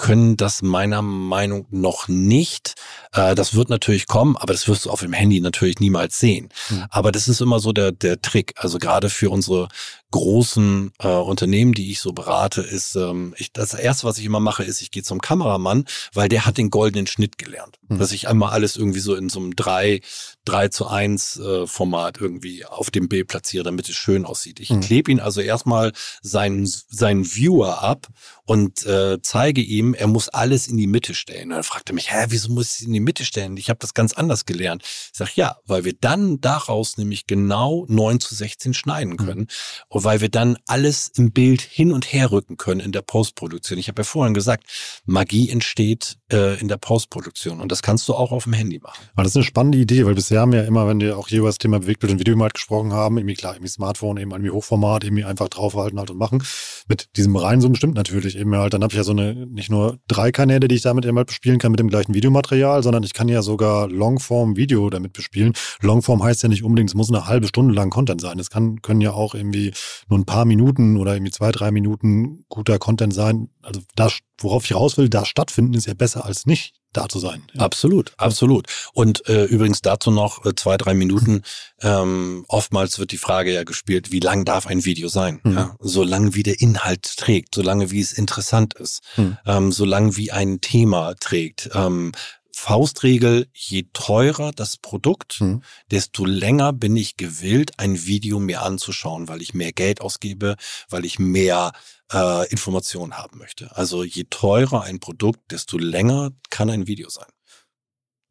können 0.00 0.38
das 0.38 0.62
meiner 0.62 1.02
Meinung 1.02 1.66
noch 1.70 2.08
nicht. 2.08 2.74
Äh, 3.12 3.34
das 3.34 3.54
wird 3.54 3.68
natürlich 3.68 4.06
kommen, 4.06 4.36
aber 4.36 4.54
das 4.54 4.66
wirst 4.66 4.86
du 4.86 4.90
auf 4.90 5.00
dem 5.00 5.12
Handy 5.12 5.40
natürlich 5.40 5.78
niemals 5.78 6.18
sehen. 6.18 6.48
Mhm. 6.70 6.86
Aber 6.88 7.12
das 7.12 7.28
ist 7.28 7.42
immer 7.42 7.60
so 7.60 7.72
der, 7.72 7.92
der 7.92 8.22
Trick. 8.22 8.54
Also 8.56 8.78
gerade 8.78 9.10
für 9.10 9.28
unsere 9.28 9.68
großen 10.10 10.92
äh, 10.98 11.08
Unternehmen, 11.08 11.72
die 11.72 11.90
ich 11.90 12.00
so 12.00 12.12
berate, 12.12 12.62
ist, 12.62 12.96
ähm, 12.96 13.34
ich, 13.38 13.52
das 13.52 13.74
erste, 13.74 14.06
was 14.06 14.18
ich 14.18 14.24
immer 14.24 14.40
mache, 14.40 14.64
ist, 14.64 14.82
ich 14.82 14.90
gehe 14.90 15.02
zum 15.04 15.20
Kameramann, 15.20 15.84
weil 16.12 16.28
der 16.28 16.46
hat 16.46 16.58
den 16.58 16.70
goldenen 16.70 17.06
Schnitt 17.06 17.38
gelernt. 17.38 17.78
Mhm. 17.88 17.98
Dass 17.98 18.10
ich 18.10 18.26
einmal 18.26 18.50
alles 18.50 18.76
irgendwie 18.76 18.98
so 18.98 19.14
in 19.14 19.28
so 19.28 19.38
einem 19.38 19.54
3, 19.54 20.00
3 20.46 20.68
zu 20.68 20.88
1 20.88 21.36
äh, 21.36 21.66
Format 21.66 22.20
irgendwie 22.20 22.64
auf 22.64 22.90
dem 22.90 23.08
Bild 23.08 23.28
platziere, 23.28 23.62
damit 23.62 23.88
es 23.88 23.94
schön 23.94 24.24
aussieht. 24.24 24.58
Ich 24.58 24.70
mhm. 24.70 24.80
klebe 24.80 25.12
ihn 25.12 25.20
also 25.20 25.40
erstmal 25.40 25.92
seinen, 26.22 26.66
seinen 26.66 27.24
Viewer 27.24 27.82
ab 27.82 28.08
und 28.46 28.84
äh, 28.86 29.18
zeige 29.22 29.60
ihm, 29.60 29.94
er 29.94 30.08
muss 30.08 30.28
alles 30.28 30.66
in 30.66 30.76
die 30.76 30.88
Mitte 30.88 31.14
stellen. 31.14 31.50
Und 31.50 31.50
dann 31.50 31.62
fragt 31.62 31.88
er 31.88 31.94
mich, 31.94 32.12
hä, 32.12 32.26
wieso 32.30 32.50
muss 32.50 32.74
ich 32.74 32.80
es 32.80 32.86
in 32.86 32.92
die 32.92 33.00
Mitte 33.00 33.24
stellen? 33.24 33.56
Ich 33.56 33.70
habe 33.70 33.78
das 33.78 33.94
ganz 33.94 34.12
anders 34.12 34.44
gelernt. 34.44 34.82
Ich 34.82 35.18
sage, 35.18 35.30
ja, 35.36 35.58
weil 35.66 35.84
wir 35.84 35.92
dann 35.92 36.40
daraus 36.40 36.96
nämlich 36.96 37.28
genau 37.28 37.86
9 37.88 38.18
zu 38.18 38.34
16 38.34 38.74
schneiden 38.74 39.12
mhm. 39.12 39.16
können. 39.16 39.40
Mhm 39.40 39.99
weil 40.04 40.20
wir 40.20 40.28
dann 40.28 40.58
alles 40.66 41.08
im 41.08 41.32
Bild 41.32 41.60
hin 41.60 41.92
und 41.92 42.12
her 42.12 42.30
rücken 42.30 42.56
können 42.56 42.80
in 42.80 42.92
der 42.92 43.02
Postproduktion. 43.02 43.78
Ich 43.78 43.88
habe 43.88 44.00
ja 44.00 44.04
vorhin 44.04 44.34
gesagt, 44.34 44.64
Magie 45.04 45.50
entsteht 45.50 46.19
in 46.30 46.68
der 46.68 46.76
Postproduktion 46.76 47.60
und 47.60 47.72
das 47.72 47.82
kannst 47.82 48.08
du 48.08 48.14
auch 48.14 48.30
auf 48.30 48.44
dem 48.44 48.52
Handy 48.52 48.78
machen. 48.78 49.00
Aber 49.14 49.24
das 49.24 49.32
ist 49.32 49.36
eine 49.36 49.44
spannende 49.44 49.78
Idee, 49.78 50.06
weil 50.06 50.14
bisher 50.14 50.40
haben 50.40 50.52
wir 50.52 50.62
ja 50.62 50.66
immer, 50.66 50.86
wenn 50.86 51.00
wir 51.00 51.18
auch 51.18 51.28
hier 51.28 51.40
über 51.40 51.48
das 51.48 51.58
Thema 51.58 51.80
Bewegtbild 51.80 52.12
und 52.12 52.18
Video 52.20 52.36
mal 52.36 52.50
gesprochen 52.50 52.92
haben, 52.92 53.18
irgendwie 53.18 53.34
klar, 53.34 53.54
irgendwie 53.54 53.70
Smartphone, 53.70 54.16
eben 54.16 54.30
irgendwie 54.30 54.50
Hochformat, 54.50 55.02
irgendwie 55.04 55.24
einfach 55.24 55.48
draufhalten 55.48 55.98
halt 55.98 56.10
und 56.10 56.18
machen. 56.18 56.42
Mit 56.88 57.08
diesem 57.16 57.34
Reinzoomen 57.36 57.74
stimmt 57.74 57.94
natürlich 57.94 58.38
eben 58.38 58.54
halt, 58.54 58.74
dann 58.74 58.82
habe 58.82 58.92
ich 58.92 58.96
ja 58.96 59.04
so 59.04 59.12
eine, 59.12 59.46
nicht 59.46 59.70
nur 59.70 59.98
drei 60.06 60.30
Kanäle, 60.30 60.68
die 60.68 60.76
ich 60.76 60.82
damit 60.82 61.04
eben 61.04 61.16
halt 61.16 61.26
bespielen 61.26 61.58
kann 61.58 61.72
mit 61.72 61.80
dem 61.80 61.88
gleichen 61.88 62.14
Videomaterial, 62.14 62.82
sondern 62.82 63.02
ich 63.02 63.12
kann 63.12 63.28
ja 63.28 63.42
sogar 63.42 63.88
Longform-Video 63.88 64.90
damit 64.90 65.12
bespielen. 65.12 65.52
Longform 65.80 66.22
heißt 66.22 66.42
ja 66.42 66.48
nicht 66.48 66.62
unbedingt, 66.62 66.90
es 66.90 66.94
muss 66.94 67.08
eine 67.08 67.26
halbe 67.26 67.48
Stunde 67.48 67.74
lang 67.74 67.90
Content 67.90 68.20
sein. 68.20 68.38
Es 68.38 68.50
kann, 68.50 68.82
können 68.82 69.00
ja 69.00 69.12
auch 69.12 69.34
irgendwie 69.34 69.72
nur 70.08 70.18
ein 70.18 70.26
paar 70.26 70.44
Minuten 70.44 70.96
oder 70.96 71.14
irgendwie 71.14 71.32
zwei, 71.32 71.50
drei 71.50 71.70
Minuten 71.70 72.44
guter 72.48 72.78
Content 72.78 73.14
sein. 73.14 73.48
Also 73.62 73.80
das, 73.96 74.18
worauf 74.38 74.64
ich 74.64 74.74
raus 74.74 74.96
will, 74.96 75.08
da 75.08 75.24
stattfinden, 75.24 75.74
ist 75.74 75.86
ja 75.86 75.94
besser 75.94 76.19
als 76.24 76.46
nicht 76.46 76.74
da 76.92 77.08
zu 77.08 77.18
sein. 77.20 77.42
Ja. 77.54 77.60
Absolut, 77.60 78.12
absolut. 78.16 78.66
Und 78.92 79.28
äh, 79.28 79.44
übrigens 79.44 79.80
dazu 79.80 80.10
noch 80.10 80.44
äh, 80.44 80.54
zwei, 80.56 80.76
drei 80.76 80.94
Minuten. 80.94 81.42
ähm, 81.82 82.44
oftmals 82.48 82.98
wird 82.98 83.12
die 83.12 83.18
Frage 83.18 83.52
ja 83.52 83.62
gespielt, 83.62 84.10
wie 84.10 84.20
lang 84.20 84.44
darf 84.44 84.66
ein 84.66 84.84
Video 84.84 85.08
sein? 85.08 85.40
Mhm. 85.44 85.52
Ja, 85.52 85.76
solange 85.78 86.34
wie 86.34 86.42
der 86.42 86.60
Inhalt 86.60 87.16
trägt, 87.16 87.54
solange 87.54 87.90
wie 87.90 88.00
es 88.00 88.12
interessant 88.12 88.74
ist, 88.74 89.02
mhm. 89.16 89.38
ähm, 89.46 89.72
solange 89.72 90.16
wie 90.16 90.32
ein 90.32 90.60
Thema 90.60 91.14
trägt. 91.14 91.70
Ähm, 91.74 92.12
Faustregel, 92.52 93.46
je 93.52 93.86
teurer 93.92 94.52
das 94.52 94.76
Produkt, 94.76 95.40
mhm. 95.40 95.62
desto 95.90 96.24
länger 96.24 96.72
bin 96.72 96.96
ich 96.96 97.16
gewillt, 97.16 97.72
ein 97.78 98.06
Video 98.06 98.38
mir 98.38 98.62
anzuschauen, 98.62 99.28
weil 99.28 99.42
ich 99.42 99.54
mehr 99.54 99.72
Geld 99.72 100.00
ausgebe, 100.00 100.56
weil 100.88 101.04
ich 101.04 101.18
mehr 101.18 101.72
äh, 102.12 102.48
Informationen 102.50 103.14
haben 103.14 103.38
möchte. 103.38 103.74
Also 103.76 104.04
je 104.04 104.24
teurer 104.28 104.82
ein 104.82 105.00
Produkt, 105.00 105.52
desto 105.52 105.78
länger 105.78 106.32
kann 106.50 106.70
ein 106.70 106.86
Video 106.86 107.08
sein. 107.08 107.28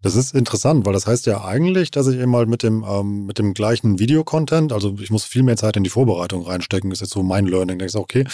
Das 0.02 0.16
ist 0.16 0.34
interessant, 0.34 0.86
weil 0.86 0.94
das 0.94 1.08
heißt 1.08 1.26
ja 1.26 1.44
eigentlich, 1.44 1.92
dass 1.92 2.08
ich 2.08 2.18
eben 2.18 2.32
mal 2.32 2.46
mit 2.46 2.64
dem, 2.64 2.86
ähm, 2.88 3.26
mit 3.26 3.38
dem 3.38 3.54
gleichen 3.54 4.00
Videocontent, 4.00 4.72
also 4.72 4.96
ich 5.00 5.10
muss 5.10 5.26
viel 5.26 5.44
mehr 5.44 5.58
Zeit 5.58 5.76
in 5.76 5.84
die 5.84 5.90
Vorbereitung 5.90 6.46
reinstecken, 6.46 6.90
ist 6.92 7.02
jetzt 7.02 7.12
so 7.12 7.22
mein 7.22 7.46
Learning. 7.46 7.80
Da 7.80 7.86
ich 7.86 7.92
sage, 7.92 8.04
okay, 8.04 8.28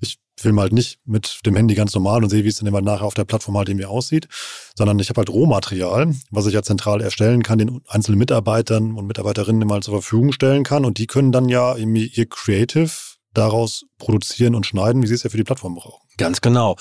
ich 0.00 0.18
filme 0.42 0.60
halt 0.60 0.72
nicht 0.72 0.98
mit 1.04 1.40
dem 1.46 1.56
Handy 1.56 1.74
ganz 1.74 1.94
normal 1.94 2.22
und 2.22 2.30
sehe, 2.30 2.44
wie 2.44 2.48
es 2.48 2.56
dann 2.56 2.66
immer 2.66 2.82
nachher 2.82 3.04
auf 3.04 3.14
der 3.14 3.24
Plattform 3.24 3.56
halt 3.56 3.68
irgendwie 3.68 3.86
aussieht, 3.86 4.28
sondern 4.76 4.98
ich 4.98 5.08
habe 5.08 5.18
halt 5.18 5.30
Rohmaterial, 5.30 6.14
was 6.30 6.46
ich 6.46 6.54
ja 6.54 6.62
zentral 6.62 7.00
erstellen 7.00 7.42
kann, 7.42 7.58
den 7.58 7.80
einzelnen 7.88 8.18
Mitarbeitern 8.18 8.94
und 8.94 9.06
Mitarbeiterinnen 9.06 9.62
immer 9.62 9.80
zur 9.80 9.94
Verfügung 9.94 10.32
stellen 10.32 10.64
kann 10.64 10.84
und 10.84 10.98
die 10.98 11.06
können 11.06 11.32
dann 11.32 11.48
ja 11.48 11.76
irgendwie 11.76 12.06
ihr 12.06 12.28
Creative 12.28 12.90
daraus 13.32 13.84
produzieren 13.98 14.54
und 14.54 14.66
schneiden, 14.66 15.02
wie 15.02 15.06
sie 15.06 15.14
es 15.14 15.22
ja 15.22 15.30
für 15.30 15.38
die 15.38 15.44
Plattform 15.44 15.74
brauchen. 15.74 16.06
Ganz 16.18 16.40
genau. 16.40 16.76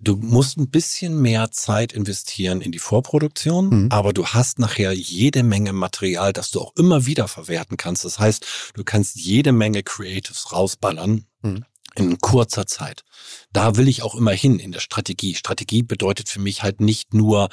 Du 0.00 0.16
musst 0.16 0.58
ein 0.58 0.68
bisschen 0.68 1.22
mehr 1.22 1.52
Zeit 1.52 1.92
investieren 1.92 2.60
in 2.60 2.72
die 2.72 2.80
Vorproduktion, 2.80 3.84
mhm. 3.84 3.88
aber 3.90 4.12
du 4.12 4.26
hast 4.26 4.58
nachher 4.58 4.92
jede 4.92 5.44
Menge 5.44 5.72
Material, 5.72 6.32
das 6.32 6.50
du 6.50 6.60
auch 6.60 6.74
immer 6.76 7.06
wieder 7.06 7.28
verwerten 7.28 7.76
kannst. 7.76 8.04
Das 8.04 8.18
heißt, 8.18 8.44
du 8.74 8.82
kannst 8.82 9.14
jede 9.14 9.52
Menge 9.52 9.84
Creatives 9.84 10.50
rausballern. 10.50 11.26
Mhm 11.42 11.64
in 11.94 12.18
kurzer 12.18 12.66
Zeit. 12.66 13.04
Da 13.52 13.76
will 13.76 13.88
ich 13.88 14.02
auch 14.02 14.14
immer 14.14 14.32
hin 14.32 14.58
in 14.58 14.72
der 14.72 14.80
Strategie. 14.80 15.34
Strategie 15.34 15.82
bedeutet 15.82 16.28
für 16.28 16.40
mich 16.40 16.62
halt 16.62 16.80
nicht 16.80 17.14
nur, 17.14 17.48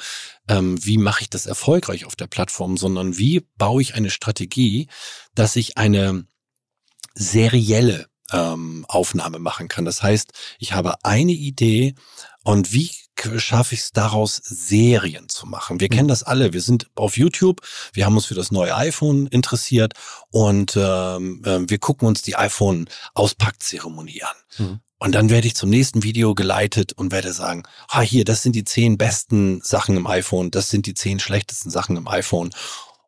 ähm, 0.48 0.84
wie 0.84 0.98
mache 0.98 1.22
ich 1.22 1.30
das 1.30 1.46
erfolgreich 1.46 2.04
auf 2.04 2.16
der 2.16 2.26
Plattform, 2.26 2.76
sondern 2.76 3.18
wie 3.18 3.46
baue 3.58 3.82
ich 3.82 3.94
eine 3.94 4.10
Strategie, 4.10 4.88
dass 5.34 5.56
ich 5.56 5.76
eine 5.76 6.26
serielle 7.14 8.06
ähm, 8.32 8.84
Aufnahme 8.88 9.38
machen 9.38 9.68
kann. 9.68 9.84
Das 9.84 10.02
heißt, 10.02 10.32
ich 10.58 10.72
habe 10.72 11.04
eine 11.04 11.32
Idee 11.32 11.94
und 12.44 12.72
wie 12.72 12.90
schaffe 13.36 13.74
ich 13.74 13.80
es 13.80 13.92
daraus, 13.92 14.36
Serien 14.36 15.28
zu 15.28 15.46
machen? 15.46 15.80
Wir 15.80 15.88
mhm. 15.90 15.94
kennen 15.96 16.08
das 16.08 16.22
alle. 16.22 16.52
Wir 16.52 16.60
sind 16.60 16.88
auf 16.94 17.16
YouTube, 17.16 17.60
wir 17.92 18.06
haben 18.06 18.16
uns 18.16 18.26
für 18.26 18.34
das 18.34 18.50
neue 18.50 18.74
iPhone 18.76 19.26
interessiert 19.26 19.94
und 20.30 20.76
ähm, 20.76 21.42
äh, 21.44 21.60
wir 21.68 21.78
gucken 21.78 22.08
uns 22.08 22.22
die 22.22 22.36
iPhone-Auspackzeremonie 22.36 24.22
an. 24.22 24.36
Mhm. 24.58 24.80
Und 24.98 25.14
dann 25.14 25.30
werde 25.30 25.46
ich 25.46 25.56
zum 25.56 25.70
nächsten 25.70 26.02
Video 26.02 26.34
geleitet 26.34 26.92
und 26.92 27.10
werde 27.10 27.32
sagen, 27.32 27.62
ah, 27.88 28.02
hier, 28.02 28.24
das 28.24 28.42
sind 28.42 28.54
die 28.54 28.64
zehn 28.64 28.98
besten 28.98 29.62
Sachen 29.62 29.96
im 29.96 30.06
iPhone, 30.06 30.50
das 30.50 30.68
sind 30.68 30.84
die 30.84 30.92
zehn 30.92 31.18
schlechtesten 31.18 31.70
Sachen 31.70 31.96
im 31.96 32.06
iPhone. 32.06 32.50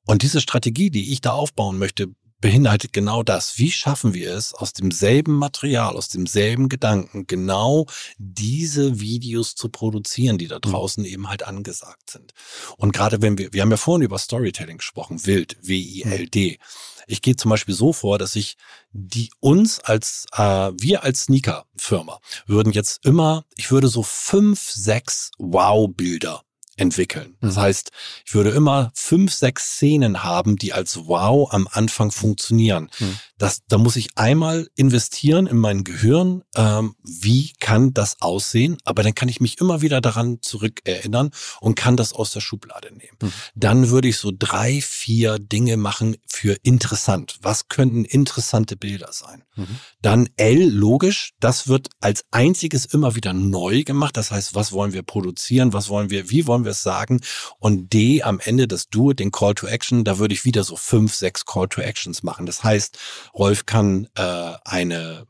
Und 0.06 0.22
diese 0.22 0.40
Strategie, 0.40 0.90
die 0.90 1.12
ich 1.12 1.20
da 1.20 1.32
aufbauen 1.32 1.78
möchte, 1.78 2.08
beinhaltet 2.42 2.92
genau 2.92 3.22
das. 3.22 3.56
Wie 3.56 3.70
schaffen 3.70 4.12
wir 4.12 4.34
es, 4.34 4.52
aus 4.52 4.74
demselben 4.74 5.32
Material, 5.32 5.96
aus 5.96 6.10
demselben 6.10 6.68
Gedanken, 6.68 7.26
genau 7.26 7.86
diese 8.18 9.00
Videos 9.00 9.54
zu 9.54 9.70
produzieren, 9.70 10.36
die 10.36 10.48
da 10.48 10.56
mhm. 10.56 10.70
draußen 10.70 11.04
eben 11.06 11.30
halt 11.30 11.44
angesagt 11.44 12.10
sind. 12.10 12.34
Und 12.76 12.92
gerade 12.92 13.22
wenn 13.22 13.38
wir, 13.38 13.54
wir 13.54 13.62
haben 13.62 13.70
ja 13.70 13.78
vorhin 13.78 14.02
über 14.02 14.18
Storytelling 14.18 14.76
gesprochen, 14.76 15.24
Wild, 15.24 15.56
W-I-L-D. 15.62 16.58
Ich 17.06 17.22
gehe 17.22 17.36
zum 17.36 17.50
Beispiel 17.50 17.74
so 17.74 17.92
vor, 17.92 18.18
dass 18.18 18.36
ich 18.36 18.56
die 18.92 19.30
uns 19.40 19.80
als, 19.80 20.26
äh, 20.34 20.70
wir 20.78 21.02
als 21.04 21.24
Sneaker-Firma 21.24 22.20
würden 22.46 22.72
jetzt 22.72 23.04
immer, 23.06 23.46
ich 23.56 23.70
würde 23.70 23.88
so 23.88 24.02
fünf, 24.02 24.70
sechs 24.70 25.30
Wow-Bilder 25.38 26.42
entwickeln. 26.76 27.36
Das 27.40 27.56
heißt, 27.56 27.90
ich 28.24 28.34
würde 28.34 28.50
immer 28.50 28.90
fünf, 28.94 29.32
sechs 29.32 29.74
Szenen 29.74 30.22
haben, 30.22 30.56
die 30.56 30.72
als 30.72 31.06
Wow 31.06 31.52
am 31.52 31.68
Anfang 31.70 32.10
funktionieren. 32.10 32.90
Mhm. 32.98 33.18
Das, 33.42 33.62
da 33.66 33.76
muss 33.76 33.96
ich 33.96 34.10
einmal 34.14 34.68
investieren 34.76 35.48
in 35.48 35.56
mein 35.56 35.82
Gehirn, 35.82 36.44
ähm, 36.54 36.94
wie 37.02 37.52
kann 37.58 37.92
das 37.92 38.22
aussehen, 38.22 38.78
aber 38.84 39.02
dann 39.02 39.16
kann 39.16 39.28
ich 39.28 39.40
mich 39.40 39.60
immer 39.60 39.82
wieder 39.82 40.00
daran 40.00 40.38
zurückerinnern 40.42 41.32
und 41.60 41.74
kann 41.74 41.96
das 41.96 42.12
aus 42.12 42.30
der 42.30 42.38
Schublade 42.38 42.94
nehmen. 42.94 43.16
Mhm. 43.20 43.32
Dann 43.56 43.90
würde 43.90 44.06
ich 44.06 44.18
so 44.18 44.30
drei, 44.32 44.80
vier 44.80 45.40
Dinge 45.40 45.76
machen 45.76 46.18
für 46.24 46.56
interessant. 46.62 47.40
Was 47.42 47.66
könnten 47.66 48.04
interessante 48.04 48.76
Bilder 48.76 49.08
sein? 49.10 49.42
Mhm. 49.56 49.66
Dann 50.02 50.28
L, 50.36 50.70
logisch, 50.70 51.32
das 51.40 51.66
wird 51.66 51.88
als 52.00 52.24
einziges 52.30 52.84
immer 52.84 53.16
wieder 53.16 53.32
neu 53.32 53.82
gemacht. 53.82 54.16
Das 54.16 54.30
heißt, 54.30 54.54
was 54.54 54.70
wollen 54.70 54.92
wir 54.92 55.02
produzieren, 55.02 55.72
was 55.72 55.88
wollen 55.88 56.10
wir, 56.10 56.30
wie 56.30 56.46
wollen 56.46 56.62
wir 56.62 56.70
es 56.70 56.84
sagen? 56.84 57.20
Und 57.58 57.92
D, 57.92 58.22
am 58.22 58.38
Ende 58.38 58.68
das 58.68 58.88
Do, 58.88 59.12
den 59.12 59.32
Call 59.32 59.54
to 59.54 59.66
Action, 59.66 60.04
da 60.04 60.18
würde 60.18 60.32
ich 60.32 60.44
wieder 60.44 60.62
so 60.62 60.76
fünf, 60.76 61.12
sechs 61.12 61.44
Call 61.44 61.66
to 61.66 61.80
Actions 61.80 62.22
machen. 62.22 62.46
Das 62.46 62.62
heißt, 62.62 62.96
Rolf 63.34 63.66
kann 63.66 64.08
äh, 64.14 64.52
eine, 64.64 65.26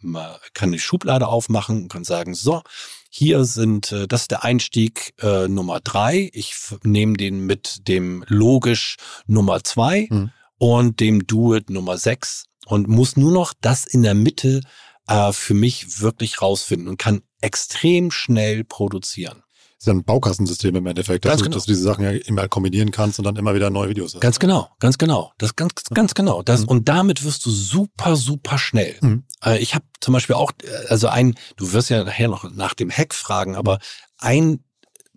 kann 0.55 0.71
eine 0.71 0.79
Schublade 0.79 1.29
aufmachen 1.29 1.83
und 1.83 1.93
kann 1.93 2.05
sagen, 2.05 2.35
so, 2.35 2.63
hier 3.11 3.45
sind, 3.45 3.93
äh, 3.93 4.09
das 4.09 4.23
ist 4.23 4.31
der 4.31 4.45
Einstieg 4.45 5.15
äh, 5.21 5.47
Nummer 5.49 5.81
drei. 5.81 6.31
Ich 6.33 6.55
nehme 6.83 7.17
den 7.17 7.47
mit 7.47 7.87
dem 7.87 8.25
logisch 8.27 8.97
Nummer 9.27 9.63
zwei 9.63 10.09
mhm. 10.11 10.31
und 10.59 11.01
dem 11.01 11.27
Do 11.27 11.55
It 11.55 11.71
Nummer 11.71 11.99
sechs 11.99 12.47
und 12.67 12.89
muss 12.89 13.17
nur 13.17 13.33
noch 13.33 13.53
das 13.61 13.85
in 13.85 14.03
der 14.03 14.15
Mitte 14.15 14.63
äh, 15.09 15.33
für 15.33 15.55
mich 15.55 16.01
wirklich 16.01 16.41
rausfinden 16.41 16.89
und 16.89 16.99
kann 16.99 17.23
extrem 17.41 18.11
schnell 18.11 18.65
produzieren 18.65 19.43
ist 19.83 19.87
ja 19.87 19.95
ein 19.95 20.05
Baukastensystem 20.05 20.77
im 20.77 20.87
Endeffekt, 20.87 21.25
dass, 21.25 21.39
du, 21.39 21.45
genau. 21.45 21.57
dass 21.57 21.65
du 21.65 21.73
diese 21.73 21.83
Sachen 21.83 22.05
ja 22.05 22.13
immer 22.13 22.47
kombinieren 22.47 22.93
kannst 22.93 23.19
und 23.19 23.25
dann 23.25 23.35
immer 23.35 23.53
wieder 23.57 23.69
neue 23.69 23.89
Videos 23.89 24.15
hast. 24.15 24.21
Ganz 24.21 24.39
genau, 24.39 24.71
ganz 24.79 24.97
genau. 24.97 25.33
Das 25.39 25.57
ganz, 25.57 25.73
ganz 25.93 26.15
genau. 26.15 26.43
Das, 26.45 26.63
mhm. 26.63 26.69
Und 26.69 26.89
damit 26.89 27.25
wirst 27.25 27.45
du 27.47 27.51
super, 27.51 28.15
super 28.15 28.59
schnell. 28.59 28.97
Mhm. 29.01 29.25
Äh, 29.45 29.59
ich 29.59 29.75
habe 29.75 29.85
zum 30.01 30.15
Beispiel 30.15 30.37
auch, 30.37 30.53
also 30.89 31.09
ein, 31.09 31.35
du 31.57 31.73
wirst 31.73 31.91
ja 31.91 32.05
nachher 32.05 32.29
noch 32.29 32.49
nach 32.53 32.75
dem 32.75 32.93
Hack 32.93 33.13
fragen, 33.13 33.57
aber 33.57 33.81
ein 34.19 34.63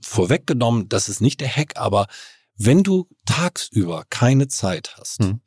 vorweggenommen, 0.01 0.89
das 0.89 1.09
ist 1.09 1.21
nicht 1.21 1.41
der 1.41 1.49
Hack, 1.49 1.73
aber 1.75 2.07
wenn 2.57 2.81
du 2.81 3.07
tagsüber 3.27 4.05
keine 4.09 4.47
Zeit 4.47 4.95
hast, 4.97 5.21
mhm. 5.21 5.41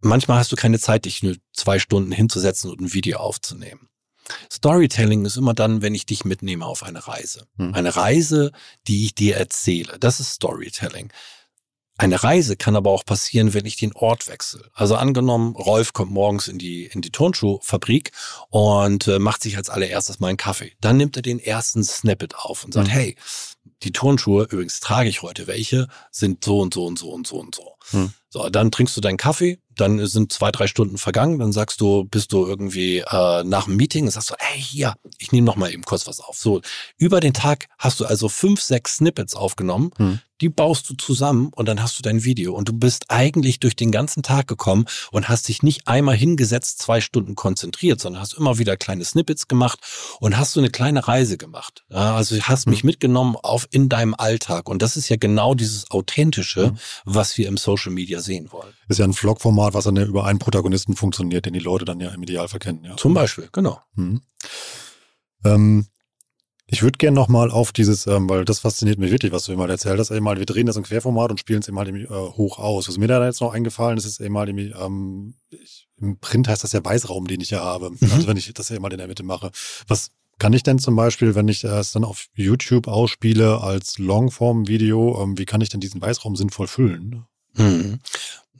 manchmal 0.00 0.38
hast 0.38 0.52
du 0.52 0.56
keine 0.56 0.78
Zeit, 0.78 1.06
dich 1.06 1.22
nur 1.22 1.36
zwei 1.54 1.78
Stunden 1.78 2.12
hinzusetzen 2.12 2.70
und 2.70 2.82
ein 2.82 2.92
Video 2.92 3.16
aufzunehmen. 3.16 3.88
Storytelling 4.52 5.24
ist 5.24 5.36
immer 5.36 5.54
dann, 5.54 5.82
wenn 5.82 5.94
ich 5.94 6.06
dich 6.06 6.24
mitnehme 6.24 6.66
auf 6.66 6.82
eine 6.82 7.06
Reise. 7.06 7.46
Hm. 7.56 7.74
Eine 7.74 7.96
Reise, 7.96 8.52
die 8.86 9.04
ich 9.04 9.14
dir 9.14 9.36
erzähle. 9.36 9.98
Das 9.98 10.20
ist 10.20 10.32
Storytelling. 10.32 11.12
Eine 11.98 12.22
Reise 12.22 12.56
kann 12.56 12.76
aber 12.76 12.90
auch 12.90 13.06
passieren, 13.06 13.54
wenn 13.54 13.64
ich 13.64 13.76
den 13.76 13.94
Ort 13.94 14.28
wechsle. 14.28 14.68
Also 14.74 14.96
angenommen, 14.96 15.56
Rolf 15.56 15.94
kommt 15.94 16.12
morgens 16.12 16.46
in 16.46 16.58
die, 16.58 16.84
in 16.84 17.00
die 17.00 17.10
Turnschuhfabrik 17.10 18.12
und 18.50 19.08
äh, 19.08 19.18
macht 19.18 19.42
sich 19.42 19.56
als 19.56 19.70
allererstes 19.70 20.20
mal 20.20 20.28
einen 20.28 20.36
Kaffee. 20.36 20.72
Dann 20.82 20.98
nimmt 20.98 21.16
er 21.16 21.22
den 21.22 21.38
ersten 21.38 21.82
Snippet 21.82 22.34
auf 22.36 22.64
und 22.64 22.74
sagt, 22.74 22.88
mhm. 22.88 22.92
hey, 22.92 23.16
die 23.82 23.92
Turnschuhe, 23.92 24.44
übrigens 24.44 24.80
trage 24.80 25.08
ich 25.08 25.22
heute 25.22 25.46
welche, 25.46 25.88
sind 26.10 26.44
so 26.44 26.60
und 26.60 26.74
so 26.74 26.84
und 26.84 26.98
so 26.98 27.10
und 27.10 27.26
so 27.26 27.38
und 27.38 27.54
so. 27.54 27.76
Mhm. 27.92 28.12
So, 28.28 28.50
dann 28.50 28.70
trinkst 28.70 28.94
du 28.94 29.00
deinen 29.00 29.16
Kaffee, 29.16 29.58
dann 29.76 30.04
sind 30.06 30.32
zwei, 30.32 30.50
drei 30.50 30.66
Stunden 30.66 30.98
vergangen, 30.98 31.38
dann 31.38 31.52
sagst 31.52 31.80
du, 31.80 32.04
bist 32.04 32.32
du 32.32 32.46
irgendwie 32.46 32.98
äh, 32.98 33.44
nach 33.44 33.66
dem 33.66 33.76
Meeting 33.76 34.10
sagst 34.10 34.30
du, 34.30 34.34
ey, 34.38 34.60
hier, 34.60 34.94
ich 35.18 35.32
nehme 35.32 35.44
noch 35.44 35.56
mal 35.56 35.72
eben 35.72 35.84
kurz 35.84 36.06
was 36.06 36.20
auf. 36.20 36.36
So, 36.36 36.60
über 36.96 37.20
den 37.20 37.34
Tag 37.34 37.66
hast 37.78 38.00
du 38.00 38.06
also 38.06 38.28
fünf, 38.28 38.60
sechs 38.60 38.96
Snippets 38.96 39.34
aufgenommen, 39.34 39.90
hm. 39.96 40.20
Die 40.40 40.48
baust 40.48 40.88
du 40.90 40.94
zusammen 40.94 41.50
und 41.54 41.66
dann 41.66 41.82
hast 41.82 41.98
du 41.98 42.02
dein 42.02 42.24
Video 42.24 42.54
und 42.54 42.68
du 42.68 42.72
bist 42.72 43.06
eigentlich 43.08 43.60
durch 43.60 43.76
den 43.76 43.90
ganzen 43.90 44.22
Tag 44.22 44.46
gekommen 44.46 44.86
und 45.10 45.28
hast 45.28 45.48
dich 45.48 45.62
nicht 45.62 45.88
einmal 45.88 46.16
hingesetzt, 46.16 46.78
zwei 46.78 47.00
Stunden 47.00 47.34
konzentriert, 47.34 48.00
sondern 48.00 48.20
hast 48.20 48.34
immer 48.34 48.58
wieder 48.58 48.76
kleine 48.76 49.04
Snippets 49.04 49.48
gemacht 49.48 49.78
und 50.20 50.36
hast 50.36 50.52
so 50.52 50.60
eine 50.60 50.70
kleine 50.70 51.06
Reise 51.06 51.38
gemacht. 51.38 51.84
Also 51.90 52.38
hast 52.40 52.66
hm. 52.66 52.70
mich 52.70 52.84
mitgenommen 52.84 53.36
auf 53.36 53.66
in 53.70 53.88
deinem 53.88 54.14
Alltag 54.14 54.68
und 54.68 54.82
das 54.82 54.96
ist 54.96 55.08
ja 55.08 55.16
genau 55.16 55.54
dieses 55.54 55.90
Authentische, 55.90 56.68
hm. 56.68 56.78
was 57.04 57.38
wir 57.38 57.48
im 57.48 57.56
Social 57.56 57.92
Media 57.92 58.20
sehen 58.20 58.52
wollen. 58.52 58.72
Ist 58.88 58.98
ja 58.98 59.04
ein 59.04 59.12
Vlog-Format, 59.12 59.74
was 59.74 59.84
dann 59.84 59.96
ja 59.96 60.04
über 60.04 60.26
einen 60.26 60.38
Protagonisten 60.38 60.96
funktioniert, 60.96 61.46
den 61.46 61.54
die 61.54 61.60
Leute 61.60 61.84
dann 61.84 62.00
ja 62.00 62.10
im 62.10 62.22
Idealfall 62.22 62.60
kennen. 62.60 62.84
Ja. 62.84 62.96
Zum 62.96 63.14
Beispiel, 63.14 63.48
genau. 63.52 63.80
Mhm. 63.94 64.20
Ähm, 65.44 65.86
ich 66.68 66.82
würde 66.82 66.98
gerne 66.98 67.14
nochmal 67.14 67.50
auf 67.50 67.72
dieses, 67.72 68.06
ähm, 68.06 68.28
weil 68.28 68.44
das 68.44 68.60
fasziniert 68.60 68.98
mich 68.98 69.12
wirklich, 69.12 69.30
was 69.30 69.44
du 69.44 69.52
immer 69.52 69.68
erzählt 69.68 70.00
hast, 70.00 70.10
eben 70.10 70.26
halt, 70.26 70.38
wir 70.38 70.46
drehen 70.46 70.66
das 70.66 70.76
im 70.76 70.82
Querformat 70.82 71.30
und 71.30 71.38
spielen 71.38 71.60
es 71.60 71.68
eben 71.68 71.78
halt 71.78 71.88
äh, 71.88 72.08
hoch 72.08 72.58
aus. 72.58 72.88
Was 72.88 72.98
mir 72.98 73.06
da 73.06 73.24
jetzt 73.24 73.40
noch 73.40 73.54
eingefallen 73.54 73.98
ist, 73.98 74.04
ist 74.04 74.20
eben 74.20 74.36
halt 74.36 74.48
ähm, 74.48 75.34
ich, 75.50 75.88
im 75.98 76.18
Print 76.18 76.48
heißt 76.48 76.64
das 76.64 76.72
ja 76.72 76.84
Weißraum, 76.84 77.28
den 77.28 77.40
ich 77.40 77.50
ja 77.50 77.60
habe. 77.60 77.90
Mhm. 77.90 77.98
Also 78.12 78.26
wenn 78.26 78.36
ich 78.36 78.52
das 78.52 78.70
eben 78.70 78.82
halt 78.82 78.92
in 78.92 78.98
der 78.98 79.08
Mitte 79.08 79.22
mache. 79.22 79.52
Was 79.86 80.10
kann 80.38 80.52
ich 80.52 80.64
denn 80.64 80.78
zum 80.78 80.96
Beispiel, 80.96 81.34
wenn 81.34 81.48
ich 81.48 81.64
es 81.64 81.92
dann 81.92 82.04
auf 82.04 82.26
YouTube 82.34 82.88
ausspiele 82.88 83.62
als 83.62 83.98
Longform-Video, 83.98 85.22
ähm, 85.22 85.38
wie 85.38 85.46
kann 85.46 85.60
ich 85.60 85.68
denn 85.68 85.80
diesen 85.80 86.00
Weißraum 86.00 86.34
sinnvoll 86.34 86.66
füllen? 86.66 87.24
Mhm. 87.54 88.00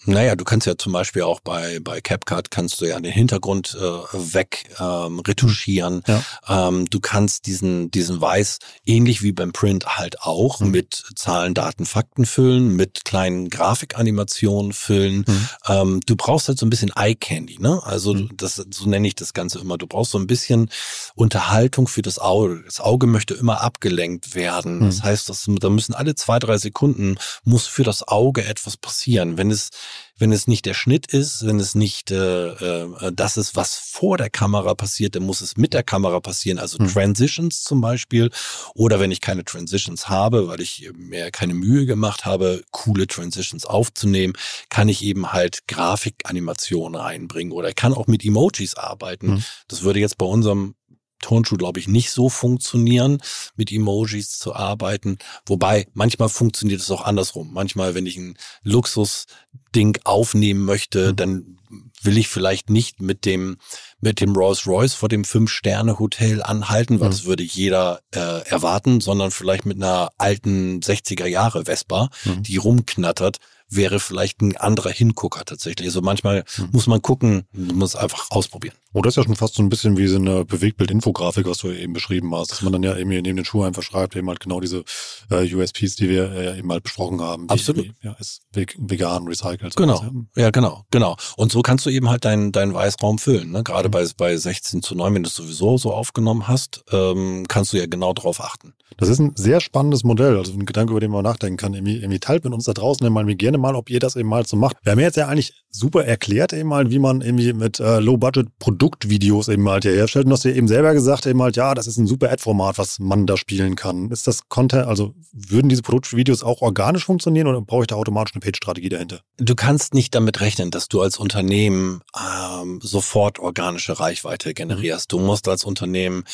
Naja, 0.05 0.37
du 0.37 0.45
kannst 0.45 0.67
ja 0.67 0.77
zum 0.77 0.93
Beispiel 0.93 1.23
auch 1.23 1.41
bei, 1.41 1.81
bei 1.81 2.01
CapCut 2.01 2.51
kannst 2.51 2.81
du 2.81 2.85
ja 2.85 3.01
den 3.01 3.13
Hintergrund 3.13 3.77
äh, 3.81 4.35
weg 4.35 4.65
ähm, 4.79 5.21
retuschieren. 5.21 6.03
Ja. 6.07 6.23
Ähm, 6.49 6.85
du 6.91 7.01
kannst 7.01 7.47
diesen, 7.47 7.91
diesen 7.91 8.21
Weiß 8.21 8.59
ähnlich 8.85 9.23
wie 9.23 9.33
beim 9.33 9.53
Print 9.53 9.99
halt 9.99 10.23
auch 10.23 10.61
mhm. 10.61 10.71
mit 10.71 11.05
Zahlen, 11.17 11.55
Daten, 11.55 11.87
Fakten 11.87 12.27
füllen, 12.27 12.77
mit 12.77 13.05
kleinen 13.05 13.49
Grafikanimationen 13.49 14.73
füllen. 14.73 15.25
Mhm. 15.27 15.49
Ähm, 15.67 16.01
du 16.05 16.15
brauchst 16.15 16.49
halt 16.49 16.59
so 16.59 16.67
ein 16.67 16.71
bisschen 16.71 16.93
Eye 16.95 17.15
Candy, 17.15 17.59
ne? 17.59 17.81
Also 17.85 18.15
mhm. 18.15 18.31
das, 18.37 18.57
so 18.57 18.89
nenne 18.89 19.09
ich 19.09 19.15
das 19.15 19.33
Ganze 19.33 19.59
immer. 19.59 19.79
Du 19.79 19.87
brauchst 19.87 20.13
so 20.13 20.19
ein 20.19 20.27
bisschen 20.27 20.71
Unterhaltung 21.15 21.89
für 21.89 22.03
das 22.03 22.19
Auge. 22.19 22.63
Das 22.65 22.81
Auge 22.81 23.07
möchte 23.07 23.35
immer 23.35 23.63
abgelenkt 23.63 24.35
werden. 24.35 24.81
Das 24.81 24.99
mhm. 24.99 25.03
heißt, 25.05 25.29
das, 25.29 25.47
da 25.49 25.71
müssen 25.71 25.95
alle 25.95 26.15
zwei, 26.15 26.39
drei 26.39 26.59
Sekunden 26.59 27.17
muss 27.45 27.67
für 27.67 27.83
das 27.83 28.07
Auge 28.07 28.45
etwas 28.45 28.77
passieren. 28.77 29.39
Wenn 29.39 29.51
es 29.51 29.71
wenn 30.19 30.33
es 30.33 30.47
nicht 30.47 30.65
der 30.65 30.75
Schnitt 30.75 31.13
ist, 31.13 31.45
wenn 31.47 31.61
es 31.61 31.75
nicht 31.75 32.11
äh, 32.11 32.49
äh, 32.49 33.13
das 33.13 33.37
ist, 33.37 33.55
was 33.55 33.75
vor 33.75 34.17
der 34.17 34.31
Kamera 34.31 34.75
passiert, 34.75 35.15
dann 35.15 35.25
muss 35.25 35.41
es 35.41 35.57
mit 35.57 35.75
der 35.75 35.83
Kamera 35.83 36.21
passieren, 36.21 36.59
also 36.59 36.79
mhm. 36.83 36.89
Transitions 36.89 37.63
zum 37.63 37.81
Beispiel. 37.81 38.31
Oder 38.75 38.99
wenn 38.99 39.11
ich 39.11 39.21
keine 39.21 39.45
Transitions 39.45 40.09
habe, 40.09 40.49
weil 40.49 40.61
ich 40.61 40.91
mir 40.97 41.31
keine 41.31 41.55
Mühe 41.55 41.87
gemacht 41.87 42.25
habe, 42.25 42.63
coole 42.71 43.07
Transitions 43.07 43.67
aufzunehmen, 43.67 44.35
kann 44.71 44.89
ich 44.89 45.03
eben 45.03 45.33
halt 45.33 45.69
Grafikanimationen 45.69 47.01
reinbringen 47.01 47.53
oder 47.53 47.73
kann 47.73 47.93
auch 47.93 48.07
mit 48.07 48.25
Emojis 48.25 48.75
arbeiten. 48.75 49.35
Mhm. 49.35 49.45
Das 49.69 49.83
würde 49.83 50.01
jetzt 50.01 50.19
bei 50.19 50.27
unserem 50.27 50.75
Turnschuh, 51.21 51.57
glaube 51.57 51.81
ich, 51.81 51.89
nicht 51.89 52.11
so 52.11 52.29
funktionieren, 52.29 53.19
mit 53.57 53.73
Emojis 53.73 54.39
zu 54.39 54.55
arbeiten. 54.55 55.19
Wobei 55.47 55.87
manchmal 55.95 56.29
funktioniert 56.29 56.81
es 56.81 56.91
auch 56.91 57.05
andersrum. 57.05 57.53
Manchmal, 57.53 57.95
wenn 57.95 58.07
ich 58.07 58.17
ein 58.17 58.37
Luxusding 58.63 59.99
aufnehmen 60.05 60.65
möchte, 60.65 61.13
mhm. 61.13 61.17
dann 61.17 61.59
will 62.03 62.19
ich 62.19 62.29
vielleicht 62.29 62.71
nicht 62.71 63.01
mit 63.01 63.25
dem 63.25 63.57
mit 64.01 64.21
dem 64.21 64.35
Rolls 64.35 64.67
Royce 64.67 64.95
vor 64.95 65.09
dem 65.09 65.25
Fünf-Sterne-Hotel 65.25 66.43
anhalten, 66.43 67.01
weil 67.01 67.09
mhm. 67.09 67.13
das 67.13 67.25
würde 67.25 67.43
jeder 67.43 68.01
äh, 68.15 68.47
erwarten, 68.49 69.01
sondern 69.01 69.31
vielleicht 69.31 69.67
mit 69.67 69.79
einer 69.79 70.11
alten 70.19 70.81
60er 70.81 71.27
Jahre 71.27 71.65
Vespa, 71.65 72.11
mhm. 72.25 72.43
die 72.43 72.59
rumknattert 72.59 73.39
wäre 73.69 74.01
vielleicht 74.01 74.41
ein 74.41 74.57
anderer 74.57 74.91
Hingucker 74.91 75.45
tatsächlich. 75.45 75.89
Also 75.89 76.01
manchmal 76.01 76.45
mhm. 76.59 76.69
muss 76.73 76.87
man 76.87 77.03
gucken, 77.03 77.45
muss 77.53 77.97
einfach 77.97 78.31
ausprobieren. 78.31 78.77
Oh, 78.93 79.03
das 79.03 79.13
ist 79.13 79.17
ja 79.17 79.25
schon 79.25 79.37
fast 79.37 79.57
so 79.57 79.63
ein 79.63 79.69
bisschen 79.69 79.99
wie 79.99 80.07
so 80.07 80.17
eine 80.17 80.45
Bewegtbild-Infografik, 80.45 81.47
was 81.47 81.59
du 81.59 81.71
eben 81.71 81.93
beschrieben 81.93 82.35
hast, 82.35 82.51
dass 82.51 82.63
man 82.63 82.73
dann 82.73 82.83
ja 82.83 82.97
eben 82.97 83.11
neben 83.11 83.37
den 83.37 83.45
Schuh 83.45 83.63
einfach 83.63 83.83
schreibt, 83.83 84.17
eben 84.17 84.29
halt 84.29 84.41
genau 84.41 84.61
diese 84.61 84.85
äh, 85.31 85.55
USPs, 85.55 85.97
die 85.97 86.09
wir 86.09 86.33
äh, 86.33 86.59
eben 86.59 86.73
halt 86.73 86.83
besprochen 86.83 87.21
haben. 87.21 87.49
Absolut. 87.51 87.85
Wie, 87.85 87.93
ja, 88.03 88.17
ist 88.19 88.43
vegan, 88.55 89.27
recycelt. 89.27 89.77
Genau. 89.77 89.95
Was, 89.95 90.03
ja. 90.37 90.45
ja. 90.45 90.51
genau, 90.51 90.85
genau. 90.91 91.17
Und 91.37 91.53
so 91.53 91.61
kannst 91.61 91.85
du 91.85 91.91
eben 91.91 92.09
halt 92.09 92.25
deinen 92.25 92.53
deinen 92.53 92.73
Weißraum 92.73 93.19
füllen. 93.19 93.51
Ne? 93.51 93.63
Gerade 93.63 93.89
mhm. 93.89 93.93
bei, 93.93 94.07
bei 94.17 94.37
16 94.37 94.83
zu 94.83 94.95
9, 94.95 95.15
wenn 95.15 95.23
du 95.25 95.29
es 95.29 95.35
sowieso 95.35 95.77
so 95.77 95.93
aufgenommen 95.93 96.49
hast, 96.49 96.85
ähm, 96.91 97.45
kannst 97.49 97.73
du 97.73 97.77
ja 97.77 97.87
genau 97.87 98.15
darauf 98.15 98.41
achten. 98.41 98.75
Das 98.99 99.09
ist 99.11 99.19
ein 99.19 99.33
sehr 99.37 99.61
spannendes 99.61 100.05
Modell, 100.05 100.39
also 100.39 100.53
ein 100.53 100.65
Gedanke, 100.65 100.93
über 100.93 101.01
den 101.01 101.11
man 101.11 101.23
nachdenken 101.23 101.59
kann. 101.59 101.75
Irgendwie, 101.75 101.97
irgendwie 101.97 102.21
teilt 102.21 102.45
mit 102.45 102.55
uns 102.55 102.65
da 102.65 102.73
draußen 102.73 103.13
mal 103.13 103.27
gerne 103.35 103.56
mal, 103.59 103.75
ob 103.75 103.91
ihr 103.91 104.01
das 104.01 104.17
eben 104.17 104.29
mal 104.29 104.47
so 104.47 104.57
macht. 104.57 104.77
Wir 104.83 104.93
haben 104.93 105.01
jetzt 105.01 105.17
ja 105.17 105.29
eigentlich 105.29 105.65
super 105.71 106.05
erklärt 106.05 106.53
eben 106.53 106.69
mal, 106.69 106.91
wie 106.91 106.99
man 106.99 107.21
irgendwie 107.21 107.53
mit 107.53 107.81
äh, 107.81 108.01
Low-Budget-Produktvideos 108.01 109.49
eben 109.49 109.69
halt 109.69 109.85
hier 109.85 109.93
herstellt. 109.93 110.25
Und 110.25 110.31
du 110.31 110.35
hast 110.35 110.45
ja 110.45 110.53
eben 110.53 110.69
selber 110.69 110.95
gesagt 110.95 111.27
eben 111.27 111.43
halt, 111.43 111.57
ja, 111.57 111.75
das 111.75 111.87
ist 111.87 111.99
ein 111.99 112.07
super 112.07 112.31
Ad-Format, 112.31 112.79
was 112.79 112.99
man 112.99 113.27
da 113.27 113.37
spielen 113.37 113.77
kann. 113.77 114.11
Ist 114.11 114.27
das 114.27 114.49
Content, 114.49 114.87
also 114.87 115.15
würden 115.33 115.69
diese 115.69 115.83
Produktvideos 115.83 116.43
auch 116.43 116.63
organisch 116.63 117.05
funktionieren 117.05 117.47
oder 117.47 117.61
brauche 117.61 117.83
ich 117.83 117.89
da 117.89 117.97
automatisch 117.97 118.35
eine 118.35 118.41
Page-Strategie 118.41 118.89
dahinter? 118.89 119.21
Du 119.37 119.55
kannst 119.55 119.95
nicht 119.95 120.15
damit 120.15 120.41
rechnen, 120.41 120.71
dass 120.71 120.89
du 120.89 121.01
als 121.01 121.19
Unternehmen 121.19 122.01
ähm, 122.19 122.81
sofort 122.83 123.39
organische 123.39 124.01
Reichweite 124.01 124.55
generierst. 124.55 125.13
Du 125.13 125.19
musst 125.19 125.49
als 125.49 125.65
Unternehmen 125.65 126.25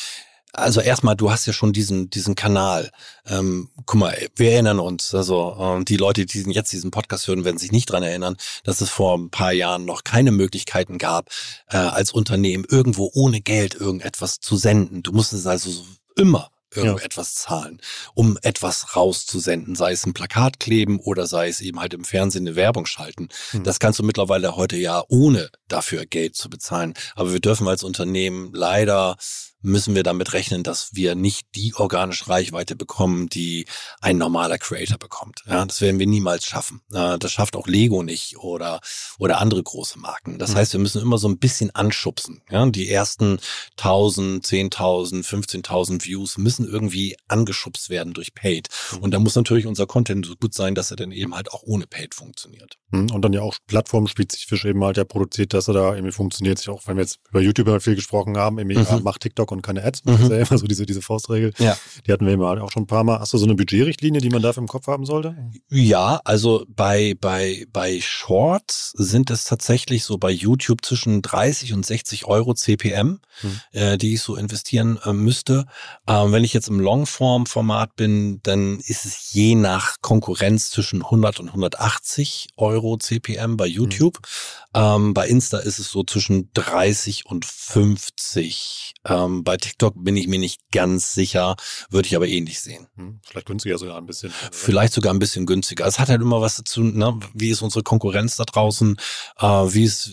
also 0.53 0.81
erstmal, 0.81 1.15
du 1.15 1.31
hast 1.31 1.45
ja 1.45 1.53
schon 1.53 1.73
diesen, 1.73 2.09
diesen 2.09 2.35
Kanal. 2.35 2.91
Ähm, 3.25 3.69
guck 3.85 3.99
mal, 3.99 4.15
wir 4.35 4.51
erinnern 4.51 4.79
uns, 4.79 5.13
also 5.13 5.57
ähm, 5.59 5.85
die 5.85 5.97
Leute, 5.97 6.25
die 6.25 6.41
jetzt 6.51 6.71
diesen 6.71 6.91
Podcast 6.91 7.27
hören, 7.27 7.43
werden 7.43 7.57
sich 7.57 7.71
nicht 7.71 7.87
dran 7.87 8.03
erinnern, 8.03 8.37
dass 8.63 8.79
es 8.81 8.89
vor 8.89 9.17
ein 9.17 9.31
paar 9.31 9.51
Jahren 9.51 9.85
noch 9.85 10.03
keine 10.03 10.31
Möglichkeiten 10.31 10.99
gab, 10.99 11.29
äh, 11.69 11.77
als 11.77 12.11
Unternehmen 12.11 12.65
irgendwo 12.69 13.09
ohne 13.13 13.41
Geld 13.41 13.75
irgendetwas 13.75 14.39
zu 14.39 14.55
senden. 14.55 15.01
Du 15.01 15.11
musstest 15.11 15.47
also 15.47 15.71
immer 16.15 16.49
irgendetwas 16.75 17.35
ja. 17.35 17.41
zahlen, 17.41 17.81
um 18.13 18.37
etwas 18.41 18.95
rauszusenden, 18.95 19.75
sei 19.75 19.91
es 19.91 20.05
ein 20.05 20.13
Plakat 20.13 20.59
kleben 20.59 20.99
oder 20.99 21.27
sei 21.27 21.47
es 21.47 21.61
eben 21.61 21.79
halt 21.79 21.93
im 21.93 22.03
Fernsehen 22.03 22.47
eine 22.47 22.55
Werbung 22.55 22.85
schalten. 22.85 23.29
Mhm. 23.51 23.63
Das 23.63 23.79
kannst 23.79 23.99
du 23.99 24.03
mittlerweile 24.03 24.55
heute 24.55 24.77
ja 24.77 25.03
ohne 25.07 25.49
dafür 25.67 26.05
Geld 26.05 26.35
zu 26.35 26.49
bezahlen. 26.49 26.93
Aber 27.15 27.33
wir 27.33 27.39
dürfen 27.39 27.67
als 27.67 27.83
Unternehmen 27.83 28.51
leider 28.53 29.17
müssen 29.63 29.95
wir 29.95 30.03
damit 30.03 30.33
rechnen, 30.33 30.61
dass 30.61 30.93
wir 30.93 31.15
nicht 31.15 31.47
die 31.55 31.73
organische 31.75 32.27
Reichweite 32.27 32.75
bekommen, 32.75 33.29
die 33.29 33.65
ein 34.01 34.17
normaler 34.17 34.57
Creator 34.57 34.97
bekommt. 34.97 35.41
Ja, 35.47 35.65
das 35.65 35.81
werden 35.81 35.99
wir 35.99 36.07
niemals 36.07 36.45
schaffen. 36.45 36.81
Das 36.89 37.31
schafft 37.31 37.55
auch 37.55 37.67
Lego 37.67 38.03
nicht 38.03 38.37
oder, 38.37 38.81
oder 39.17 39.39
andere 39.39 39.63
große 39.63 39.97
Marken. 39.97 40.37
Das 40.37 40.51
mhm. 40.51 40.55
heißt, 40.55 40.73
wir 40.73 40.79
müssen 40.79 41.01
immer 41.01 41.17
so 41.17 41.27
ein 41.27 41.39
bisschen 41.39 41.73
anschubsen. 41.73 42.41
Ja, 42.51 42.65
die 42.65 42.89
ersten 42.89 43.39
1000, 43.77 44.45
10.000, 44.45 45.25
15.000 45.25 46.03
Views 46.05 46.37
müssen 46.37 46.67
irgendwie 46.67 47.15
angeschubst 47.27 47.89
werden 47.89 48.13
durch 48.13 48.35
Paid. 48.35 48.67
Mhm. 48.91 48.97
Und 48.99 49.11
da 49.11 49.19
muss 49.19 49.35
natürlich 49.35 49.65
unser 49.65 49.87
Content 49.87 50.25
so 50.25 50.35
gut 50.35 50.53
sein, 50.53 50.75
dass 50.75 50.91
er 50.91 50.97
dann 50.97 51.11
eben 51.11 51.35
halt 51.35 51.51
auch 51.51 51.63
ohne 51.63 51.87
Paid 51.87 52.15
funktioniert. 52.15 52.77
Mhm. 52.91 53.11
Und 53.11 53.21
dann 53.21 53.31
ja 53.31 53.41
auch 53.41 53.55
plattformspezifisch 53.67 54.65
eben 54.65 54.83
halt 54.83 54.97
ja 54.97 55.05
produziert, 55.05 55.53
dass 55.53 55.69
er 55.69 55.73
da 55.73 55.95
irgendwie 55.95 56.11
funktioniert. 56.11 56.57
Sich 56.57 56.69
auch 56.69 56.85
wenn 56.85 56.97
wir 56.97 57.03
jetzt 57.03 57.19
über 57.29 57.41
YouTube 57.41 57.67
halt 57.69 57.83
viel 57.83 57.95
gesprochen 57.95 58.37
haben, 58.37 58.59
irgendwie 58.59 58.77
mhm. 58.77 59.03
macht 59.03 59.21
TikTok 59.21 59.52
und 59.53 59.61
keine 59.61 59.83
Ads. 59.83 60.03
Das 60.03 60.19
ist 60.19 60.29
ja 60.29 60.37
immer 60.37 60.57
so 60.57 60.67
diese, 60.67 60.85
diese 60.85 61.01
Faustregel. 61.01 61.53
Ja. 61.57 61.77
Die 62.05 62.11
hatten 62.11 62.25
wir 62.25 62.33
immer 62.33 62.61
auch 62.61 62.71
schon 62.71 62.83
ein 62.83 62.87
paar 62.87 63.03
Mal. 63.03 63.19
Hast 63.19 63.33
du 63.33 63.37
so 63.37 63.45
eine 63.45 63.55
Budgetrichtlinie, 63.55 64.21
die 64.21 64.29
man 64.29 64.41
dafür 64.41 64.61
im 64.61 64.67
Kopf 64.67 64.87
haben 64.87 65.05
sollte? 65.05 65.35
Ja, 65.69 66.19
also 66.25 66.65
bei, 66.67 67.15
bei, 67.19 67.65
bei 67.71 67.99
Shorts 68.01 68.93
sind 68.97 69.29
es 69.29 69.45
tatsächlich 69.45 70.03
so 70.03 70.17
bei 70.17 70.31
YouTube 70.31 70.83
zwischen 70.83 71.21
30 71.21 71.73
und 71.73 71.85
60 71.85 72.25
Euro 72.25 72.53
CPM, 72.53 73.19
mhm. 73.41 73.61
äh, 73.71 73.97
die 73.97 74.15
ich 74.15 74.21
so 74.21 74.35
investieren 74.35 74.99
äh, 75.05 75.13
müsste. 75.13 75.65
Ähm, 76.07 76.31
wenn 76.31 76.43
ich 76.43 76.53
jetzt 76.53 76.67
im 76.67 76.79
Longform-Format 76.79 77.95
bin, 77.95 78.41
dann 78.43 78.79
ist 78.79 79.05
es 79.05 79.33
je 79.33 79.55
nach 79.55 79.97
Konkurrenz 80.01 80.69
zwischen 80.69 81.03
100 81.03 81.39
und 81.39 81.47
180 81.49 82.49
Euro 82.57 82.97
CPM 82.97 83.57
bei 83.57 83.65
YouTube. 83.65 84.19
Mhm. 84.19 84.81
Ähm, 84.81 85.13
bei 85.13 85.27
Insta 85.27 85.59
ist 85.59 85.79
es 85.79 85.89
so 85.89 86.03
zwischen 86.03 86.49
30 86.53 87.25
und 87.25 87.45
50. 87.45 88.93
Ähm, 89.05 89.42
bei 89.43 89.57
TikTok 89.57 89.93
bin 89.97 90.17
ich 90.17 90.27
mir 90.27 90.39
nicht 90.39 90.61
ganz 90.71 91.13
sicher, 91.13 91.55
würde 91.89 92.07
ich 92.07 92.15
aber 92.15 92.27
ähnlich 92.27 92.57
eh 92.57 92.59
sehen. 92.59 92.87
Hm, 92.95 93.19
vielleicht 93.23 93.47
günstiger 93.47 93.77
sogar 93.77 93.97
ein 93.97 94.05
bisschen. 94.05 94.33
Vielleicht 94.51 94.93
sogar 94.93 95.13
ein 95.13 95.19
bisschen 95.19 95.45
günstiger. 95.45 95.85
Es 95.85 95.99
hat 95.99 96.09
halt 96.09 96.21
immer 96.21 96.41
was 96.41 96.55
dazu, 96.57 96.81
ne? 96.81 97.19
wie 97.33 97.49
ist 97.49 97.61
unsere 97.61 97.83
Konkurrenz 97.83 98.35
da 98.35 98.43
draußen, 98.43 98.97
äh, 99.39 99.45
wie 99.45 99.83
ist, 99.83 100.09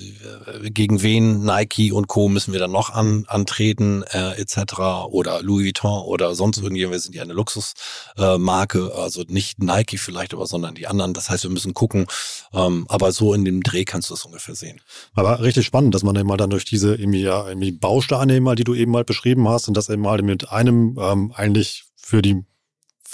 äh, 0.63 0.71
gegen 0.71 1.03
wen 1.03 1.45
Nike 1.45 1.93
und 1.93 2.09
Co. 2.09 2.29
müssen 2.29 2.53
wir 2.53 2.61
dann 2.61 2.73
noch 2.73 2.91
an, 2.91 3.25
antreten, 3.29 4.03
äh, 4.05 4.41
etc. 4.41 5.07
Oder 5.11 5.43
Louis 5.43 5.67
Vuitton 5.67 6.03
oder 6.05 6.35
sonst 6.35 6.59
irgendjemand. 6.59 6.93
Wir 6.93 7.01
sind 7.01 7.15
ja 7.15 7.23
eine 7.23 7.33
Luxusmarke, 7.33 8.93
äh, 8.95 9.01
also 9.01 9.25
nicht 9.29 9.63
Nike 9.63 9.99
vielleicht, 9.99 10.35
aber 10.35 10.47
sondern 10.47 10.75
die 10.75 10.87
anderen. 10.87 11.15
Das 11.15 11.31
heißt, 11.31 11.45
wir 11.45 11.51
müssen 11.51 11.75
gucken. 11.75 12.07
Ähm, 12.53 12.87
aber 12.89 13.13
so 13.13 13.35
in 13.35 13.45
dem 13.45 13.63
Dreh 13.63 13.85
kannst 13.85 14.11
du 14.11 14.15
das 14.15 14.25
ungefähr 14.25 14.55
sehen. 14.55 14.81
Aber 15.15 15.41
richtig 15.41 15.67
spannend, 15.67 15.95
dass 15.95 16.03
man 16.03 16.21
mal 16.27 16.37
dann 16.37 16.51
durch 16.51 16.65
diese 16.65 16.95
irgendwie, 16.95 17.23
ja, 17.23 17.49
irgendwie 17.49 17.73
Bausteine 17.73 18.41
mal, 18.41 18.57
die 18.57 18.65
du 18.65 18.75
eben 18.75 18.93
mal 18.93 19.05
beschrieben 19.05 19.20
hast 19.49 19.69
und 19.69 19.77
das 19.77 19.89
eben 19.89 20.03
mal 20.03 20.23
mit 20.23 20.51
einem 20.51 20.99
ähm, 21.01 21.33
eigentlich 21.35 21.85
für 21.97 22.23
die 22.23 22.45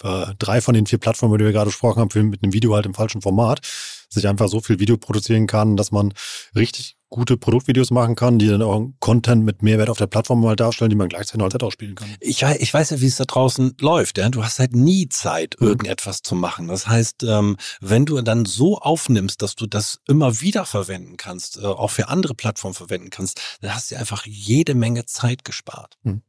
äh, 0.02 0.26
drei 0.38 0.60
von 0.60 0.74
den 0.74 0.86
vier 0.86 0.98
Plattformen, 0.98 1.32
über 1.32 1.38
die 1.38 1.44
wir 1.44 1.52
gerade 1.52 1.70
gesprochen 1.70 2.00
haben, 2.00 2.10
für, 2.10 2.22
mit 2.22 2.42
einem 2.42 2.52
Video 2.52 2.74
halt 2.74 2.86
im 2.86 2.94
falschen 2.94 3.22
Format, 3.22 3.60
sich 4.08 4.26
einfach 4.28 4.48
so 4.48 4.60
viel 4.60 4.78
Video 4.78 4.96
produzieren 4.96 5.46
kann, 5.46 5.76
dass 5.76 5.90
man 5.92 6.12
richtig 6.54 6.96
gute 7.08 7.36
Produktvideos 7.36 7.90
machen 7.90 8.16
kann, 8.16 8.38
die 8.38 8.48
dann 8.48 8.62
auch 8.62 8.88
Content 8.98 9.44
mit 9.44 9.62
Mehrwert 9.62 9.88
auf 9.88 9.98
der 9.98 10.08
Plattform 10.08 10.40
mal 10.40 10.56
darstellen, 10.56 10.90
die 10.90 10.96
man 10.96 11.08
gleichzeitig 11.08 11.42
als 11.42 11.54
Ad 11.54 11.64
ausspielen 11.64 11.94
kann. 11.94 12.08
Ich, 12.20 12.42
ich 12.42 12.74
weiß 12.74 12.90
ja, 12.90 13.00
wie 13.00 13.06
es 13.06 13.16
da 13.16 13.24
draußen 13.24 13.76
läuft. 13.80 14.18
Ja? 14.18 14.28
Du 14.28 14.44
hast 14.44 14.58
halt 14.58 14.74
nie 14.74 15.08
Zeit, 15.08 15.54
mhm. 15.60 15.68
irgendetwas 15.68 16.22
zu 16.22 16.34
machen. 16.34 16.68
Das 16.68 16.88
heißt, 16.88 17.22
ähm, 17.22 17.56
wenn 17.80 18.06
du 18.06 18.20
dann 18.22 18.44
so 18.44 18.78
aufnimmst, 18.78 19.40
dass 19.40 19.54
du 19.54 19.66
das 19.66 20.00
immer 20.08 20.40
wieder 20.40 20.66
verwenden 20.66 21.16
kannst, 21.16 21.58
äh, 21.58 21.66
auch 21.66 21.90
für 21.90 22.08
andere 22.08 22.34
Plattformen 22.34 22.74
verwenden 22.74 23.10
kannst, 23.10 23.40
dann 23.60 23.74
hast 23.74 23.90
du 23.90 23.96
einfach 23.96 24.26
jede 24.26 24.74
Menge 24.74 25.06
Zeit 25.06 25.44
gespart. 25.44 25.96
Mhm. 26.02 26.22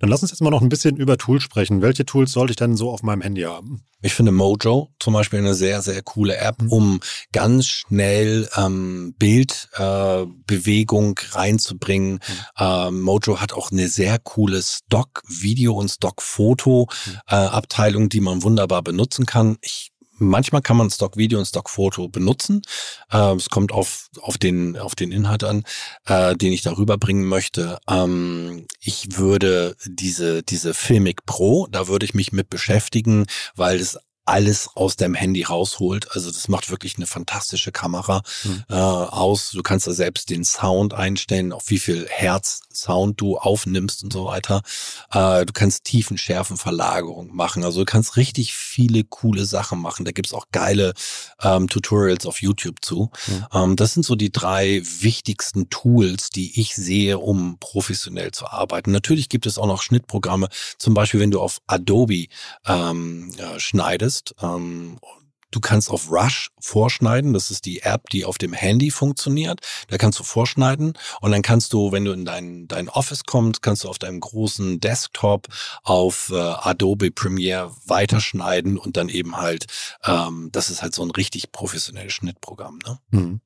Dann 0.00 0.10
lass 0.10 0.22
uns 0.22 0.30
jetzt 0.30 0.40
mal 0.40 0.50
noch 0.50 0.62
ein 0.62 0.68
bisschen 0.68 0.96
über 0.96 1.18
Tools 1.18 1.42
sprechen. 1.42 1.82
Welche 1.82 2.06
Tools 2.06 2.30
sollte 2.32 2.52
ich 2.52 2.56
denn 2.56 2.76
so 2.76 2.90
auf 2.90 3.02
meinem 3.02 3.22
Handy 3.22 3.42
haben? 3.42 3.82
Ich 4.02 4.14
finde 4.14 4.32
Mojo 4.32 4.88
zum 4.98 5.12
Beispiel 5.12 5.40
eine 5.40 5.52
sehr, 5.54 5.82
sehr 5.82 6.00
coole 6.02 6.38
App, 6.38 6.62
mhm. 6.62 6.72
um 6.72 7.00
ganz 7.32 7.66
schnell 7.66 8.48
ähm, 8.56 9.14
Bildbewegung 9.18 11.18
äh, 11.18 11.26
reinzubringen. 11.32 12.14
Mhm. 12.14 12.20
Ähm, 12.58 13.02
Mojo 13.02 13.40
hat 13.40 13.52
auch 13.52 13.70
eine 13.70 13.88
sehr 13.88 14.18
coole 14.18 14.62
Stock-Video- 14.62 15.74
und 15.74 15.90
Stock-Foto-Abteilung, 15.90 18.02
mhm. 18.02 18.06
äh, 18.06 18.10
die 18.10 18.20
man 18.20 18.42
wunderbar 18.42 18.82
benutzen 18.82 19.26
kann. 19.26 19.58
Ich 19.60 19.90
Manchmal 20.20 20.60
kann 20.62 20.76
man 20.76 20.90
Stock-Video 20.90 21.38
und 21.38 21.46
Stock-Foto 21.46 22.08
benutzen. 22.08 22.62
Äh, 23.10 23.34
es 23.34 23.48
kommt 23.48 23.72
auf, 23.72 24.08
auf, 24.20 24.36
den, 24.36 24.78
auf 24.78 24.94
den 24.94 25.12
Inhalt 25.12 25.44
an, 25.44 25.64
äh, 26.06 26.36
den 26.36 26.52
ich 26.52 26.62
darüber 26.62 26.98
bringen 26.98 27.24
möchte. 27.26 27.78
Ähm, 27.88 28.66
ich 28.80 29.16
würde 29.16 29.76
diese, 29.86 30.42
diese 30.42 30.74
Filmic 30.74 31.24
Pro, 31.24 31.66
da 31.70 31.88
würde 31.88 32.04
ich 32.04 32.14
mich 32.14 32.32
mit 32.32 32.50
beschäftigen, 32.50 33.26
weil 33.56 33.80
es 33.80 33.98
alles 34.30 34.68
aus 34.74 34.96
deinem 34.96 35.14
Handy 35.14 35.42
rausholt. 35.42 36.12
Also 36.12 36.30
das 36.30 36.48
macht 36.48 36.70
wirklich 36.70 36.96
eine 36.96 37.06
fantastische 37.06 37.72
Kamera 37.72 38.22
mhm. 38.44 38.64
äh, 38.68 38.74
aus. 38.74 39.50
Du 39.50 39.62
kannst 39.62 39.86
da 39.86 39.92
selbst 39.92 40.30
den 40.30 40.44
Sound 40.44 40.94
einstellen, 40.94 41.52
auf 41.52 41.68
wie 41.68 41.78
viel 41.78 42.06
Herz 42.08 42.62
Sound 42.72 43.20
du 43.20 43.36
aufnimmst 43.36 44.04
und 44.04 44.12
so 44.12 44.26
weiter. 44.26 44.62
Äh, 45.12 45.44
du 45.44 45.52
kannst 45.52 45.84
Tiefenschärfenverlagerung 45.84 47.34
machen. 47.34 47.64
Also 47.64 47.80
du 47.80 47.84
kannst 47.84 48.16
richtig 48.16 48.54
viele 48.54 49.02
coole 49.04 49.44
Sachen 49.44 49.80
machen. 49.80 50.04
Da 50.04 50.12
gibt's 50.12 50.32
auch 50.32 50.46
geile 50.52 50.94
ähm, 51.42 51.68
Tutorials 51.68 52.26
auf 52.26 52.40
YouTube 52.40 52.84
zu. 52.84 53.10
Mhm. 53.26 53.46
Ähm, 53.52 53.76
das 53.76 53.94
sind 53.94 54.04
so 54.04 54.14
die 54.14 54.30
drei 54.30 54.82
wichtigsten 54.84 55.68
Tools, 55.70 56.30
die 56.30 56.60
ich 56.60 56.76
sehe, 56.76 57.18
um 57.18 57.58
professionell 57.58 58.30
zu 58.30 58.46
arbeiten. 58.46 58.92
Natürlich 58.92 59.28
gibt 59.28 59.46
es 59.46 59.58
auch 59.58 59.66
noch 59.66 59.82
Schnittprogramme, 59.82 60.48
zum 60.78 60.94
Beispiel 60.94 61.18
wenn 61.18 61.32
du 61.32 61.40
auf 61.40 61.60
Adobe 61.66 62.26
ähm, 62.66 63.32
äh, 63.38 63.58
schneidest. 63.58 64.19
Ähm, 64.42 64.98
Du 65.50 65.60
kannst 65.60 65.90
auf 65.90 66.10
Rush 66.10 66.50
vorschneiden. 66.60 67.32
Das 67.32 67.50
ist 67.50 67.66
die 67.66 67.82
App, 67.82 68.08
die 68.10 68.24
auf 68.24 68.38
dem 68.38 68.52
Handy 68.52 68.90
funktioniert. 68.90 69.60
Da 69.88 69.98
kannst 69.98 70.18
du 70.18 70.22
vorschneiden 70.22 70.94
und 71.20 71.32
dann 71.32 71.42
kannst 71.42 71.72
du, 71.72 71.92
wenn 71.92 72.04
du 72.04 72.12
in 72.12 72.24
dein, 72.24 72.68
dein 72.68 72.88
Office 72.88 73.24
kommst, 73.24 73.62
kannst 73.62 73.84
du 73.84 73.88
auf 73.88 73.98
deinem 73.98 74.20
großen 74.20 74.80
Desktop 74.80 75.48
auf 75.82 76.30
äh, 76.32 76.36
Adobe 76.36 77.10
Premiere 77.10 77.74
weiterschneiden 77.86 78.78
und 78.78 78.96
dann 78.96 79.08
eben 79.08 79.38
halt, 79.38 79.66
ähm, 80.04 80.50
das 80.52 80.70
ist 80.70 80.82
halt 80.82 80.94
so 80.94 81.02
ein 81.02 81.10
richtig 81.10 81.50
professionelles 81.50 82.12
Schnittprogramm. 82.12 82.78
Ne? 82.86 82.98
Mhm. 83.10 83.40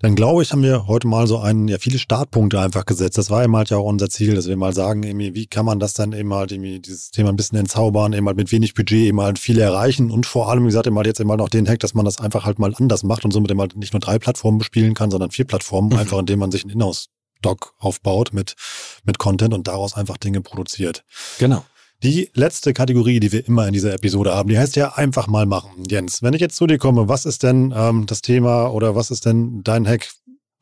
Dann 0.00 0.16
glaube 0.16 0.42
ich, 0.42 0.52
haben 0.52 0.62
wir 0.62 0.86
heute 0.86 1.06
mal 1.06 1.26
so 1.26 1.38
einen, 1.38 1.68
ja, 1.68 1.78
viele 1.78 1.98
Startpunkte 1.98 2.60
einfach 2.60 2.84
gesetzt. 2.84 3.16
Das 3.16 3.30
war 3.30 3.44
eben 3.44 3.56
halt 3.56 3.70
ja 3.70 3.76
auch 3.76 3.84
unser 3.84 4.10
Ziel, 4.10 4.34
dass 4.34 4.48
wir 4.48 4.56
mal 4.56 4.74
sagen, 4.74 5.02
irgendwie, 5.02 5.34
wie 5.34 5.46
kann 5.46 5.64
man 5.64 5.78
das 5.78 5.94
dann 5.94 6.12
eben 6.12 6.34
halt 6.34 6.52
irgendwie, 6.52 6.80
dieses 6.80 7.10
Thema 7.10 7.30
ein 7.30 7.36
bisschen 7.36 7.58
entzaubern, 7.58 8.12
eben 8.12 8.26
halt 8.26 8.36
mit 8.36 8.50
wenig 8.52 8.74
Budget 8.74 9.06
eben 9.06 9.20
halt 9.20 9.38
viel 9.38 9.58
erreichen 9.58 10.10
und 10.10 10.26
vor 10.26 10.50
allem, 10.50 10.64
wie 10.64 10.68
gesagt, 10.68 10.86
eben 10.86 10.96
halt 10.96 11.06
jetzt 11.06 11.20
eben 11.20 11.30
halt 11.30 11.40
noch 11.40 11.48
den 11.48 11.68
Hack, 11.68 11.78
dass 11.80 11.94
man 11.94 12.04
das 12.04 12.18
einfach 12.20 12.44
halt 12.44 12.58
mal 12.58 12.74
anders 12.74 13.04
macht 13.04 13.24
und 13.24 13.30
somit 13.30 13.50
eben 13.50 13.60
halt 13.60 13.76
nicht 13.76 13.92
nur 13.92 14.00
drei 14.00 14.18
Plattformen 14.18 14.58
bespielen 14.58 14.94
kann, 14.94 15.10
sondern 15.10 15.30
vier 15.30 15.46
Plattformen, 15.46 15.88
mhm. 15.90 15.98
einfach 15.98 16.18
indem 16.18 16.40
man 16.40 16.50
sich 16.50 16.64
einen 16.64 16.72
Inhouse-Doc 16.72 17.74
aufbaut 17.78 18.32
mit, 18.32 18.56
mit 19.04 19.18
Content 19.18 19.54
und 19.54 19.68
daraus 19.68 19.94
einfach 19.94 20.16
Dinge 20.16 20.40
produziert. 20.40 21.04
Genau. 21.38 21.64
Die 22.04 22.30
letzte 22.34 22.74
Kategorie, 22.74 23.18
die 23.18 23.32
wir 23.32 23.48
immer 23.48 23.66
in 23.66 23.72
dieser 23.72 23.94
Episode 23.94 24.34
haben, 24.34 24.50
die 24.50 24.58
heißt 24.58 24.76
ja 24.76 24.92
einfach 24.92 25.26
mal 25.26 25.46
machen. 25.46 25.84
Jens, 25.88 26.22
wenn 26.22 26.34
ich 26.34 26.40
jetzt 26.42 26.56
zu 26.56 26.66
dir 26.66 26.76
komme, 26.76 27.08
was 27.08 27.24
ist 27.24 27.42
denn 27.42 27.72
ähm, 27.74 28.04
das 28.04 28.20
Thema 28.20 28.66
oder 28.66 28.94
was 28.94 29.10
ist 29.10 29.24
denn 29.24 29.62
dein 29.64 29.88
Hack, 29.88 30.12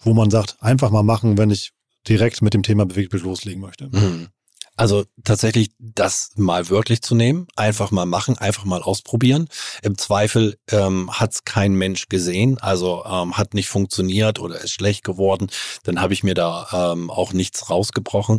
wo 0.05 0.15
man 0.15 0.31
sagt, 0.31 0.57
einfach 0.61 0.91
mal 0.91 1.03
machen, 1.03 1.39
wenn 1.39 1.51
ich 1.51 1.73
direkt 2.07 2.43
mit 2.43 2.55
dem 2.55 2.63
Thema 2.63 2.87
Bewegtbild 2.87 3.25
loslegen 3.25 3.61
möchte? 3.61 3.89
Mhm. 3.91 4.29
Also 4.77 5.05
tatsächlich 5.25 5.73
das 5.81 6.31
mal 6.37 6.71
wörtlich 6.71 7.03
zu 7.03 7.17
nehmen, 7.17 7.49
einfach 7.57 7.91
mal 7.91 8.07
machen, 8.07 8.39
einfach 8.39 8.65
mal 8.65 8.81
ausprobieren. 8.81 9.49
Im 9.83 9.99
Zweifel 9.99 10.57
ähm, 10.71 11.11
hat 11.11 11.33
es 11.33 11.45
kein 11.45 11.75
Mensch 11.75 12.09
gesehen, 12.09 12.59
also 12.59 13.05
ähm, 13.05 13.37
hat 13.37 13.53
nicht 13.53 13.69
funktioniert 13.69 14.39
oder 14.39 14.61
ist 14.61 14.73
schlecht 14.73 15.03
geworden, 15.03 15.49
dann 15.83 16.01
habe 16.01 16.15
ich 16.15 16.23
mir 16.23 16.35
da 16.35 16.93
ähm, 16.93 17.11
auch 17.11 17.33
nichts 17.33 17.69
rausgebrochen. 17.69 18.39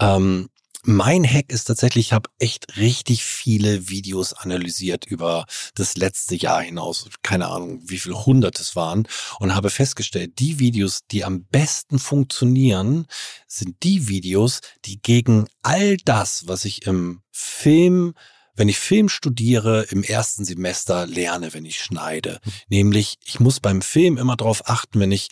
Ähm, 0.00 0.50
mein 0.84 1.24
Hack 1.24 1.50
ist 1.50 1.64
tatsächlich, 1.64 2.06
ich 2.06 2.12
habe 2.12 2.30
echt 2.38 2.76
richtig 2.76 3.24
viele 3.24 3.88
Videos 3.88 4.32
analysiert 4.32 5.04
über 5.06 5.46
das 5.74 5.96
letzte 5.96 6.36
Jahr 6.36 6.62
hinaus. 6.62 7.08
Keine 7.22 7.48
Ahnung, 7.48 7.80
wie 7.86 7.98
viele 7.98 8.26
hundert 8.26 8.60
es 8.60 8.76
waren. 8.76 9.08
Und 9.40 9.54
habe 9.54 9.70
festgestellt, 9.70 10.38
die 10.38 10.58
Videos, 10.58 11.00
die 11.10 11.24
am 11.24 11.44
besten 11.44 11.98
funktionieren, 11.98 13.06
sind 13.46 13.82
die 13.82 14.08
Videos, 14.08 14.60
die 14.84 15.00
gegen 15.00 15.46
all 15.62 15.96
das, 15.96 16.46
was 16.46 16.64
ich 16.64 16.86
im 16.86 17.22
Film 17.30 18.14
wenn 18.56 18.68
ich 18.68 18.78
Film 18.78 19.08
studiere, 19.08 19.82
im 19.90 20.02
ersten 20.02 20.44
Semester 20.44 21.06
lerne, 21.06 21.52
wenn 21.54 21.64
ich 21.64 21.80
schneide. 21.80 22.40
Mhm. 22.44 22.52
Nämlich, 22.68 23.16
ich 23.24 23.40
muss 23.40 23.60
beim 23.60 23.82
Film 23.82 24.16
immer 24.16 24.36
darauf 24.36 24.68
achten, 24.68 25.00
wenn 25.00 25.12
ich, 25.12 25.28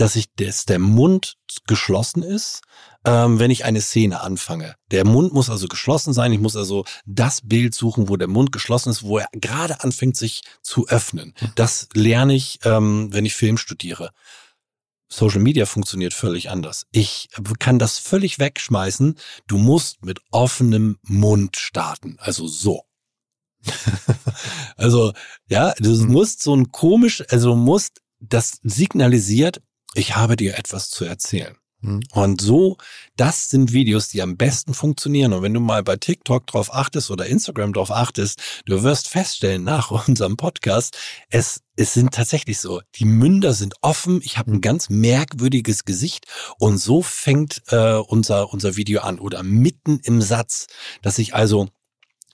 dass 0.00 0.16
ich, 0.16 0.32
dass 0.36 0.64
der 0.64 0.78
Mund 0.78 1.36
geschlossen 1.66 2.22
ist, 2.22 2.62
ähm, 3.04 3.38
wenn 3.38 3.50
ich 3.50 3.66
eine 3.66 3.82
Szene 3.82 4.22
anfange. 4.22 4.74
Der 4.90 5.04
Mund 5.04 5.34
muss 5.34 5.50
also 5.50 5.68
geschlossen 5.68 6.14
sein. 6.14 6.32
Ich 6.32 6.40
muss 6.40 6.56
also 6.56 6.86
das 7.04 7.42
Bild 7.42 7.74
suchen, 7.74 8.08
wo 8.08 8.16
der 8.16 8.28
Mund 8.28 8.50
geschlossen 8.50 8.88
ist, 8.88 9.02
wo 9.02 9.18
er 9.18 9.28
gerade 9.32 9.84
anfängt, 9.84 10.16
sich 10.16 10.40
zu 10.62 10.88
öffnen. 10.88 11.34
Hm. 11.36 11.52
Das 11.54 11.88
lerne 11.92 12.34
ich, 12.34 12.60
ähm, 12.64 13.12
wenn 13.12 13.26
ich 13.26 13.34
Film 13.34 13.58
studiere. 13.58 14.10
Social 15.12 15.40
Media 15.40 15.66
funktioniert 15.66 16.14
völlig 16.14 16.48
anders. 16.48 16.86
Ich 16.92 17.28
kann 17.58 17.78
das 17.78 17.98
völlig 17.98 18.38
wegschmeißen. 18.38 19.16
Du 19.48 19.58
musst 19.58 20.02
mit 20.02 20.20
offenem 20.30 20.98
Mund 21.02 21.58
starten. 21.58 22.16
Also 22.20 22.46
so. 22.46 22.84
also, 24.76 25.12
ja, 25.50 25.74
du 25.78 25.90
hm. 25.90 26.10
musst 26.10 26.42
so 26.42 26.56
ein 26.56 26.72
komisch, 26.72 27.22
also 27.28 27.54
musst, 27.54 28.00
das 28.20 28.60
signalisiert, 28.62 29.62
ich 29.94 30.16
habe 30.16 30.36
dir 30.36 30.58
etwas 30.58 30.90
zu 30.90 31.04
erzählen. 31.04 31.56
Mhm. 31.82 32.02
Und 32.12 32.40
so, 32.40 32.76
das 33.16 33.48
sind 33.48 33.72
Videos, 33.72 34.08
die 34.08 34.22
am 34.22 34.36
besten 34.36 34.74
funktionieren. 34.74 35.32
Und 35.32 35.42
wenn 35.42 35.54
du 35.54 35.60
mal 35.60 35.82
bei 35.82 35.96
TikTok 35.96 36.46
drauf 36.46 36.72
achtest 36.72 37.10
oder 37.10 37.26
Instagram 37.26 37.72
drauf 37.72 37.90
achtest, 37.90 38.40
du 38.66 38.82
wirst 38.82 39.08
feststellen 39.08 39.64
nach 39.64 39.90
unserem 40.08 40.36
Podcast, 40.36 40.96
es, 41.30 41.62
es 41.76 41.94
sind 41.94 42.12
tatsächlich 42.12 42.60
so, 42.60 42.80
die 42.96 43.04
Münder 43.04 43.54
sind 43.54 43.74
offen, 43.80 44.20
ich 44.22 44.38
habe 44.38 44.50
ein 44.50 44.56
mhm. 44.56 44.62
ganz 44.62 44.90
merkwürdiges 44.90 45.84
Gesicht 45.84 46.26
und 46.58 46.78
so 46.78 47.02
fängt 47.02 47.62
äh, 47.68 47.94
unser, 47.94 48.52
unser 48.52 48.76
Video 48.76 49.00
an 49.00 49.18
oder 49.18 49.42
mitten 49.42 50.00
im 50.02 50.20
Satz, 50.20 50.66
dass 51.02 51.18
ich 51.18 51.34
also 51.34 51.68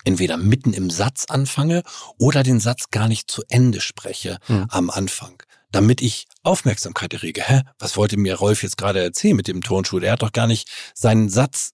entweder 0.05 0.37
mitten 0.37 0.73
im 0.73 0.89
Satz 0.89 1.25
anfange 1.29 1.83
oder 2.17 2.45
den 2.45 2.61
Satz 2.61 2.91
gar 2.91 3.09
nicht 3.09 3.29
zu 3.29 3.43
Ende 3.49 3.81
spreche 3.81 4.39
mhm. 4.47 4.67
am 4.69 4.91
Anfang 4.91 5.43
damit 5.71 6.01
ich 6.01 6.27
Aufmerksamkeit 6.43 7.13
errege. 7.13 7.43
Hä? 7.43 7.63
Was 7.79 7.97
wollte 7.97 8.17
mir 8.17 8.37
Rolf 8.37 8.63
jetzt 8.63 8.79
gerade 8.79 9.03
erzählen 9.03 9.37
mit 9.37 9.49
dem 9.49 9.63
Turnschuh? 9.63 9.99
Er 9.99 10.13
hat 10.13 10.23
doch 10.23 10.33
gar 10.33 10.47
nicht 10.47 10.69
seinen 10.95 11.29
Satz 11.29 11.73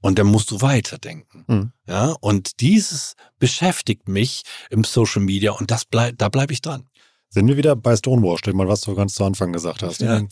und 0.00 0.18
dann 0.18 0.26
musst 0.26 0.50
du 0.50 0.60
weiterdenken. 0.60 1.44
Mhm. 1.46 1.72
Ja, 1.86 2.14
und 2.20 2.60
dieses 2.60 3.14
beschäftigt 3.38 4.08
mich 4.08 4.42
im 4.70 4.84
Social 4.84 5.22
Media 5.22 5.52
und 5.52 5.70
das 5.70 5.84
bleib, 5.84 6.18
da 6.18 6.28
bleibe 6.28 6.52
ich 6.52 6.62
dran. 6.62 6.88
Sind 7.28 7.48
wir 7.48 7.56
wieder 7.56 7.76
bei 7.76 7.96
Stonewall, 7.96 8.38
stell 8.38 8.54
mal, 8.54 8.68
was 8.68 8.82
du 8.82 8.94
ganz 8.94 9.14
zu 9.14 9.24
Anfang 9.24 9.52
gesagt 9.52 9.82
hast. 9.82 10.00
Ja. 10.00 10.22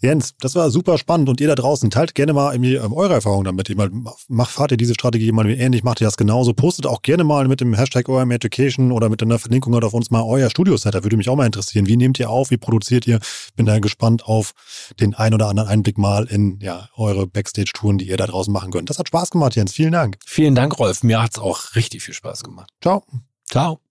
Jens, 0.00 0.34
das 0.38 0.54
war 0.54 0.70
super 0.70 0.98
spannend 0.98 1.28
und 1.28 1.40
ihr 1.40 1.48
da 1.48 1.54
draußen 1.54 1.90
teilt 1.90 2.14
gerne 2.14 2.32
mal 2.32 2.52
irgendwie 2.52 2.74
ähm, 2.74 2.92
eure 2.92 3.14
Erfahrungen 3.14 3.44
damit. 3.44 3.70
Ihr 3.70 3.76
mal, 3.76 3.90
macht, 4.28 4.50
fahrt 4.50 4.70
ihr 4.70 4.76
diese 4.76 4.94
Strategie 4.94 5.32
mal 5.32 5.48
ähnlich, 5.48 5.82
macht 5.82 6.00
ihr 6.00 6.06
das 6.06 6.16
genauso. 6.16 6.52
Postet 6.52 6.86
auch 6.86 7.02
gerne 7.02 7.24
mal 7.24 7.48
mit 7.48 7.60
dem 7.60 7.74
Hashtag 7.74 8.08
OM 8.08 8.30
Education 8.30 8.92
oder 8.92 9.08
mit 9.08 9.22
einer 9.22 9.38
Verlinkung 9.38 9.74
auf 9.82 9.94
uns 9.94 10.10
mal 10.10 10.22
euer 10.22 10.50
Studio-Set. 10.50 10.94
Da 10.94 11.02
würde 11.02 11.16
mich 11.16 11.28
auch 11.28 11.36
mal 11.36 11.46
interessieren. 11.46 11.86
Wie 11.86 11.96
nehmt 11.96 12.20
ihr 12.20 12.30
auf? 12.30 12.50
Wie 12.50 12.56
produziert 12.56 13.06
ihr? 13.06 13.18
Bin 13.56 13.66
da 13.66 13.78
gespannt 13.78 14.24
auf 14.24 14.52
den 15.00 15.14
ein 15.14 15.34
oder 15.34 15.48
anderen 15.48 15.68
Einblick 15.68 15.98
mal 15.98 16.24
in 16.26 16.58
ja, 16.60 16.88
eure 16.96 17.26
Backstage-Touren, 17.26 17.98
die 17.98 18.08
ihr 18.08 18.16
da 18.16 18.26
draußen 18.26 18.52
machen 18.52 18.70
könnt. 18.70 18.90
Das 18.90 18.98
hat 18.98 19.08
Spaß 19.08 19.30
gemacht, 19.30 19.56
Jens. 19.56 19.72
Vielen 19.72 19.92
Dank. 19.92 20.18
Vielen 20.24 20.54
Dank, 20.54 20.78
Rolf. 20.78 21.02
Mir 21.02 21.22
hat 21.22 21.32
es 21.32 21.38
auch 21.38 21.74
richtig 21.74 22.02
viel 22.02 22.14
Spaß 22.14 22.44
gemacht. 22.44 22.70
Ciao. 22.80 23.04
Ciao. 23.50 23.83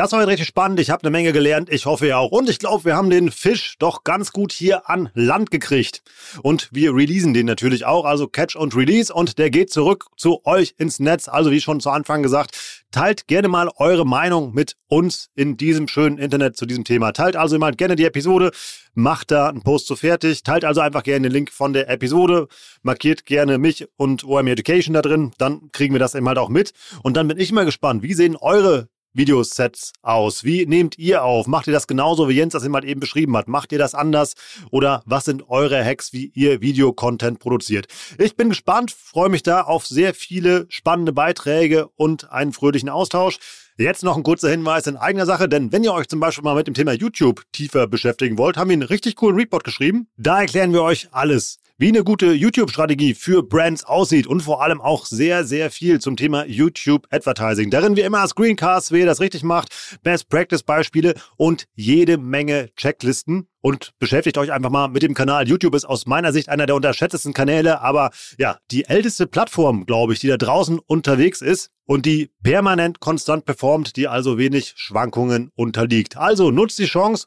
Das 0.00 0.12
war 0.12 0.26
richtig 0.26 0.46
spannend. 0.46 0.80
Ich 0.80 0.88
habe 0.88 1.02
eine 1.02 1.10
Menge 1.10 1.30
gelernt. 1.34 1.68
Ich 1.70 1.84
hoffe 1.84 2.06
ja 2.06 2.16
auch. 2.16 2.32
Und 2.32 2.48
ich 2.48 2.58
glaube, 2.58 2.86
wir 2.86 2.96
haben 2.96 3.10
den 3.10 3.30
Fisch 3.30 3.76
doch 3.78 4.02
ganz 4.02 4.32
gut 4.32 4.50
hier 4.50 4.88
an 4.88 5.10
Land 5.12 5.50
gekriegt. 5.50 6.00
Und 6.42 6.70
wir 6.72 6.94
releasen 6.94 7.34
den 7.34 7.44
natürlich 7.44 7.84
auch. 7.84 8.06
Also 8.06 8.26
Catch 8.26 8.56
und 8.56 8.74
Release. 8.74 9.12
Und 9.12 9.36
der 9.36 9.50
geht 9.50 9.70
zurück 9.70 10.06
zu 10.16 10.40
euch 10.46 10.74
ins 10.78 11.00
Netz. 11.00 11.28
Also 11.28 11.50
wie 11.50 11.60
schon 11.60 11.80
zu 11.80 11.90
Anfang 11.90 12.22
gesagt, 12.22 12.56
teilt 12.90 13.26
gerne 13.26 13.48
mal 13.48 13.68
eure 13.76 14.06
Meinung 14.06 14.54
mit 14.54 14.74
uns 14.88 15.28
in 15.34 15.58
diesem 15.58 15.86
schönen 15.86 16.16
Internet 16.16 16.56
zu 16.56 16.64
diesem 16.64 16.84
Thema. 16.84 17.12
Teilt 17.12 17.36
also 17.36 17.58
mal 17.58 17.74
gerne 17.74 17.94
die 17.94 18.06
Episode. 18.06 18.52
Macht 18.94 19.30
da 19.30 19.50
einen 19.50 19.60
Post 19.60 19.86
zu 19.86 19.96
fertig. 19.96 20.42
Teilt 20.44 20.64
also 20.64 20.80
einfach 20.80 21.02
gerne 21.02 21.28
den 21.28 21.32
Link 21.32 21.50
von 21.52 21.74
der 21.74 21.90
Episode. 21.90 22.48
Markiert 22.80 23.26
gerne 23.26 23.58
mich 23.58 23.86
und 23.98 24.24
OM 24.24 24.46
Education 24.46 24.94
da 24.94 25.02
drin. 25.02 25.32
Dann 25.36 25.70
kriegen 25.72 25.94
wir 25.94 26.00
das 26.00 26.14
eben 26.14 26.26
halt 26.26 26.38
auch 26.38 26.48
mit. 26.48 26.72
Und 27.02 27.18
dann 27.18 27.28
bin 27.28 27.38
ich 27.38 27.52
mal 27.52 27.66
gespannt, 27.66 28.02
wie 28.02 28.14
sehen 28.14 28.36
eure 28.36 28.88
Videosets 29.12 29.92
aus? 30.02 30.44
Wie 30.44 30.66
nehmt 30.66 30.98
ihr 30.98 31.24
auf? 31.24 31.46
Macht 31.46 31.66
ihr 31.66 31.72
das 31.72 31.86
genauso, 31.86 32.28
wie 32.28 32.34
Jens 32.34 32.52
das 32.52 32.62
immer 32.62 32.82
eben 32.84 33.00
beschrieben 33.00 33.36
hat? 33.36 33.48
Macht 33.48 33.72
ihr 33.72 33.78
das 33.78 33.94
anders? 33.94 34.34
Oder 34.70 35.02
was 35.06 35.24
sind 35.24 35.48
eure 35.48 35.84
Hacks, 35.84 36.12
wie 36.12 36.30
ihr 36.34 36.60
Videocontent 36.60 37.38
produziert? 37.38 37.86
Ich 38.18 38.36
bin 38.36 38.50
gespannt, 38.50 38.90
freue 38.90 39.28
mich 39.28 39.42
da 39.42 39.62
auf 39.62 39.86
sehr 39.86 40.14
viele 40.14 40.66
spannende 40.68 41.12
Beiträge 41.12 41.88
und 41.96 42.30
einen 42.30 42.52
fröhlichen 42.52 42.88
Austausch. 42.88 43.38
Jetzt 43.78 44.02
noch 44.02 44.16
ein 44.16 44.22
kurzer 44.22 44.50
Hinweis 44.50 44.86
in 44.86 44.98
eigener 44.98 45.24
Sache, 45.24 45.48
denn 45.48 45.72
wenn 45.72 45.84
ihr 45.84 45.94
euch 45.94 46.06
zum 46.08 46.20
Beispiel 46.20 46.44
mal 46.44 46.54
mit 46.54 46.66
dem 46.66 46.74
Thema 46.74 46.92
YouTube 46.92 47.44
tiefer 47.50 47.86
beschäftigen 47.86 48.36
wollt, 48.36 48.58
haben 48.58 48.68
wir 48.68 48.74
einen 48.74 48.82
richtig 48.82 49.16
coolen 49.16 49.36
Report 49.36 49.64
geschrieben. 49.64 50.08
Da 50.18 50.40
erklären 50.40 50.74
wir 50.74 50.82
euch 50.82 51.08
alles 51.12 51.59
wie 51.80 51.88
eine 51.88 52.04
gute 52.04 52.34
YouTube-Strategie 52.34 53.14
für 53.14 53.42
Brands 53.42 53.84
aussieht 53.84 54.26
und 54.26 54.42
vor 54.42 54.62
allem 54.62 54.82
auch 54.82 55.06
sehr, 55.06 55.46
sehr 55.46 55.70
viel 55.70 55.98
zum 55.98 56.14
Thema 56.14 56.44
YouTube 56.44 57.06
Advertising. 57.08 57.70
Darin 57.70 57.96
wie 57.96 58.02
immer 58.02 58.28
Screencasts, 58.28 58.92
wie 58.92 58.98
ihr 58.98 59.06
das 59.06 59.18
richtig 59.18 59.44
macht, 59.44 59.98
Best 60.02 60.28
Practice 60.28 60.62
Beispiele 60.62 61.14
und 61.38 61.68
jede 61.74 62.18
Menge 62.18 62.68
Checklisten 62.76 63.48
und 63.62 63.92
beschäftigt 63.98 64.36
euch 64.36 64.52
einfach 64.52 64.68
mal 64.68 64.88
mit 64.88 65.02
dem 65.02 65.14
Kanal. 65.14 65.48
YouTube 65.48 65.74
ist 65.74 65.86
aus 65.86 66.04
meiner 66.04 66.34
Sicht 66.34 66.50
einer 66.50 66.66
der 66.66 66.76
unterschätztesten 66.76 67.32
Kanäle, 67.32 67.80
aber 67.80 68.10
ja, 68.36 68.58
die 68.70 68.84
älteste 68.84 69.26
Plattform, 69.26 69.86
glaube 69.86 70.12
ich, 70.12 70.20
die 70.20 70.28
da 70.28 70.36
draußen 70.36 70.80
unterwegs 70.80 71.40
ist 71.40 71.70
und 71.86 72.04
die 72.04 72.30
permanent 72.42 73.00
konstant 73.00 73.46
performt, 73.46 73.96
die 73.96 74.06
also 74.06 74.36
wenig 74.36 74.74
Schwankungen 74.76 75.50
unterliegt. 75.54 76.18
Also 76.18 76.50
nutzt 76.50 76.78
die 76.78 76.84
Chance, 76.84 77.26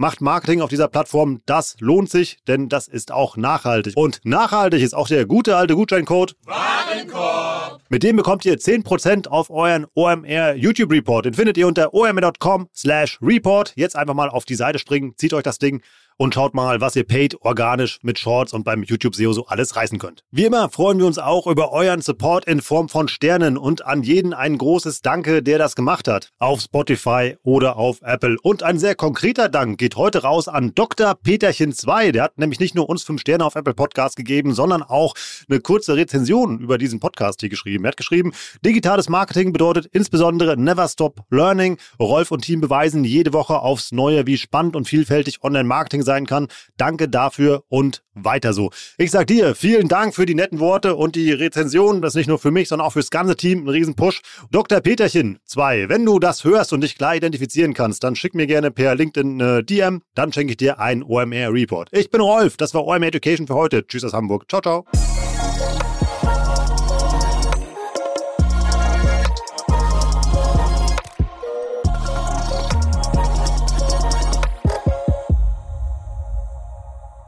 Macht 0.00 0.22
Marketing 0.22 0.62
auf 0.62 0.70
dieser 0.70 0.88
Plattform, 0.88 1.42
das 1.44 1.76
lohnt 1.78 2.08
sich, 2.08 2.38
denn 2.48 2.70
das 2.70 2.88
ist 2.88 3.12
auch 3.12 3.36
nachhaltig. 3.36 3.98
Und 3.98 4.20
nachhaltig 4.24 4.80
ist 4.80 4.94
auch 4.94 5.08
der 5.08 5.26
gute 5.26 5.56
alte 5.56 5.74
Gutscheincode 5.74 6.36
Warenkorb. 6.46 7.82
Mit 7.90 8.02
dem 8.02 8.16
bekommt 8.16 8.46
ihr 8.46 8.56
10% 8.56 9.28
auf 9.28 9.50
euren 9.50 9.84
OMR 9.94 10.54
YouTube 10.54 10.90
Report. 10.90 11.26
Den 11.26 11.34
findet 11.34 11.58
ihr 11.58 11.66
unter 11.66 11.92
omr.com 11.92 12.70
slash 12.74 13.18
report. 13.20 13.74
Jetzt 13.76 13.94
einfach 13.94 14.14
mal 14.14 14.30
auf 14.30 14.46
die 14.46 14.54
Seite 14.54 14.78
springen, 14.78 15.12
zieht 15.18 15.34
euch 15.34 15.42
das 15.42 15.58
Ding 15.58 15.82
und 16.20 16.34
schaut 16.34 16.52
mal, 16.52 16.82
was 16.82 16.96
ihr 16.96 17.04
paid 17.04 17.40
organisch 17.40 17.98
mit 18.02 18.18
Shorts 18.18 18.52
und 18.52 18.62
beim 18.62 18.82
YouTube 18.82 19.14
SEO 19.14 19.32
so 19.32 19.46
alles 19.46 19.74
reißen 19.74 19.98
könnt. 19.98 20.22
Wie 20.30 20.44
immer 20.44 20.68
freuen 20.68 20.98
wir 20.98 21.06
uns 21.06 21.18
auch 21.18 21.46
über 21.46 21.72
euren 21.72 22.02
Support 22.02 22.44
in 22.44 22.60
Form 22.60 22.90
von 22.90 23.08
Sternen 23.08 23.56
und 23.56 23.86
an 23.86 24.02
jeden 24.02 24.34
ein 24.34 24.58
großes 24.58 25.00
Danke, 25.00 25.42
der 25.42 25.56
das 25.56 25.76
gemacht 25.76 26.08
hat. 26.08 26.28
Auf 26.38 26.60
Spotify 26.60 27.36
oder 27.42 27.78
auf 27.78 28.02
Apple. 28.02 28.36
Und 28.42 28.62
ein 28.62 28.78
sehr 28.78 28.94
konkreter 28.96 29.48
Dank 29.48 29.78
geht 29.78 29.96
heute 29.96 30.22
raus 30.22 30.46
an 30.46 30.74
Dr. 30.74 31.14
Peterchen 31.14 31.72
2. 31.72 32.12
Der 32.12 32.24
hat 32.24 32.36
nämlich 32.36 32.60
nicht 32.60 32.74
nur 32.74 32.90
uns 32.90 33.02
fünf 33.02 33.22
Sterne 33.22 33.46
auf 33.46 33.54
Apple 33.54 33.72
Podcast 33.72 34.16
gegeben, 34.16 34.52
sondern 34.52 34.82
auch 34.82 35.14
eine 35.48 35.60
kurze 35.60 35.96
Rezension 35.96 36.58
über 36.58 36.76
diesen 36.76 37.00
Podcast 37.00 37.40
hier 37.40 37.48
geschrieben. 37.48 37.86
Er 37.86 37.92
hat 37.92 37.96
geschrieben, 37.96 38.32
digitales 38.62 39.08
Marketing 39.08 39.54
bedeutet 39.54 39.86
insbesondere 39.86 40.58
Never 40.58 40.86
Stop 40.86 41.22
Learning. 41.30 41.78
Rolf 41.98 42.30
und 42.30 42.42
Team 42.42 42.60
beweisen 42.60 43.04
jede 43.04 43.32
Woche 43.32 43.60
aufs 43.60 43.90
Neue, 43.90 44.26
wie 44.26 44.36
spannend 44.36 44.76
und 44.76 44.86
vielfältig 44.86 45.42
Online-Marketing 45.42 46.02
sein 46.10 46.26
kann. 46.26 46.48
Danke 46.76 47.08
dafür 47.08 47.62
und 47.68 48.02
weiter 48.14 48.52
so. 48.52 48.70
Ich 48.98 49.12
sag 49.12 49.28
dir, 49.28 49.54
vielen 49.54 49.86
Dank 49.86 50.12
für 50.14 50.26
die 50.26 50.34
netten 50.34 50.58
Worte 50.58 50.96
und 50.96 51.14
die 51.14 51.30
Rezension. 51.30 52.02
Das 52.02 52.12
ist 52.12 52.16
nicht 52.16 52.26
nur 52.26 52.40
für 52.40 52.50
mich, 52.50 52.68
sondern 52.68 52.88
auch 52.88 52.94
fürs 52.94 53.10
ganze 53.10 53.36
Team. 53.36 53.62
Ein 53.62 53.68
Riesenpush. 53.68 54.20
Dr. 54.50 54.80
Peterchen 54.80 55.38
2, 55.44 55.88
wenn 55.88 56.04
du 56.04 56.18
das 56.18 56.42
hörst 56.42 56.72
und 56.72 56.80
dich 56.80 56.96
klar 56.96 57.14
identifizieren 57.14 57.74
kannst, 57.74 58.02
dann 58.02 58.16
schick 58.16 58.34
mir 58.34 58.48
gerne 58.48 58.72
per 58.72 58.96
LinkedIn 58.96 59.40
eine 59.40 59.62
DM. 59.62 60.02
Dann 60.16 60.32
schenke 60.32 60.52
ich 60.52 60.56
dir 60.56 60.80
einen 60.80 61.04
OMR 61.04 61.52
Report. 61.52 61.88
Ich 61.92 62.10
bin 62.10 62.20
Rolf. 62.20 62.56
Das 62.56 62.74
war 62.74 62.84
OMR 62.84 63.06
Education 63.06 63.46
für 63.46 63.54
heute. 63.54 63.86
Tschüss 63.86 64.02
aus 64.02 64.12
Hamburg. 64.12 64.46
Ciao, 64.48 64.60
ciao. 64.60 65.29